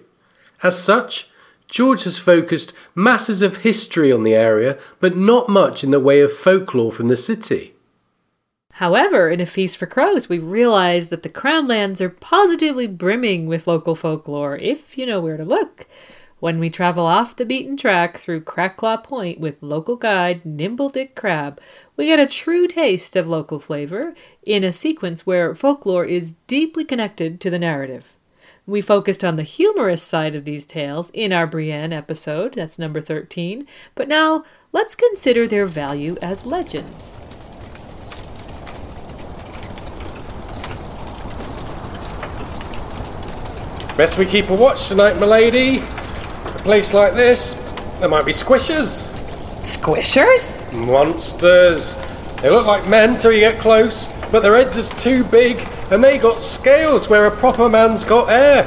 [0.62, 1.31] As such,
[1.66, 6.20] George has focused masses of history on the area, but not much in the way
[6.20, 7.76] of folklore from the city.
[8.77, 13.66] However, in A Feast for Crows, we realize that the Crownlands are positively brimming with
[13.66, 15.86] local folklore if you know where to look.
[16.40, 21.15] When we travel off the beaten track through Crackclaw Point with local guide Nimble Dick
[21.15, 21.59] Crabb,
[21.97, 26.85] we get a true taste of local flavor in a sequence where folklore is deeply
[26.85, 28.12] connected to the narrative.
[28.66, 33.01] We focused on the humorous side of these tales in our Brienne episode, that's number
[33.01, 37.23] 13, but now let's consider their value as legends.
[43.97, 45.78] Best we keep a watch tonight, milady.
[45.78, 47.55] A place like this,
[47.98, 49.09] there might be squishers.
[49.62, 50.70] Squishers?
[50.74, 51.94] Monsters.
[52.43, 56.05] They look like men till you get close, but their heads is too big, and
[56.05, 58.64] they got scales where a proper man's got hair.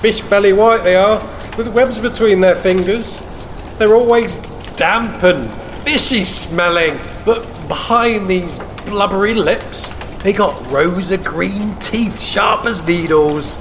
[0.00, 1.18] Fish belly white they are,
[1.56, 3.20] with webs between their fingers.
[3.78, 4.36] They're always
[4.76, 5.50] damp and
[5.84, 9.88] fishy smelling, but behind these blubbery lips,
[10.22, 13.58] they got rows of green teeth sharp as needles.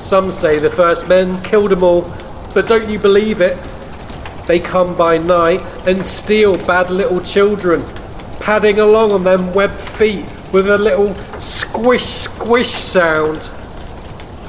[0.00, 2.02] Some say the first men killed them all,
[2.54, 3.58] But don't you believe it?
[4.46, 7.84] They come by night and steal bad little children,
[8.40, 13.50] padding along on them webbed feet with a little squish squish sound.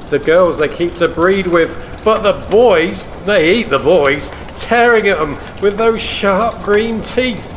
[0.09, 5.09] The girls they keep to breed with, but the boys, they eat the boys, tearing
[5.09, 7.55] at them with those sharp green teeth.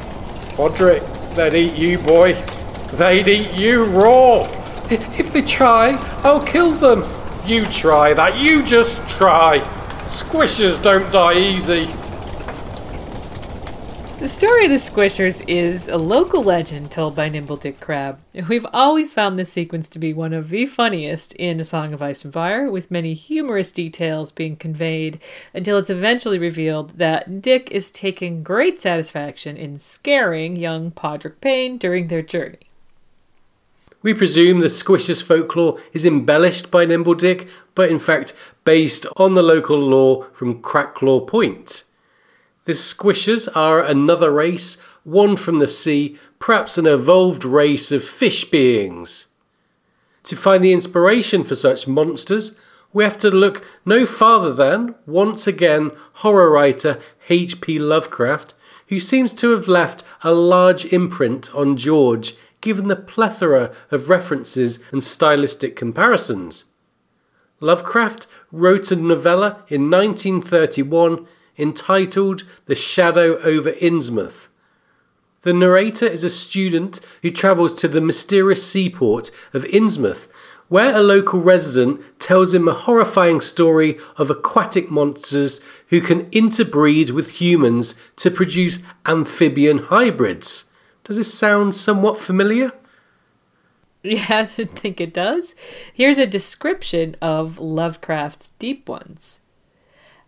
[0.57, 2.35] Podrick, they'd eat you, boy.
[2.93, 4.49] They'd eat you raw.
[4.91, 5.93] If they try,
[6.25, 7.05] I'll kill them.
[7.45, 9.59] You try that, you just try.
[10.07, 11.87] Squishers don't die easy.
[14.21, 18.21] The story of the Squishers is a local legend told by Nimble Dick Crabb.
[18.49, 22.01] We've always found this sequence to be one of the funniest in A Song of
[22.01, 25.21] Ice and Fire, with many humorous details being conveyed
[25.53, 31.77] until it's eventually revealed that Dick is taking great satisfaction in scaring young Podrick Payne
[31.77, 32.61] during their journey.
[34.03, 38.35] We presume the Squishers folklore is embellished by Nimble Dick, but in fact
[38.65, 41.85] based on the local lore from Crackclaw Point.
[42.65, 48.45] The Squishers are another race, one from the sea, perhaps an evolved race of fish
[48.45, 49.27] beings.
[50.25, 52.57] To find the inspiration for such monsters,
[52.93, 57.79] we have to look no farther than, once again, horror writer H.P.
[57.79, 58.55] Lovecraft,
[58.89, 64.83] who seems to have left a large imprint on George given the plethora of references
[64.91, 66.65] and stylistic comparisons.
[67.61, 71.27] Lovecraft wrote a novella in 1931
[71.59, 74.49] entitled The Shadow over Innsmouth.
[75.43, 80.29] The narrator is a student who travels to the mysterious seaport of Innsmouth,
[80.69, 87.11] where a local resident tells him a horrifying story of aquatic monsters who can interbreed
[87.11, 90.65] with humans to produce amphibian hybrids.
[91.05, 92.73] Does this sound somewhat familiar?
[94.05, 95.55] Yeah, I think it does.
[95.95, 99.43] Here's a description of Lovecraft's deep ones.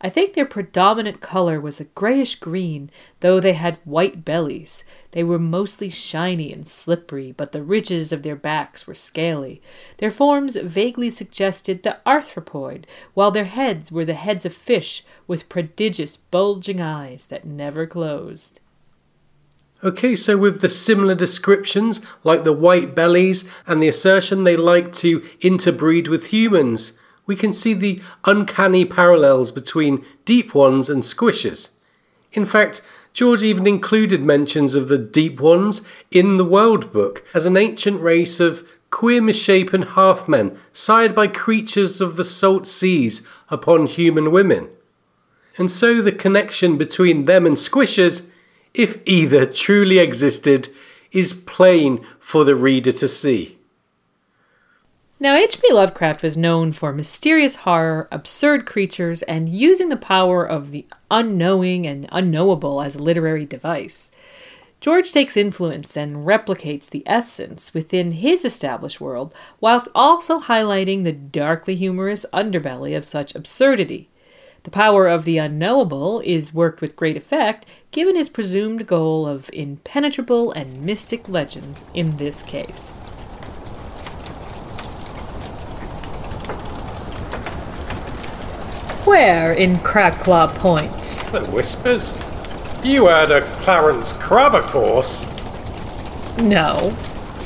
[0.01, 2.91] I think their predominant color was a grayish green,
[3.21, 4.85] though they had white bellies.
[5.13, 9.63] They were mostly shiny and slippery, but the ridges of their backs were scaly.
[9.97, 12.85] Their forms vaguely suggested the arthropoid,
[13.15, 18.61] while their heads were the heads of fish with prodigious bulging eyes that never closed.
[19.85, 24.95] Okay, so with the similar descriptions, like the white bellies and the assertion they like
[24.95, 31.69] to interbreed with humans, we can see the uncanny parallels between deep ones and squishers.
[32.33, 32.81] In fact,
[33.13, 38.01] George even included mentions of the deep ones in the World Book as an ancient
[38.01, 44.71] race of queer misshapen half-men sired by creatures of the salt seas upon human women.
[45.59, 48.31] And so the connection between them and squishers,
[48.75, 50.69] if either truly existed,
[51.13, 53.57] is plain for the reader to see.
[55.21, 55.73] Now, H.P.
[55.73, 61.87] Lovecraft was known for mysterious horror, absurd creatures, and using the power of the unknowing
[61.87, 64.11] and unknowable as a literary device.
[64.81, 71.13] George takes influence and replicates the essence within his established world, whilst also highlighting the
[71.13, 74.11] darkly humorous underbelly of such absurdity.
[74.65, 79.51] The power of the unknowable is worked with great effect, given his presumed goal of
[79.53, 82.99] impenetrable and mystic legends in this case.
[89.05, 91.23] Where in Crackclaw Point?
[91.31, 92.15] The Whispers?
[92.83, 95.27] You heard of Clarence Crabber of course.
[96.39, 96.97] No.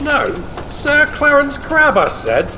[0.00, 2.56] No, Sir Clarence Crabber said.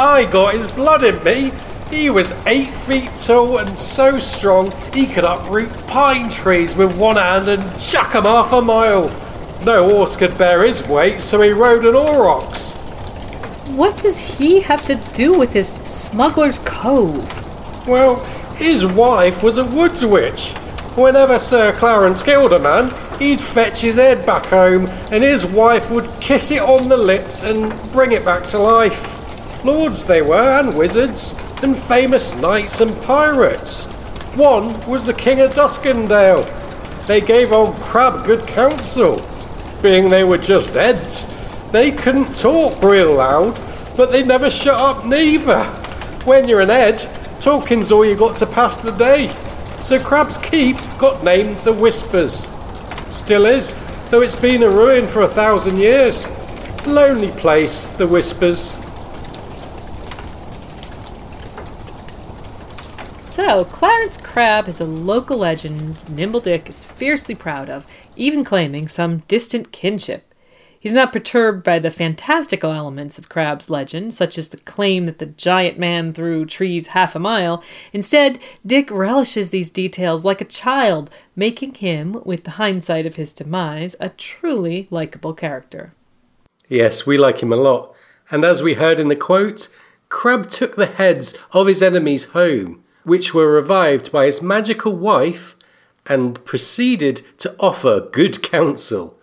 [0.00, 1.52] I got his blood in me.
[1.90, 7.16] He was eight feet tall and so strong he could uproot pine trees with one
[7.16, 9.10] hand and chuck 'em half a mile.
[9.66, 12.74] No horse could bear his weight, so he rode an aurochs.
[13.74, 17.26] What does he have to do with this smuggler's cove?
[17.88, 18.16] Well,
[18.56, 20.52] his wife was a woods witch.
[20.94, 25.90] Whenever Sir Clarence killed a man, he'd fetch his head back home, and his wife
[25.90, 29.19] would kiss it on the lips and bring it back to life.
[29.64, 33.86] Lords they were, and wizards, and famous knights and pirates.
[34.34, 36.46] One was the King of Duskendale.
[37.06, 39.26] They gave old Crabb good counsel.
[39.82, 41.26] Being they were just heads,
[41.72, 43.60] they couldn't talk real loud,
[43.96, 45.64] but they never shut up neither.
[46.24, 47.08] When you're an head,
[47.40, 49.34] Talking's all you got to pass the day.
[49.80, 52.46] So Crabb's Keep got named the Whispers.
[53.08, 53.74] Still is,
[54.10, 56.26] though it's been a ruin for a thousand years.
[56.86, 58.74] Lonely place, the Whispers.
[63.42, 68.86] So, Clarence Crabb is a local legend Nimble Dick is fiercely proud of, even claiming
[68.86, 70.34] some distant kinship.
[70.78, 75.18] He's not perturbed by the fantastical elements of Crabb's legend, such as the claim that
[75.18, 77.64] the giant man threw trees half a mile.
[77.94, 83.32] Instead, Dick relishes these details like a child, making him, with the hindsight of his
[83.32, 85.94] demise, a truly likable character.
[86.68, 87.94] Yes, we like him a lot.
[88.30, 89.70] And as we heard in the quote,
[90.10, 95.56] Crabb took the heads of his enemies home, which were revived by his magical wife,
[96.06, 99.18] and proceeded to offer good counsel.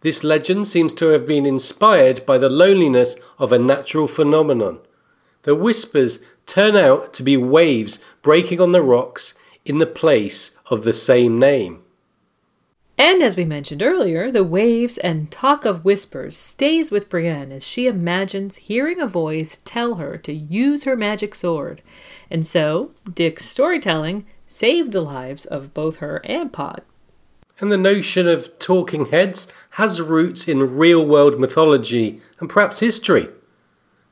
[0.00, 4.80] This legend seems to have been inspired by the loneliness of a natural phenomenon.
[5.42, 9.34] The whispers turn out to be waves breaking on the rocks
[9.64, 11.81] in the place of the same name.
[13.02, 17.66] And as we mentioned earlier, the waves and talk of whispers stays with Brienne as
[17.66, 21.82] she imagines hearing a voice tell her to use her magic sword.
[22.30, 26.82] And so, Dick's storytelling saved the lives of both her and Pod.
[27.58, 33.28] And the notion of talking heads has roots in real world mythology and perhaps history.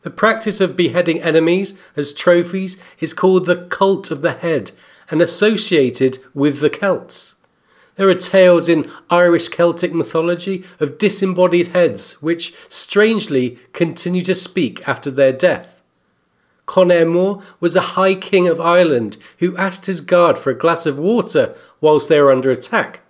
[0.02, 4.72] The practice of beheading enemies as trophies is called the cult of the head
[5.12, 7.36] and associated with the Celts.
[7.96, 14.86] There are tales in Irish Celtic mythology of disembodied heads which strangely continue to speak
[14.88, 15.80] after their death.
[16.66, 20.86] Conaire Mór was a high king of Ireland who asked his guard for a glass
[20.86, 23.00] of water whilst they were under attack.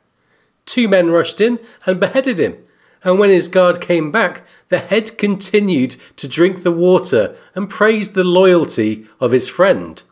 [0.65, 2.57] Two men rushed in and beheaded him,
[3.05, 8.15] and when his guard came back, the head continued to drink the water and praised
[8.15, 10.03] the loyalty of his friend.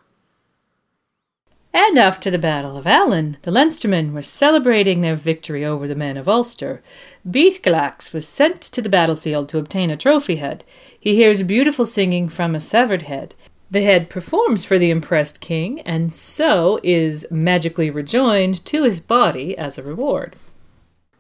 [1.81, 6.17] And after the Battle of Allen, the Leinstermen were celebrating their victory over the men
[6.17, 6.83] of Ulster.
[7.25, 10.65] Beithgalax was sent to the battlefield to obtain a trophy head.
[10.99, 13.37] He hears beautiful singing from a severed head.
[13.71, 19.57] The head performs for the impressed king, and so is magically rejoined to his body
[19.57, 20.35] as a reward.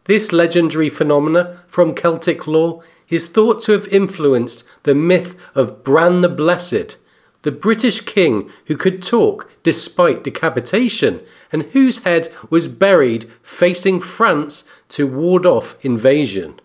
[0.06, 6.20] This legendary phenomena from Celtic lore is thought to have influenced the myth of Bran
[6.20, 6.96] the Blessed,
[7.42, 11.20] the British king who could talk despite decapitation
[11.52, 16.60] and whose head was buried facing France to ward off invasion.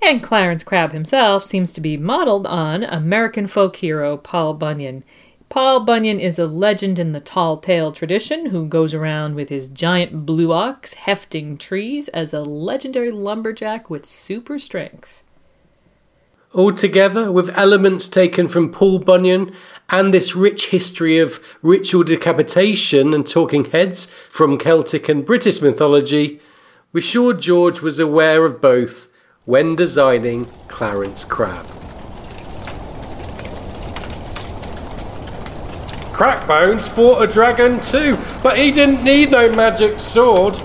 [0.00, 5.04] And Clarence Crabb himself seems to be modeled on American folk hero Paul Bunyan.
[5.48, 9.68] Paul Bunyan is a legend in the tall tale tradition who goes around with his
[9.68, 15.21] giant blue ox hefting trees as a legendary lumberjack with super strength.
[16.54, 19.54] Altogether, with elements taken from Paul Bunyan
[19.88, 26.40] and this rich history of ritual decapitation and talking heads from Celtic and British mythology,
[26.92, 29.08] we're sure George was aware of both
[29.46, 31.64] when designing Clarence Crabb.
[36.12, 40.60] Crackbones fought a dragon too, but he didn't need no magic sword.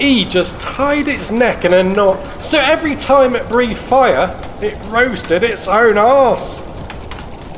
[0.00, 4.74] He just tied its neck in a knot, so every time it breathed fire, it
[4.86, 6.62] roasted its own arse.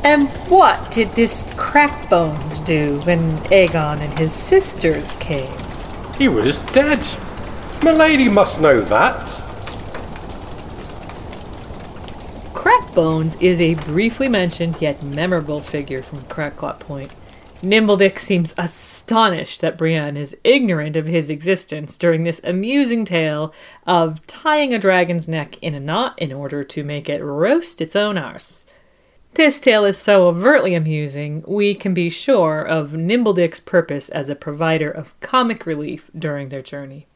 [0.03, 5.53] And what did this Crackbones do when Aegon and his sisters came?
[6.17, 7.05] He was dead.
[7.81, 9.41] Milady must know that.
[12.53, 17.11] Crackbones is a briefly mentioned yet memorable figure from Crackclaw Point.
[17.63, 23.53] Nimbledick seems astonished that Brienne is ignorant of his existence during this amusing tale
[23.87, 27.95] of tying a dragon's neck in a knot in order to make it roast its
[27.95, 28.65] own arse.
[29.35, 34.35] This tale is so overtly amusing, we can be sure of Nimbledick's purpose as a
[34.35, 37.07] provider of comic relief during their journey.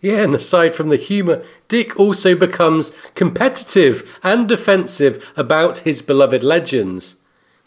[0.00, 6.42] Yeah, and aside from the humour, Dick also becomes competitive and defensive about his beloved
[6.42, 7.16] legends.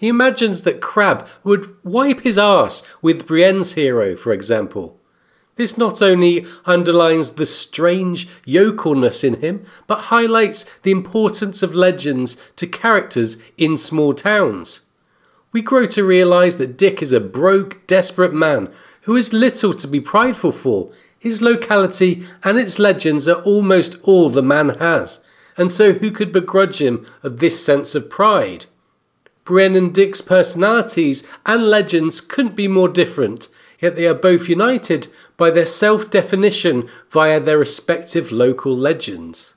[0.02, 5.00] He imagines that Crabb would wipe his arse with Brienne's hero, for example.
[5.58, 12.36] This not only underlines the strange yokelness in him, but highlights the importance of legends
[12.56, 14.82] to characters in small towns.
[15.52, 19.88] We grow to realise that Dick is a broke, desperate man who has little to
[19.88, 20.92] be prideful for.
[21.20, 25.20] His locality and its legends are almost all the man has,
[25.58, 28.66] and so who could begrudge him of this sense of pride?
[29.44, 33.48] Brienne and Dick's personalities and legends couldn't be more different,
[33.80, 35.08] yet they are both united
[35.38, 39.56] by their self definition via their respective local legends.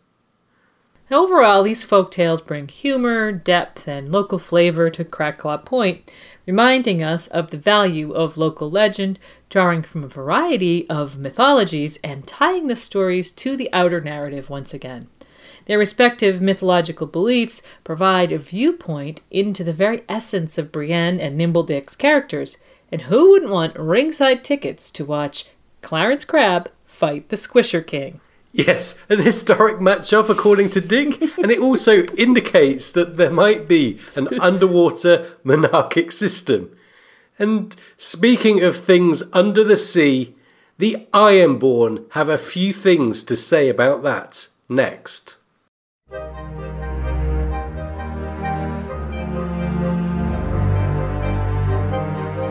[1.11, 6.11] Overall, these folk tales bring humor, depth, and local flavor to Crackclaw Point,
[6.47, 9.19] reminding us of the value of local legend,
[9.51, 14.73] drawing from a variety of mythologies and tying the stories to the outer narrative once
[14.73, 15.09] again.
[15.67, 21.63] Their respective mythological beliefs provide a viewpoint into the very essence of Brienne and Nimble
[21.63, 22.59] Dick's characters,
[22.93, 25.47] and who wouldn't want ringside tickets to watch
[25.81, 28.21] Clarence Crabb fight the Squisher King?
[28.53, 33.99] Yes, an historic match-off according to Dick, and it also indicates that there might be
[34.15, 36.77] an underwater monarchic system.
[37.39, 40.35] And speaking of things under the sea,
[40.79, 45.37] the Ironborn have a few things to say about that next.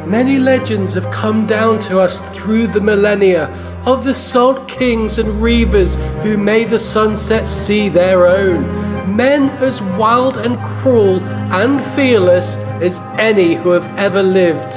[0.06, 3.48] Many legends have come down to us through the millennia
[3.86, 9.16] of the salt kings and reavers who made the sunset sea their own.
[9.16, 11.24] Men as wild and cruel
[11.54, 14.72] and fearless as any who have ever lived.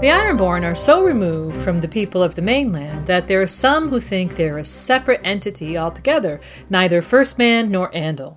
[0.00, 3.88] The Ironborn are so removed from the people of the mainland that there are some
[3.88, 8.36] who think they're a separate entity altogether, neither First Man nor Andal.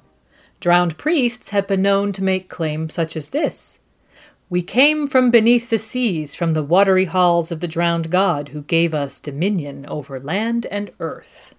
[0.60, 3.80] Drowned priests have been known to make claims such as this
[4.50, 8.62] We came from beneath the seas, from the watery halls of the drowned god who
[8.62, 11.54] gave us dominion over land and earth.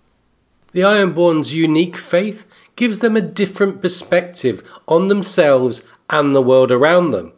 [0.73, 2.47] The Ironborn's unique faith
[2.77, 7.33] gives them a different perspective on themselves and the world around them.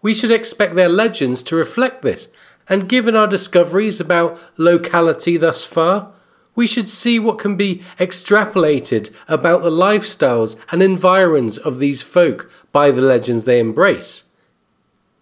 [0.00, 2.28] We should expect their legends to reflect this,
[2.68, 6.12] and given our discoveries about locality thus far,
[6.58, 12.50] we should see what can be extrapolated about the lifestyles and environs of these folk
[12.72, 14.24] by the legends they embrace.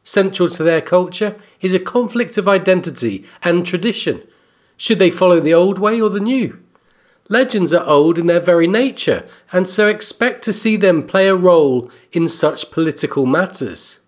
[0.03, 4.23] Central to their culture is a conflict of identity and tradition.
[4.79, 6.59] Should they follow the old way or the new?
[7.29, 11.37] Legends are old in their very nature, and so expect to see them play a
[11.37, 13.99] role in such political matters.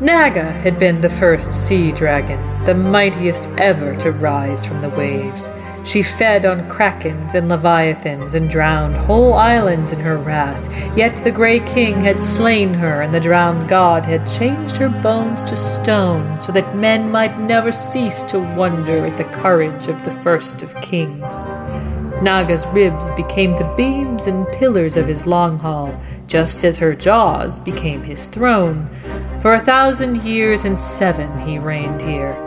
[0.00, 5.50] Naga had been the first sea dragon, the mightiest ever to rise from the waves.
[5.84, 10.72] She fed on krakens and leviathans and drowned whole islands in her wrath.
[10.96, 15.42] Yet the Grey King had slain her, and the drowned god had changed her bones
[15.44, 20.16] to stone, so that men might never cease to wonder at the courage of the
[20.22, 21.44] first of kings.
[22.22, 25.94] Naga's ribs became the beams and pillars of his long hall,
[26.26, 28.88] just as her jaws became his throne.
[29.40, 32.44] For a thousand years and seven he reigned here.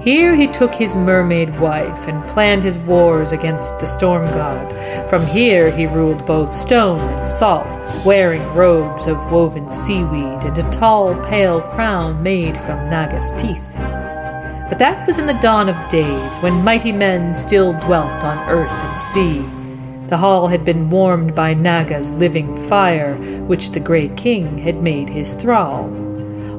[0.00, 5.10] Here he took his mermaid wife and planned his wars against the storm god.
[5.10, 7.66] From here he ruled both stone and salt,
[8.06, 13.89] wearing robes of woven seaweed and a tall, pale crown made from Naga's teeth.
[14.70, 18.70] But that was in the dawn of days, when mighty men still dwelt on earth
[18.70, 19.44] and sea.
[20.06, 23.16] The hall had been warmed by Naga's living fire,
[23.48, 25.84] which the Grey King had made his thrall.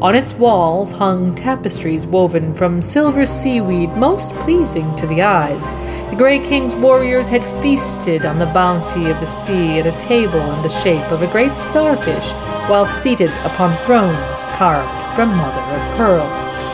[0.01, 5.69] On its walls hung tapestries woven from silver seaweed most pleasing to the eyes.
[6.09, 10.51] The Grey King's warriors had feasted on the bounty of the sea at a table
[10.51, 12.33] in the shape of a great starfish,
[12.69, 16.70] while seated upon thrones carved from mother of pearl.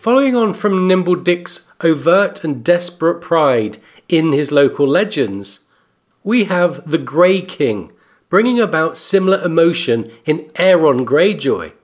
[0.00, 3.76] Following on from Nimble Dick's overt and desperate pride
[4.08, 5.66] in his local legends,
[6.24, 7.92] we have the Grey King,
[8.30, 11.74] bringing about similar emotion in Aeron Greyjoy.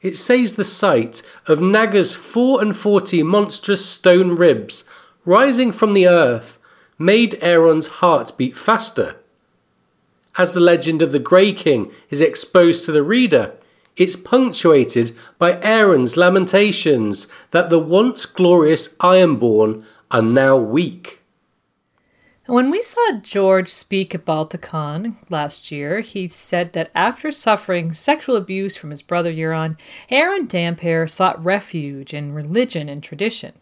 [0.00, 4.82] It says the sight of Naga's four and forty monstrous stone ribs
[5.24, 6.58] rising from the earth
[6.98, 9.14] made Aeron's heart beat faster.
[10.36, 13.52] As the legend of the Grey King is exposed to the reader,
[13.96, 21.22] it's punctuated by Aeron's lamentations that the once glorious Ironborn are now weak.
[22.46, 28.34] When we saw George speak at Balticon last year, he said that after suffering sexual
[28.36, 29.78] abuse from his brother Euron,
[30.10, 33.52] Aeron Damphair sought refuge in religion and tradition.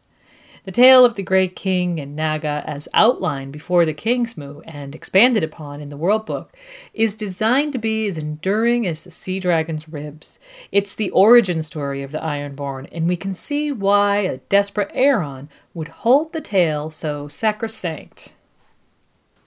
[0.65, 5.43] The tale of the Great King and Naga, as outlined before the Kingsmoot and expanded
[5.43, 6.55] upon in the World Book,
[6.93, 10.39] is designed to be as enduring as the sea dragon's ribs.
[10.71, 15.49] It's the origin story of the Ironborn, and we can see why a desperate Aeron
[15.73, 18.35] would hold the tale so sacrosanct.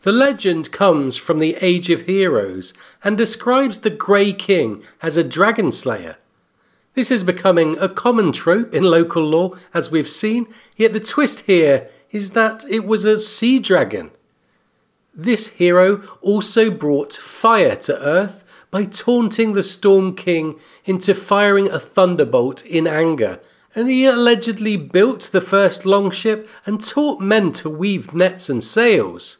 [0.01, 2.73] The legend comes from the Age of Heroes
[3.03, 6.17] and describes the Grey King as a dragon slayer.
[6.95, 10.47] This is becoming a common trope in local lore, as we've seen,
[10.77, 14.11] yet the twist here is that it was a sea dragon.
[15.15, 21.79] This hero also brought fire to Earth by taunting the Storm King into firing a
[21.79, 23.39] thunderbolt in anger,
[23.75, 29.37] and he allegedly built the first longship and taught men to weave nets and sails.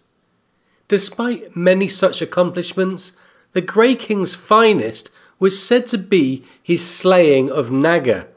[0.88, 3.15] Despite many such accomplishments,
[3.53, 8.27] the Grey King's finest was said to be his slaying of Naga,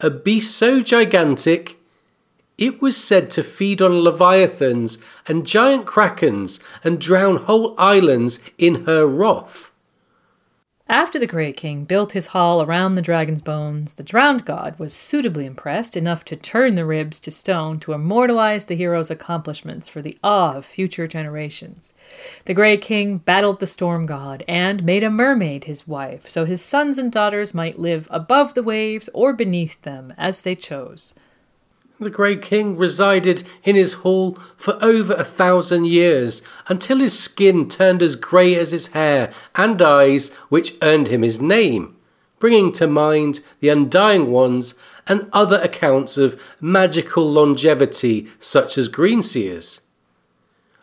[0.00, 1.78] a beast so gigantic
[2.58, 8.86] it was said to feed on leviathans and giant krakens and drown whole islands in
[8.86, 9.70] her wrath.
[10.88, 14.94] After the Grey King built his hall around the dragon's bones, the drowned god was
[14.94, 20.00] suitably impressed enough to turn the ribs to stone to immortalize the hero's accomplishments for
[20.00, 21.92] the awe of future generations.
[22.44, 26.62] The Grey King battled the storm god and made a mermaid his wife, so his
[26.62, 31.14] sons and daughters might live above the waves or beneath them as they chose.
[31.98, 37.70] The Grey King resided in his hall for over a thousand years, until his skin
[37.70, 41.96] turned as grey as his hair and eyes, which earned him his name,
[42.38, 44.74] bringing to mind the Undying Ones
[45.06, 49.80] and other accounts of magical longevity, such as Greenseers.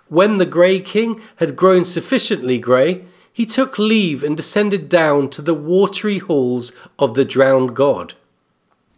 [0.08, 5.44] When the Grey King had grown sufficiently grey, he took leave and descended down to
[5.44, 8.16] the watery halls of the drowned god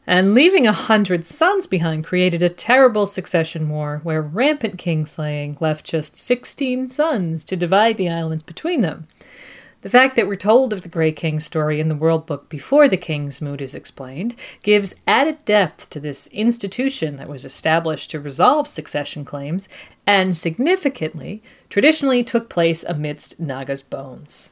[0.07, 5.57] and leaving a hundred sons behind created a terrible succession war where rampant king slaying
[5.59, 9.07] left just 16 sons to divide the islands between them.
[9.85, 12.87] The fact that we're told of the Grey King's story in the World Book before
[12.87, 18.67] the Kingsmoot is explained gives added depth to this institution that was established to resolve
[18.67, 19.69] succession claims
[20.07, 24.49] and, significantly, traditionally took place amidst Naga's bones.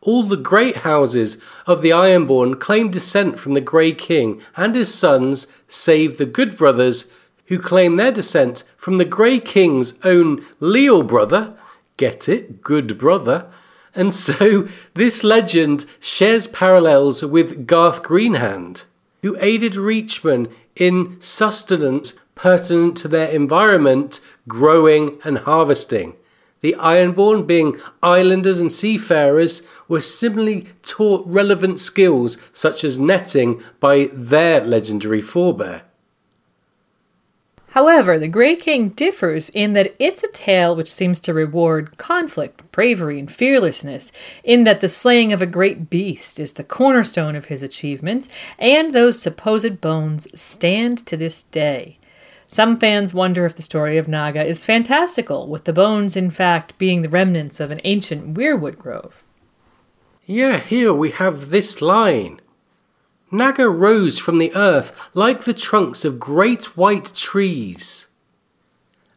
[0.00, 4.94] All the great houses of the Ironborn claim descent from the Grey King and his
[4.94, 7.10] sons, save the Good Brothers,
[7.46, 11.54] who claim their descent from the Grey King's own Leal brother.
[11.96, 12.62] Get it?
[12.62, 13.46] Good brother.
[13.94, 18.84] And so this legend shares parallels with Garth Greenhand,
[19.22, 26.14] who aided Reachmen in sustenance pertinent to their environment, growing and harvesting.
[26.60, 34.10] The Ironborn, being islanders and seafarers, were similarly taught relevant skills such as netting by
[34.12, 35.82] their legendary forebear.
[37.72, 42.72] However, the Grey King differs in that it's a tale which seems to reward conflict,
[42.72, 44.10] bravery, and fearlessness,
[44.42, 48.28] in that the slaying of a great beast is the cornerstone of his achievements,
[48.58, 51.97] and those supposed bones stand to this day.
[52.50, 56.78] Some fans wonder if the story of Naga is fantastical, with the bones, in fact,
[56.78, 59.22] being the remnants of an ancient weirwood grove.
[60.24, 62.40] Yeah, here we have this line.
[63.30, 68.06] Naga rose from the earth like the trunks of great white trees.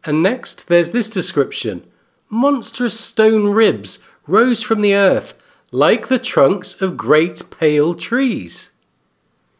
[0.03, 1.87] And next there's this description
[2.29, 5.33] monstrous stone ribs rose from the earth
[5.71, 8.71] like the trunks of great pale trees.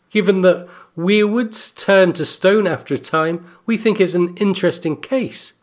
[0.09, 5.53] Given that weirwoods turn to stone after a time, we think it's an interesting case.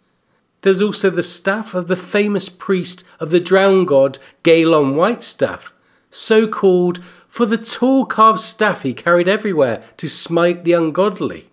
[0.62, 5.70] There's also the staff of the famous priest of the drowned god Galon Whitestaff,
[6.10, 11.50] so called for the tall carved staff he carried everywhere to smite the ungodly.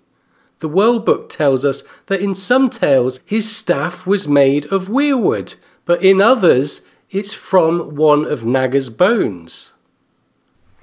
[0.60, 5.56] The World Book tells us that in some tales his staff was made of weirwood,
[5.86, 9.74] but in others it's from one of Naga's bones.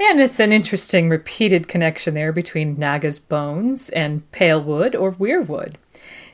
[0.04, 5.76] And it's an interesting repeated connection there between Naga's bones and pale wood or weirwood.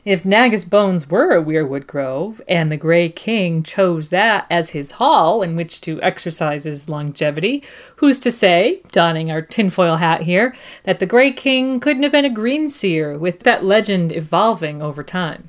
[0.03, 4.91] If Naga's bones were a weirwood grove, and the Grey King chose that as his
[4.93, 7.61] hall in which to exercise his longevity,
[7.97, 12.25] who's to say, donning our tinfoil hat here, that the Grey King couldn't have been
[12.25, 15.47] a greenseer, with that legend evolving over time?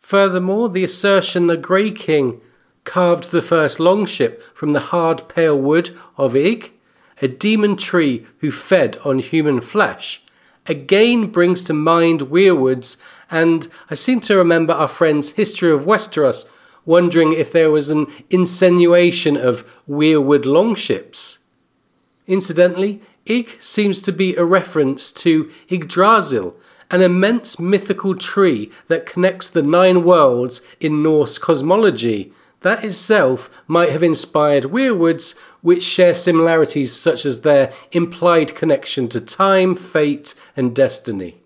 [0.00, 2.40] Furthermore, the assertion the Grey King
[2.84, 6.70] carved the first longship from the hard pale wood of Ig,
[7.24, 10.22] a demon tree who fed on human flesh,
[10.66, 12.98] again brings to mind weirwoods
[13.30, 16.50] and I seem to remember our friend's History of Westeros
[16.84, 21.38] wondering if there was an insinuation of weirwood longships.
[22.26, 26.54] Incidentally, Ig seems to be a reference to Yggdrasil,
[26.90, 32.34] an immense mythical tree that connects the nine worlds in Norse cosmology.
[32.60, 35.34] That itself might have inspired weirwoods,
[35.64, 41.40] which share similarities such as their implied connection to time, fate, and destiny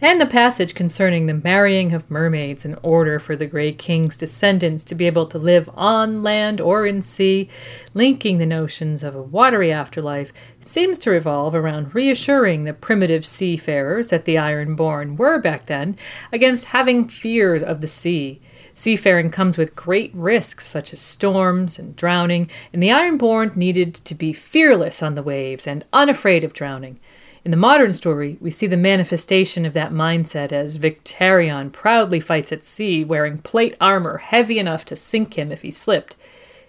[0.00, 4.84] and the passage concerning the marrying of mermaids in order for the Grey King's descendants
[4.84, 7.48] to be able to live on land or in sea,
[7.94, 14.08] linking the notions of a watery afterlife, seems to revolve around reassuring the primitive seafarers
[14.08, 15.96] that the Ironborn were back then
[16.30, 18.42] against having fear of the sea.
[18.78, 24.14] Seafaring comes with great risks such as storms and drowning, and the Ironborn needed to
[24.14, 27.00] be fearless on the waves and unafraid of drowning.
[27.42, 32.52] In the modern story, we see the manifestation of that mindset as Victarion proudly fights
[32.52, 36.14] at sea, wearing plate armor heavy enough to sink him if he slipped.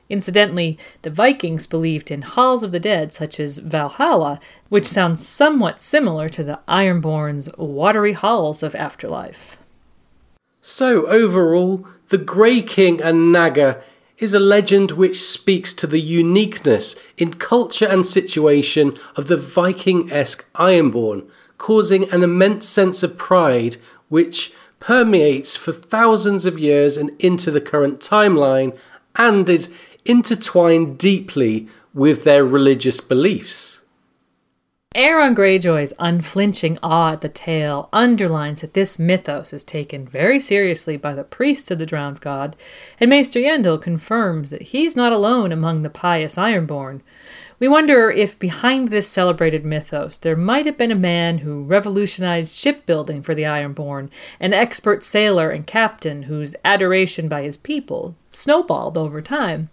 [0.10, 4.40] Incidentally, the Vikings believed in halls of the dead, such as Valhalla,
[4.70, 9.58] which sounds somewhat similar to the Ironborn's watery halls of afterlife.
[10.70, 13.82] So, overall, the Grey King and Naga
[14.18, 20.12] is a legend which speaks to the uniqueness in culture and situation of the Viking
[20.12, 21.26] esque Ironborn,
[21.58, 23.78] causing an immense sense of pride
[24.10, 28.78] which permeates for thousands of years and into the current timeline
[29.16, 29.74] and is
[30.04, 33.80] intertwined deeply with their religious beliefs.
[34.98, 40.98] Aeron Greyjoy's unflinching awe at the tale underlines that this mythos is taken very seriously
[40.98, 42.56] by the priests of the drowned god,
[43.00, 47.02] and Maester Yandel confirms that he's not alone among the pious Ironborn.
[47.60, 52.58] We wonder if behind this celebrated mythos there might have been a man who revolutionized
[52.58, 54.10] shipbuilding for the Ironborn,
[54.40, 59.70] an expert sailor and captain whose adoration by his people snowballed over time.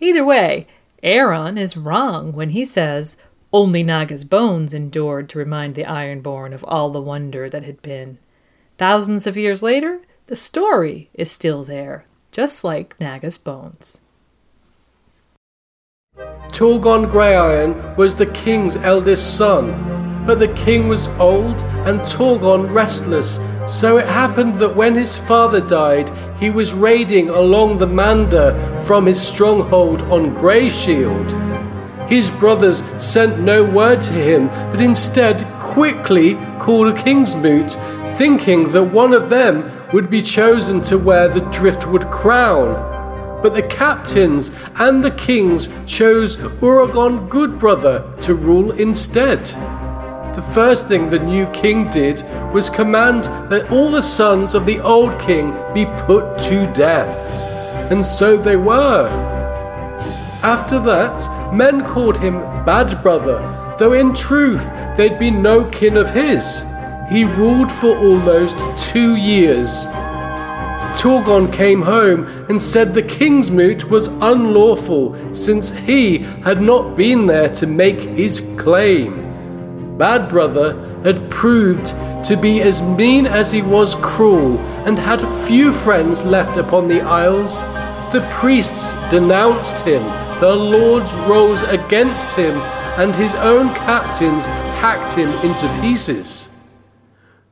[0.00, 0.66] Either way,
[1.04, 3.16] Aeron is wrong when he says,
[3.54, 8.18] only Naga's bones endured to remind the Ironborn of all the wonder that had been.
[8.78, 13.98] Thousands of years later, the story is still there, just like Naga's bones.
[16.50, 23.38] Torgon Greyiron was the king's eldest son, but the king was old and Torgon restless,
[23.68, 26.10] so it happened that when his father died,
[26.40, 28.52] he was raiding along the Mander
[28.84, 31.53] from his stronghold on Greyshield.
[32.08, 37.72] His brothers sent no word to him, but instead quickly called a king's moot,
[38.16, 42.92] thinking that one of them would be chosen to wear the driftwood crown.
[43.42, 49.44] But the captains and the kings chose Urragon Goodbrother to rule instead.
[50.34, 52.22] The first thing the new king did
[52.52, 57.30] was command that all the sons of the old king be put to death.
[57.90, 59.33] And so they were.
[60.44, 63.38] After that, Men called him Bad Brother,
[63.78, 64.62] though in truth
[64.94, 66.62] they'd been no kin of his.
[67.10, 69.86] He ruled for almost two years.
[70.98, 77.24] Torgon came home and said the king's moot was unlawful, since he had not been
[77.24, 79.96] there to make his claim.
[79.96, 81.86] Bad Brother had proved
[82.26, 87.00] to be as mean as he was cruel, and had few friends left upon the
[87.00, 87.62] Isles.
[88.12, 90.02] The priests denounced him
[90.40, 92.56] the lords rose against him,
[92.98, 96.48] and his own captains hacked him into pieces.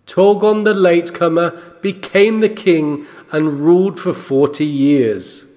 [0.07, 1.51] Torgon the latecomer
[1.81, 5.49] became the king and ruled for forty years.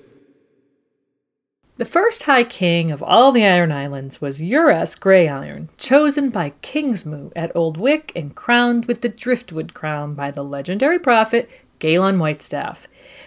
[1.77, 7.34] The first High King of all the Iron Islands was Euras Greyiron, chosen by Kingsmoot
[7.35, 11.49] at Old Wyk and crowned with the Driftwood crown by the legendary prophet
[11.81, 12.85] Galon Whitestaff.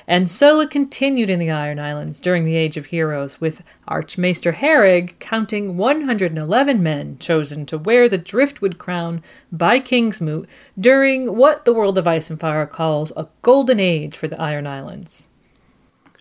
[0.08, 4.52] And so it continued in the Iron Islands during the Age of Heroes, with Archmaester
[4.54, 9.22] Haereg counting 111 men chosen to wear the Driftwood crown
[9.52, 10.48] by Kingsmoot
[10.80, 14.66] during what the world of Ice and Fire calls a golden age for the Iron
[14.66, 15.28] Islands.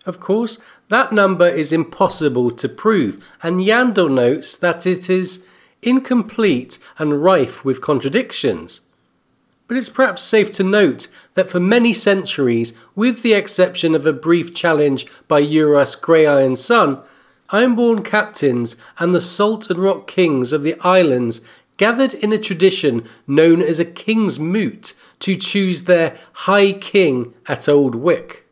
[0.04, 0.58] Of course,
[0.90, 5.46] that number is impossible to prove, and Yandel notes that it is
[5.80, 8.82] incomplete and rife with contradictions.
[9.68, 14.12] But it's perhaps safe to note that for many centuries, with the exception of a
[14.12, 16.98] brief challenge by Euras Greyiron's son,
[17.50, 21.42] Ironborn captains and the salt and rock kings of the islands
[21.76, 27.68] gathered in a tradition known as a king's moot to choose their high king at
[27.68, 28.47] Old Wyk.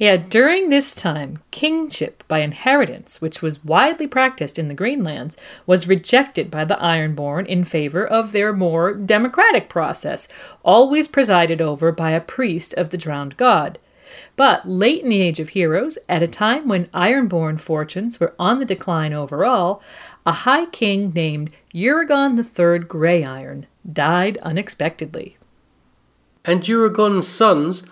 [0.00, 5.36] Yet during this time, kingship by inheritance, which was widely practiced in the Greenlands,
[5.66, 10.26] was rejected by the Ironborn in favor of their more democratic process,
[10.62, 13.78] always presided over by a priest of the drowned god.
[14.36, 18.58] But late in the Age of Heroes, at a time when Ironborn fortunes were on
[18.58, 19.82] the decline overall,
[20.24, 25.36] a high king named Uragon III Greyiron died unexpectedly.
[26.46, 27.82] And Uragon's sons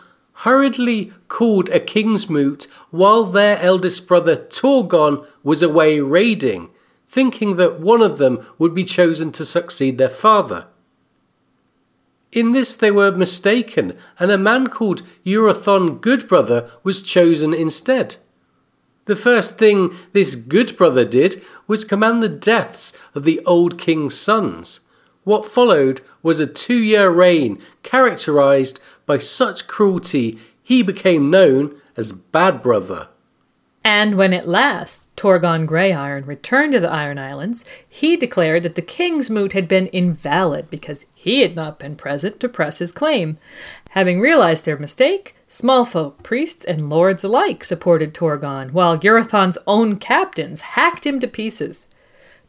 [0.42, 6.70] hurriedly called a king's moot while their eldest brother Torgon was away raiding,
[7.08, 10.66] thinking that one of them would be chosen to succeed their father.
[12.30, 18.16] In this they were mistaken, and a man called Urathon Goodbrother was chosen instead.
[19.06, 24.80] The first thing this Goodbrother did was command the deaths of the old king's sons.
[25.24, 32.12] What followed was a two year reign characterized by such cruelty he became known as
[32.12, 33.08] Bad Brother.
[33.82, 38.82] And when at last Torgon Greyiron returned to the Iron Islands, he declared that the
[38.82, 43.38] king's moot had been invalid because he had not been present to press his claim.
[43.90, 49.96] Having realized their mistake, small folk, priests, and lords alike supported Torgon, while Urathon's own
[49.96, 51.87] captains hacked him to pieces.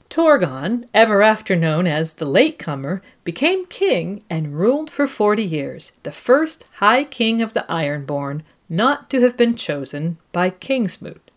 [0.09, 6.11] Torgon, ever after known as the Latecomer, became king and ruled for forty years, the
[6.11, 11.29] first High King of the Ironborn not to have been chosen by Kingsmoot.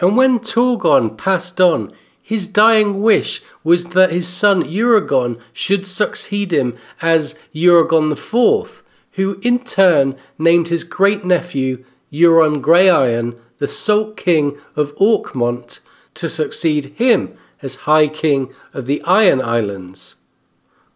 [0.00, 6.52] And when Torgon passed on, his dying wish was that his son Uragon should succeed
[6.52, 14.16] him as Uragon IV, who in turn named his great nephew Euron Greyiron the Salt
[14.16, 15.80] King of Orkmont
[16.14, 20.16] to succeed him as High King of the Iron Islands.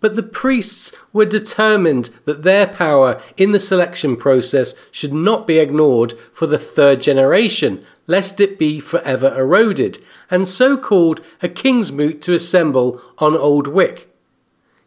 [0.01, 5.59] But the priests were determined that their power in the selection process should not be
[5.59, 9.99] ignored for the third generation, lest it be forever eroded,
[10.31, 14.07] and so called a king's moot to assemble on Old Wyk.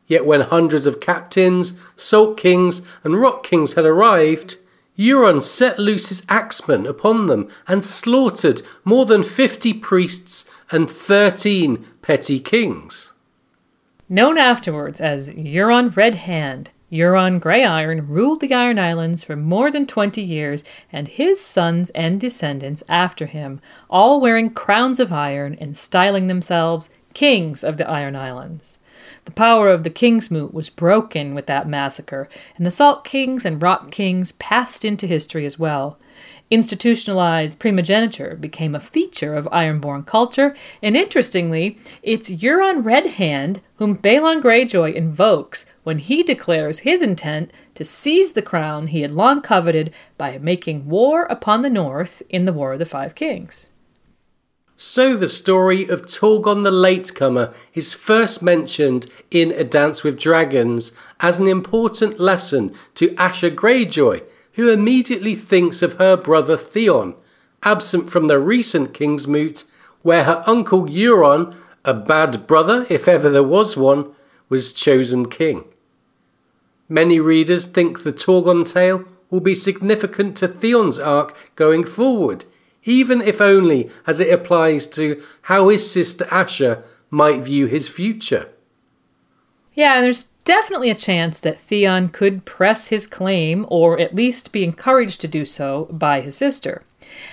[0.07, 4.57] Yet when hundreds of captains, salt kings, and rock kings had arrived,
[4.97, 11.85] Euron set loose his axemen upon them and slaughtered more than fifty priests and thirteen
[12.01, 13.13] petty kings.
[14.07, 19.85] Known afterwards as Euron Red Hand, Euron Greyiron ruled the Iron Islands for more than
[19.85, 25.77] 20 years, and his sons and descendants after him, all wearing crowns of iron and
[25.77, 28.79] styling themselves kings of the Iron Islands.
[29.25, 32.27] The power of the Kingsmoot was broken with that massacre,
[32.57, 35.99] and the Salt Kings and Rock Kings passed into history as well.
[36.51, 44.41] Institutionalized primogeniture became a feature of Ironborn culture, and interestingly, it's Euron Redhand whom Balon
[44.41, 49.93] Greyjoy invokes when he declares his intent to seize the crown he had long coveted
[50.17, 53.73] by making war upon the North in the War of the Five Kings.
[54.75, 60.93] So the story of Torgon the Latecomer is first mentioned in A Dance with Dragons
[61.19, 64.23] as an important lesson to Asha Greyjoy
[64.59, 67.15] who immediately thinks of her brother Theon,
[67.63, 69.63] absent from the recent King's Moot,
[70.01, 71.55] where her uncle Euron,
[71.85, 74.13] a bad brother if ever there was one,
[74.49, 75.63] was chosen king.
[76.89, 82.43] Many readers think the Torgon tale will be significant to Theon's arc going forward,
[82.83, 88.49] even if only as it applies to how his sister Asha might view his future.
[89.73, 94.51] Yeah, and there's definitely a chance that Theon could press his claim, or at least
[94.51, 96.81] be encouraged to do so, by his sister.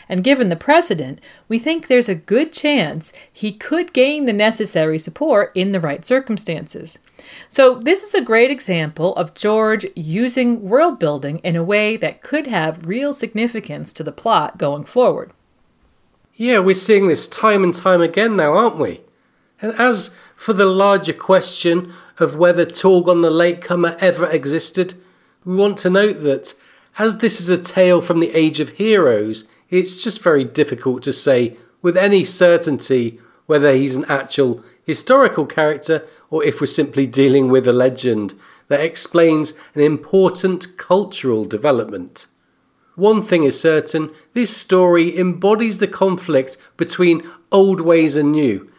[0.07, 4.99] And given the precedent, we think there's a good chance he could gain the necessary
[4.99, 6.99] support in the right circumstances.
[7.49, 12.21] So, this is a great example of George using world building in a way that
[12.21, 15.33] could have real significance to the plot going forward.
[16.35, 19.01] Yeah, we're seeing this time and time again now, aren't we?
[19.63, 24.95] And as for the larger question of whether Torgon the Latecomer ever existed,
[25.45, 26.55] we want to note that,
[26.99, 31.13] as this is a tale from the Age of Heroes, it's just very difficult to
[31.13, 37.49] say with any certainty whether he's an actual historical character or if we're simply dealing
[37.49, 38.35] with a legend
[38.69, 42.27] that explains an important cultural development.
[42.97, 48.71] One thing is certain this story embodies the conflict between old ways and new.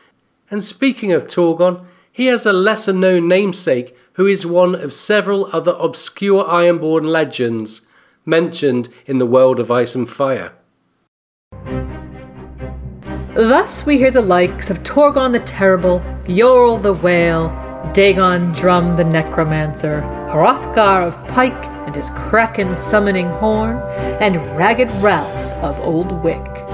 [0.50, 1.86] And speaking of Torgon,
[2.18, 7.86] he has a lesser known namesake who is one of several other obscure Ironborn legends
[8.26, 10.54] mentioned in the world of Ice and Fire.
[13.36, 17.50] Thus we hear the likes of Torgon the Terrible, Yoel the Whale,
[17.94, 23.78] Dagon Drum the Necromancer, Hrothgar of Pyke and his Kraken summoning horn,
[24.20, 26.67] and Ragged Ralph of Old Wyk.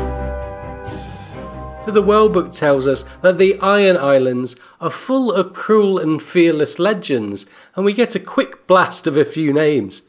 [1.84, 6.22] So the World Book tells us that the Iron Islands are full of cruel and
[6.22, 7.46] fearless legends,
[7.76, 10.04] and we get a quick blast of a few names.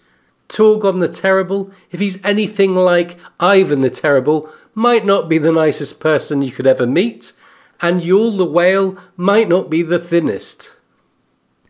[0.47, 5.99] Torgon the Terrible, if he's anything like Ivan the Terrible, might not be the nicest
[5.99, 7.33] person you could ever meet,
[7.81, 10.77] and Yoel the Whale might not be the thinnest.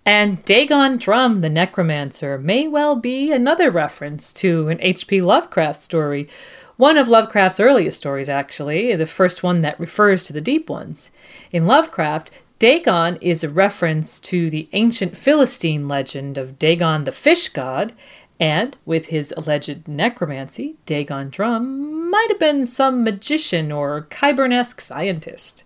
[0.05, 5.23] And Dagon Drum the Necromancer may well be another reference to an H.P.
[5.23, 6.29] Lovecraft story
[6.77, 11.11] one of Lovecraft's earliest stories, actually, the first one that refers to the Deep Ones.
[11.53, 17.49] In Lovecraft, Dagon is a reference to the ancient Philistine legend of Dagon the fish
[17.49, 17.93] god,
[18.41, 25.65] and with his alleged necromancy, Dagon Drum might have been some magician or Qyburnesque scientist.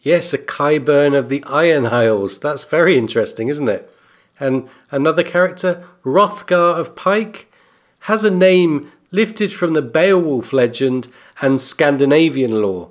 [0.00, 2.38] Yes, a Qyburn of the Iron Isles.
[2.38, 3.90] That's very interesting, isn't it?
[4.38, 7.50] And another character, Hrothgar of Pyke,
[8.00, 11.08] has a name lifted from the Beowulf legend
[11.40, 12.90] and Scandinavian lore.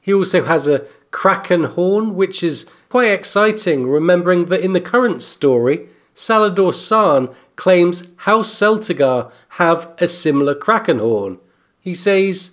[0.00, 5.22] He also has a kraken horn, which is quite exciting, remembering that in the current
[5.22, 11.38] story, Salladhor Saan claims House Celtigar have a similar kraken horn.
[11.80, 12.52] He says,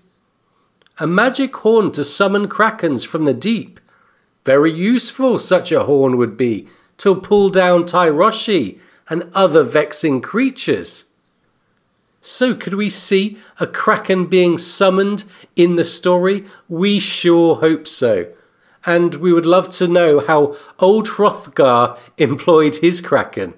[0.99, 3.79] A magic horn to summon krakens from the deep.
[4.45, 8.79] Very useful such a horn would be to pull down Tyroshi
[9.09, 11.05] and other vexing creatures.
[12.31, 15.23] So, could we see a kraken being summoned
[15.55, 16.45] in the story?
[16.67, 18.31] We sure hope so.
[18.85, 23.55] And we would love to know how old Hrothgar employed his kraken.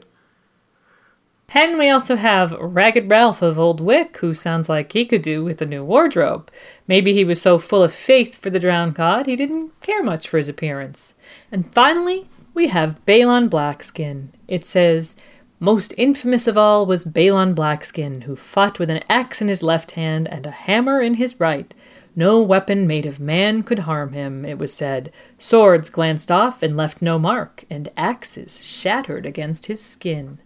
[1.53, 5.43] And we also have Ragged Ralph of Old Wyk, who sounds like he could do
[5.43, 6.49] with a new wardrobe.
[6.88, 10.30] Maybe he was so full of faith for the drowned god he didn't care much
[10.30, 11.14] for his appearance.
[11.52, 14.30] And finally, we have Balon Blackskin.
[14.48, 15.18] It says,
[15.64, 19.92] Most infamous of all was Balon Blackskin, who fought with an axe in his left
[19.92, 21.72] hand and a hammer in his right.
[22.16, 25.14] No weapon made of man could harm him, it was said.
[25.38, 30.40] Swords glanced off and left no mark, and axes shattered against his skin.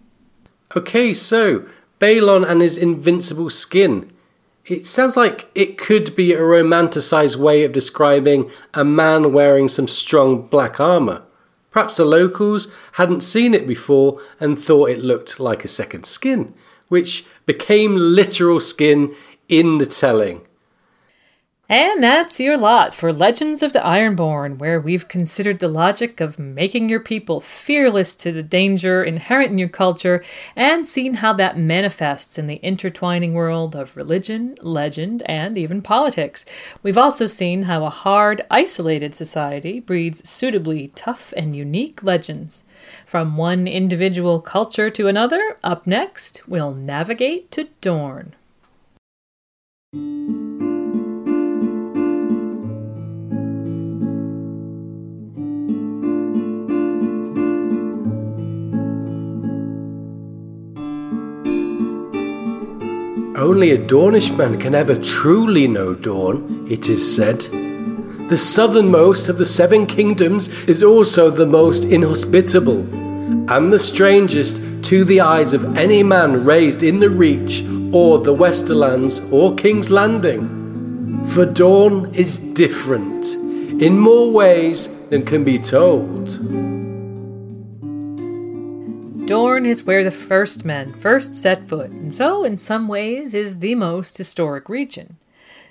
[0.76, 1.66] Okay, so
[1.98, 4.12] Balon and his invincible skin.
[4.66, 9.88] It sounds like it could be a romanticized way of describing a man wearing some
[9.88, 11.24] strong black armor.
[11.76, 16.54] Perhaps the locals hadn't seen it before and thought it looked like a second skin,
[16.88, 19.14] which became literal skin
[19.50, 20.45] in the telling.
[21.68, 26.38] And that's your lot for Legends of the Ironborn, where we've considered the logic of
[26.38, 30.24] making your people fearless to the danger inherent in your culture
[30.56, 36.46] and seen how that manifests in the intertwining world of religion, legend, and even politics.
[36.84, 42.64] We've also seen how a hard, isolated society breeds suitably tough and unique legends.
[43.08, 48.36] From one individual culture to another, up next, we'll navigate to Dorne.
[63.46, 67.42] Only a Dornishman can ever truly know Dorne, it is said.
[68.28, 72.80] The southernmost of the seven kingdoms is also the most inhospitable,
[73.54, 77.64] and the strangest to the eyes of any man raised in the Reach
[77.94, 81.24] or the Westerlands or King's Landing.
[81.28, 83.36] For Dorne is different
[83.80, 86.75] in more ways than can be told.
[89.26, 93.58] Dorne is where the first men first set foot, and so, in some ways, is
[93.58, 95.18] the most historic region.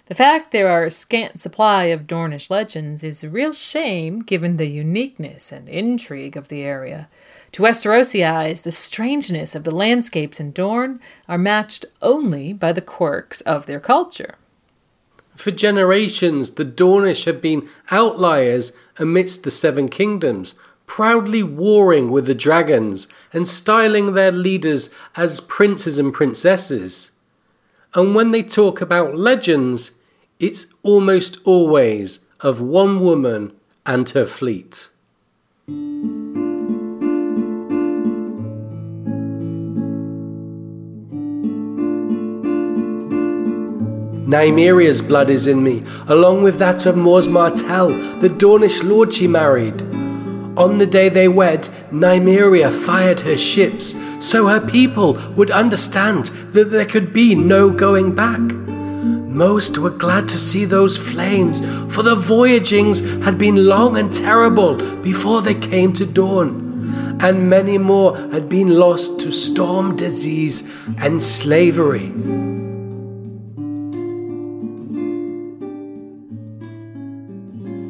[0.07, 4.57] The fact there are a scant supply of Dornish legends is a real shame given
[4.57, 7.09] the uniqueness and intrigue of the area.
[7.53, 10.99] To Westerosi eyes, the strangeness of the landscapes in Dorne
[11.29, 14.35] are matched only by the quirks of their culture.
[15.37, 20.57] For generations, the Dornish have been outliers amidst the Seven Kingdoms,
[20.87, 27.13] proudly warring with the dragons and styling their leaders as princes and princesses.
[27.95, 29.93] And when they talk about legends,
[30.39, 33.53] it's almost always of one woman
[33.87, 34.89] and her fleet.
[44.27, 47.89] Nymeria's blood is in me, along with that of Mors Martell,
[48.19, 50.04] the Dornish lord she married.
[50.57, 56.71] On the day they wed, Nymeria fired her ships so her people would understand that
[56.71, 58.41] there could be no going back.
[58.41, 61.61] Most were glad to see those flames,
[61.93, 67.77] for the voyagings had been long and terrible before they came to Dorne, and many
[67.77, 70.63] more had been lost to storm disease
[71.01, 72.54] and slavery.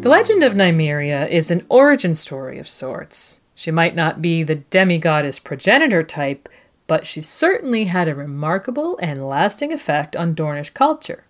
[0.05, 3.41] The legend of Nymeria is an origin story of sorts.
[3.55, 6.47] She might not be the demigoddess progenitor type,
[6.87, 11.25] but she certainly had a remarkable and lasting effect on Dornish culture.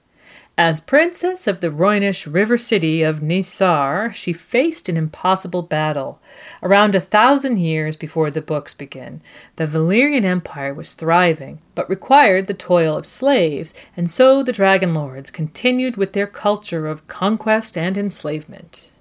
[0.57, 6.20] As princess of the Rhoynish river city of Ny Sar, she faced an impossible battle.
[6.62, 9.20] Around a thousand years before the books begin,
[9.57, 14.94] the Valyrian Empire was thriving, but required the toil of slaves, and so the Dragon
[14.94, 18.92] Lords continued with their culture of conquest and enslavement.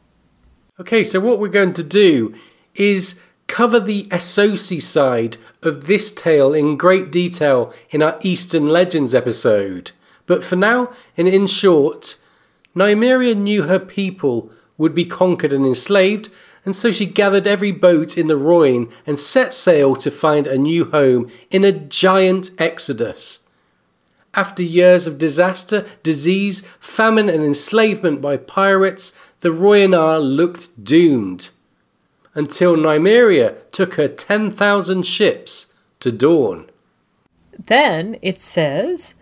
[0.79, 2.33] Okay, so what we're going to do
[2.73, 9.13] is cover the Essosi side of this tale in great detail in our Eastern Legends
[9.13, 9.91] episode.
[10.33, 12.15] But for now, and in short,
[12.75, 16.31] Nymeria knew her people would be conquered and enslaved,
[16.65, 20.57] and so she gathered every boat in the Rhoyne and set sail to find a
[20.57, 23.41] new home in a giant exodus.
[24.33, 31.51] After years of disaster, disease, famine, and enslavement by pirates, the Rhoynar looked doomed.
[32.33, 35.67] Until Nymeria took her 10,000 ships
[35.99, 36.71] to Dorne.
[37.67, 39.13] Then it says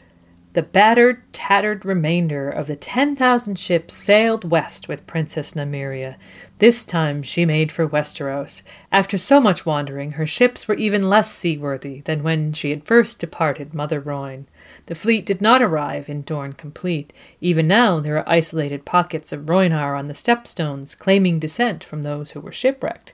[0.54, 6.18] the battered, tattered remainder of the 10,000 ships sailed west with Princess Nymeria.
[6.58, 8.62] This time she made for Westeros.
[8.92, 13.20] After so much wandering, her ships were even less seaworthy than when she had first
[13.20, 14.46] departed Mother Rhoyne.
[14.88, 17.14] The fleet did not arrive in Dorne complete.
[17.40, 22.32] Even now there are isolated pockets of Rhoynar on the stepstones, claiming descent from those
[22.32, 23.14] who were shipwrecked.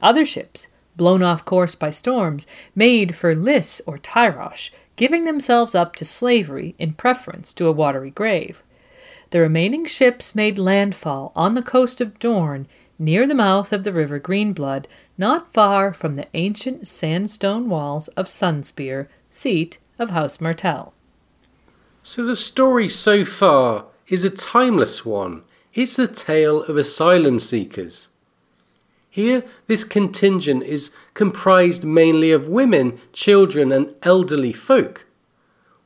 [0.00, 4.70] Other ships, blown off course by storms, made for Lys or Tyrosh,
[5.00, 8.62] giving themselves up to slavery in preference to a watery grave.
[9.30, 12.66] The remaining ships made landfall on the coast of Dorne,
[12.98, 14.84] near the mouth of the river Greenblood,
[15.16, 20.92] not far from the ancient sandstone walls of Sunspear, seat of House Martell.
[22.02, 25.44] So the story so far is a timeless one.
[25.72, 28.08] It's the tale of asylum seekers.
[29.10, 35.04] Here, this contingent is comprised mainly of women, children, and elderly folk.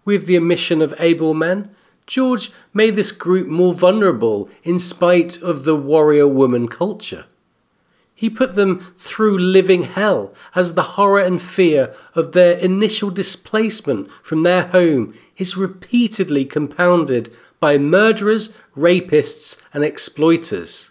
[0.04, 1.70] With the omission of able men,
[2.06, 7.24] George made this group more vulnerable in spite of the warrior woman culture.
[8.14, 14.08] He put them through living hell as the horror and fear of their initial displacement
[14.22, 20.90] from their home is repeatedly compounded by murderers, rapists, and exploiters.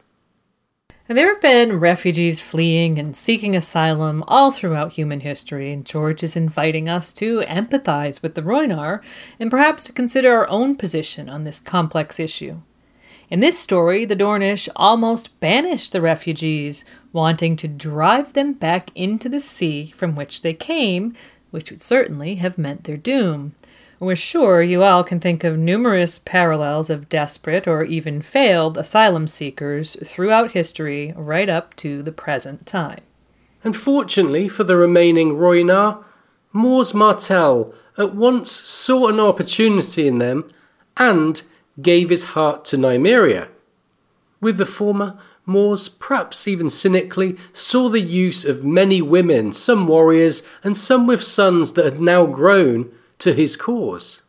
[1.05, 6.37] There have been refugees fleeing and seeking asylum all throughout human history, and George is
[6.37, 9.01] inviting us to empathize with the Rhoynar
[9.37, 12.61] and perhaps to consider our own position on this complex issue.
[13.29, 19.27] In this story, the Dornish almost banished the refugees, wanting to drive them back into
[19.27, 21.15] the sea from which they came,
[21.51, 23.55] which would certainly have meant their doom.
[24.03, 29.29] We're sure you all can think of numerous parallels of desperate or even failed asylum
[29.29, 32.99] seekers throughout history right up to the present time.
[33.63, 36.03] Unfortunately for the remaining Rhoynar,
[36.51, 40.51] Mors Martell at once saw an opportunity in them
[40.97, 41.41] and
[41.81, 43.47] gave his heart to Nymeria.
[44.41, 50.43] With the former, Mors, perhaps even cynically, saw the use of many women, some warriors,
[50.61, 54.21] and some with sons that had now grown, to his cause.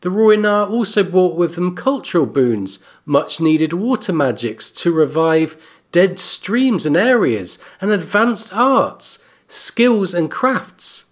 [0.00, 5.56] The Rhoynar also brought with them cultural boons, much needed water magics to revive
[5.92, 11.06] dead streams and areas, and advanced arts, skills, and crafts.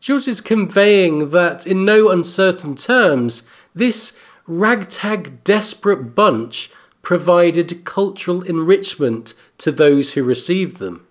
[0.00, 3.42] George is conveying that, in no uncertain terms,
[3.74, 6.70] this ragtag desperate bunch
[7.02, 11.06] provided cultural enrichment to those who received them.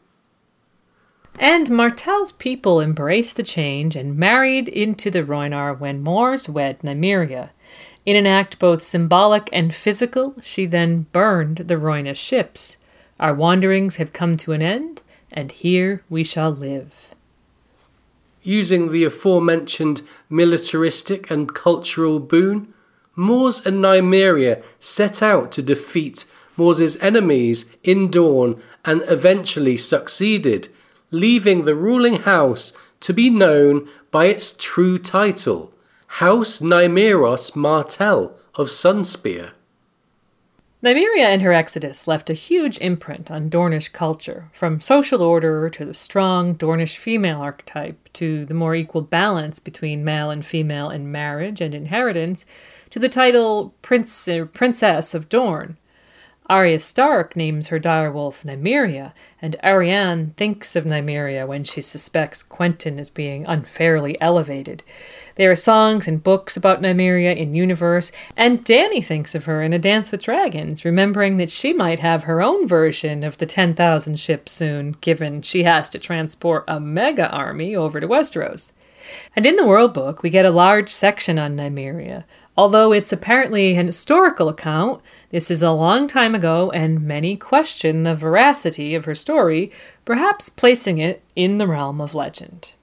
[1.40, 7.50] And Martell's people embraced the change and married into the Rhoynar when Mors wed Nymeria.
[8.06, 12.78] In an act both symbolic and physical, she then burned the Rhoynish ships.
[13.20, 17.10] Our wanderings have come to an end, and here we shall live.
[18.44, 22.74] Using the aforementioned militaristic and cultural boon,
[23.16, 26.26] Mors and Nymeria set out to defeat
[26.58, 30.68] Mors's enemies in Dorne and eventually succeeded
[31.14, 35.72] leaving the ruling house to be known by its true title,
[36.08, 39.52] House Nymeros Martell of Sunspear.
[40.84, 45.86] Nymeria and her exodus left a huge imprint on Dornish culture, from social order to
[45.86, 51.12] the strong Dornish female archetype to the more equal balance between male and female in
[51.12, 52.44] marriage and inheritance
[52.90, 55.78] to the title Prince or Princess of Dorne.
[56.50, 63.00] Arya Stark names her direwolf Nymeria, and Arianne thinks of Nymeria when she suspects Quentyn
[63.00, 64.84] is being unfairly elevated.
[65.36, 69.72] There are songs and books about Nymeria in universe, and Dany thinks of her in
[69.72, 74.20] A Dance with Dragons, remembering that she might have her own version of the 10,000
[74.20, 78.74] ships soon, given she has to transport a mega army over to Westeros.
[79.36, 82.26] And in the World Book, we get a large section on Nymeria.
[82.56, 85.02] Although it's apparently an historical account,
[85.34, 89.72] this is a long time ago, and many question the veracity of her story,
[90.06, 92.76] perhaps placing it in the realm of legend.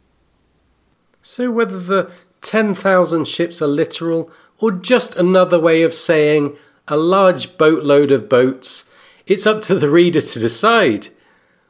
[1.23, 6.57] So, whether the 10,000 ships are literal or just another way of saying
[6.89, 8.91] a large boatload of boats,
[9.29, 11.07] it's up to the reader to decide.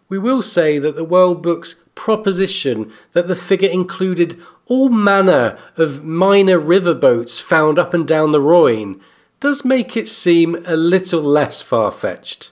[0.08, 6.02] We will say that the World Book's proposition that the figure included all manner of
[6.02, 8.98] minor riverboats found up and down the Rhoyne
[9.40, 12.50] does make it seem a little less far fetched.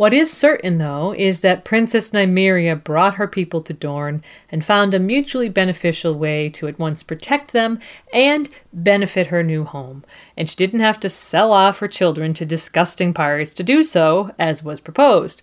[0.00, 4.94] What is certain, though, is that Princess Nymeria brought her people to Dorne and found
[4.94, 7.78] a mutually beneficial way to at once protect them
[8.10, 10.02] and benefit her new home,
[10.38, 14.34] and she didn't have to sell off her children to disgusting pirates to do so,
[14.38, 15.42] as was proposed.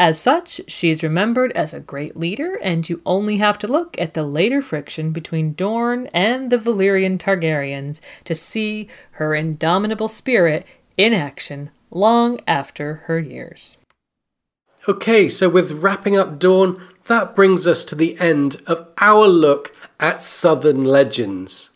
[0.00, 4.14] As such, she's remembered as a great leader, and you only have to look at
[4.14, 10.64] the later friction between Dorne and the Valyrian Targaryens to see her indomitable spirit
[10.96, 13.76] in action long after her years.
[14.86, 19.74] Okay, so with wrapping up Dorne, that brings us to the end of our look
[19.98, 21.70] at Southern legends.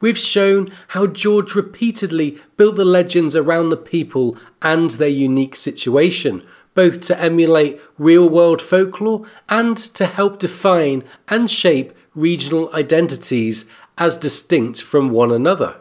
[0.00, 6.44] We've shown how George repeatedly built the legends around the people and their unique situation,
[6.76, 13.64] both to emulate real world folklore and to help define and shape regional identities
[13.98, 15.76] as distinct from one another.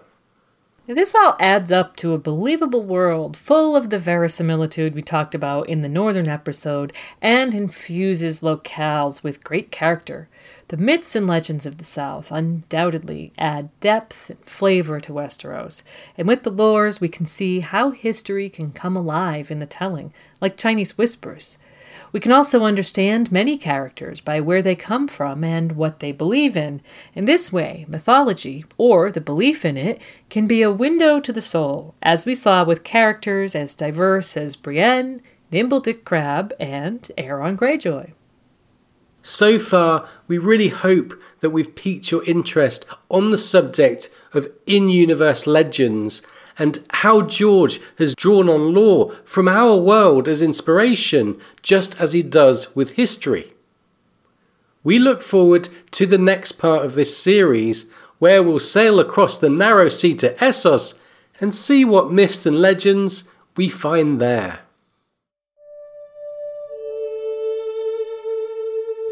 [0.88, 5.68] This all adds up to a believable world full of the verisimilitude we talked about
[5.68, 10.30] in the Northern episode and infuses locales with great character.
[10.70, 15.84] The myths and legends of the South undoubtedly add depth and flavor to Westeros,
[16.18, 20.12] and with the lores we can see how history can come alive in the telling,
[20.42, 21.60] like Chinese whispers.
[22.12, 26.58] We can also understand many characters by where they come from and what they believe
[26.58, 26.82] in.
[27.14, 31.42] In this way, mythology, or the belief in it, can be a window to the
[31.42, 35.22] soul, as we saw with characters as diverse as Brienne,
[35.52, 38.14] Nimble Dick Crabb, and Aeron Greyjoy.
[39.28, 44.90] So far, we really hope that we've piqued your interest on the subject of in
[44.90, 46.22] universe legends
[46.60, 52.22] and how George has drawn on lore from our world as inspiration, just as he
[52.22, 53.54] does with history.
[54.84, 57.90] We look forward to the next part of this series,
[58.20, 61.00] where we'll sail across the narrow sea to Essos
[61.42, 64.60] and see what myths and legends we find there.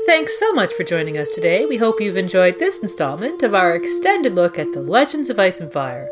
[0.05, 1.65] Thanks so much for joining us today.
[1.65, 5.61] We hope you've enjoyed this installment of our extended look at the Legends of Ice
[5.61, 6.09] and Fire.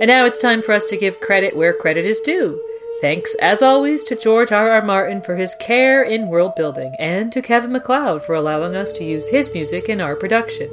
[0.00, 2.62] And now it's time for us to give credit where credit is due.
[3.00, 4.70] Thanks, as always, to George R.
[4.70, 4.82] R.
[4.82, 9.04] Martin for his care in world building, and to Kevin MacLeod for allowing us to
[9.04, 10.70] use his music in our production.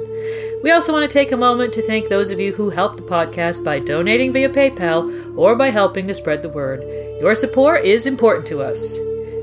[0.62, 3.02] We also want to take a moment to thank those of you who helped the
[3.02, 6.84] podcast by donating via PayPal or by helping to spread the word.
[7.20, 8.98] Your support is important to us.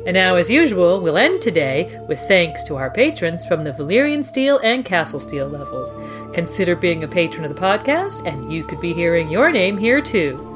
[0.09, 4.25] And now, as usual, we'll end today with thanks to our patrons from the Valyrian
[4.25, 5.95] Steel and Castle Steel levels.
[6.33, 10.01] Consider being a patron of the podcast, and you could be hearing your name here
[10.01, 10.48] too.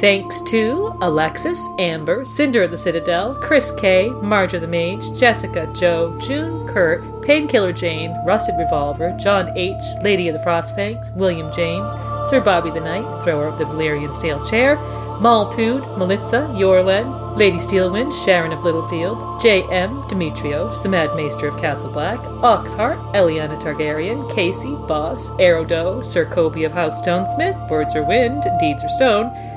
[0.00, 6.16] Thanks to Alexis, Amber, Cinder of the Citadel, Chris K, Marja the Mage, Jessica, Joe,
[6.20, 11.92] June, Kurt, Painkiller Jane, Rusted Revolver, John H, Lady of the Frostfangs, William James,
[12.30, 14.76] Sir Bobby the Knight, Thrower of the Valyrian Steel Chair,
[15.18, 21.90] Maltude, Melitza, Yorlen, Lady Steelwind, Sharon of Littlefield, J.M., Demetrios, the Mad Maester of Castle
[21.90, 28.44] Black, Oxheart, Eliana Targaryen, Casey, Boss, Aerodo, Sir Kobe of House Stonesmith, Words are Wind,
[28.60, 29.47] Deeds are Stone,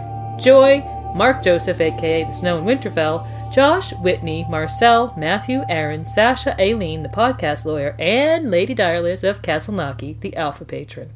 [0.41, 7.03] Joy, Mark Joseph, aka the Snow in Winterfell, Josh, Whitney, Marcel, Matthew, Aaron, Sasha, Aileen,
[7.03, 11.11] the podcast lawyer, and Lady Direless of Castleknocky, the alpha patron.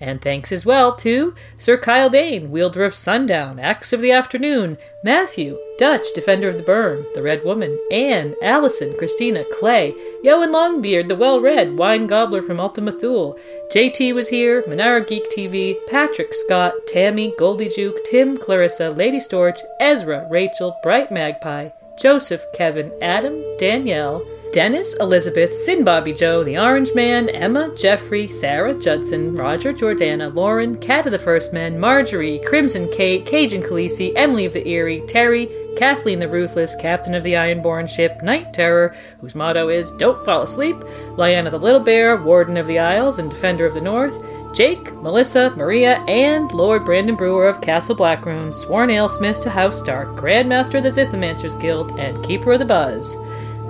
[0.00, 4.78] And thanks as well to Sir Kyle Dane, wielder of Sundown, Axe of the Afternoon,
[5.04, 9.92] Matthew, Dutch, Defender of the Burn, The Red Woman, Anne, Allison, Christina, Clay,
[10.24, 13.38] Yoan Longbeard, the well read Wine Gobbler from Ultima Thule,
[13.74, 19.60] JT was here, Monara Geek TV, Patrick, Scott, Tammy, Goldie Juke, Tim, Clarissa, Lady Storch,
[19.80, 26.92] Ezra, Rachel, Bright Magpie, Joseph, Kevin, Adam, Danielle, Dennis, Elizabeth, Sin Bobby Joe, The Orange
[26.92, 32.88] Man, Emma, Jeffrey, Sarah, Judson, Roger, Jordana, Lauren, Cat of the First Men, Marjorie, Crimson
[32.90, 37.88] Kate, Cajun Khaleesi, Emily of the Erie, Terry, Kathleen the Ruthless, Captain of the Ironborn
[37.88, 40.76] ship, Night Terror, whose motto is Don't Fall Asleep,
[41.16, 44.20] Lyanna the Little Bear, Warden of the Isles and Defender of the North,
[44.52, 50.08] Jake, Melissa, Maria, and Lord Brandon Brewer of Castle Blackroon, sworn alesmith to House Stark,
[50.16, 53.16] Grandmaster of the Sithamancers Guild, and Keeper of the Buzz.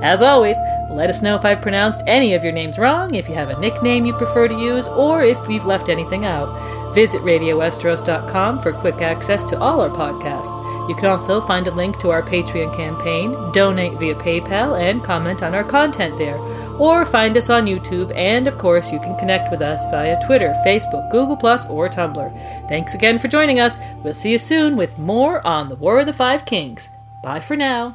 [0.02, 0.56] As always,
[0.90, 3.60] let us know if I've pronounced any of your names wrong, if you have a
[3.60, 6.94] nickname you prefer to use, or if we've left anything out.
[6.94, 10.88] Visit RadioWesteros.com for quick access to all our podcasts.
[10.88, 15.42] You can also find a link to our Patreon campaign, donate via PayPal, and comment
[15.42, 16.36] on our content there.
[16.80, 20.52] Or find us on YouTube, and of course, you can connect with us via Twitter,
[20.66, 22.68] Facebook, Google, or Tumblr.
[22.68, 23.78] Thanks again for joining us.
[24.02, 26.88] We'll see you soon with more on the War of the Five Kings.
[27.22, 27.94] Bye for now.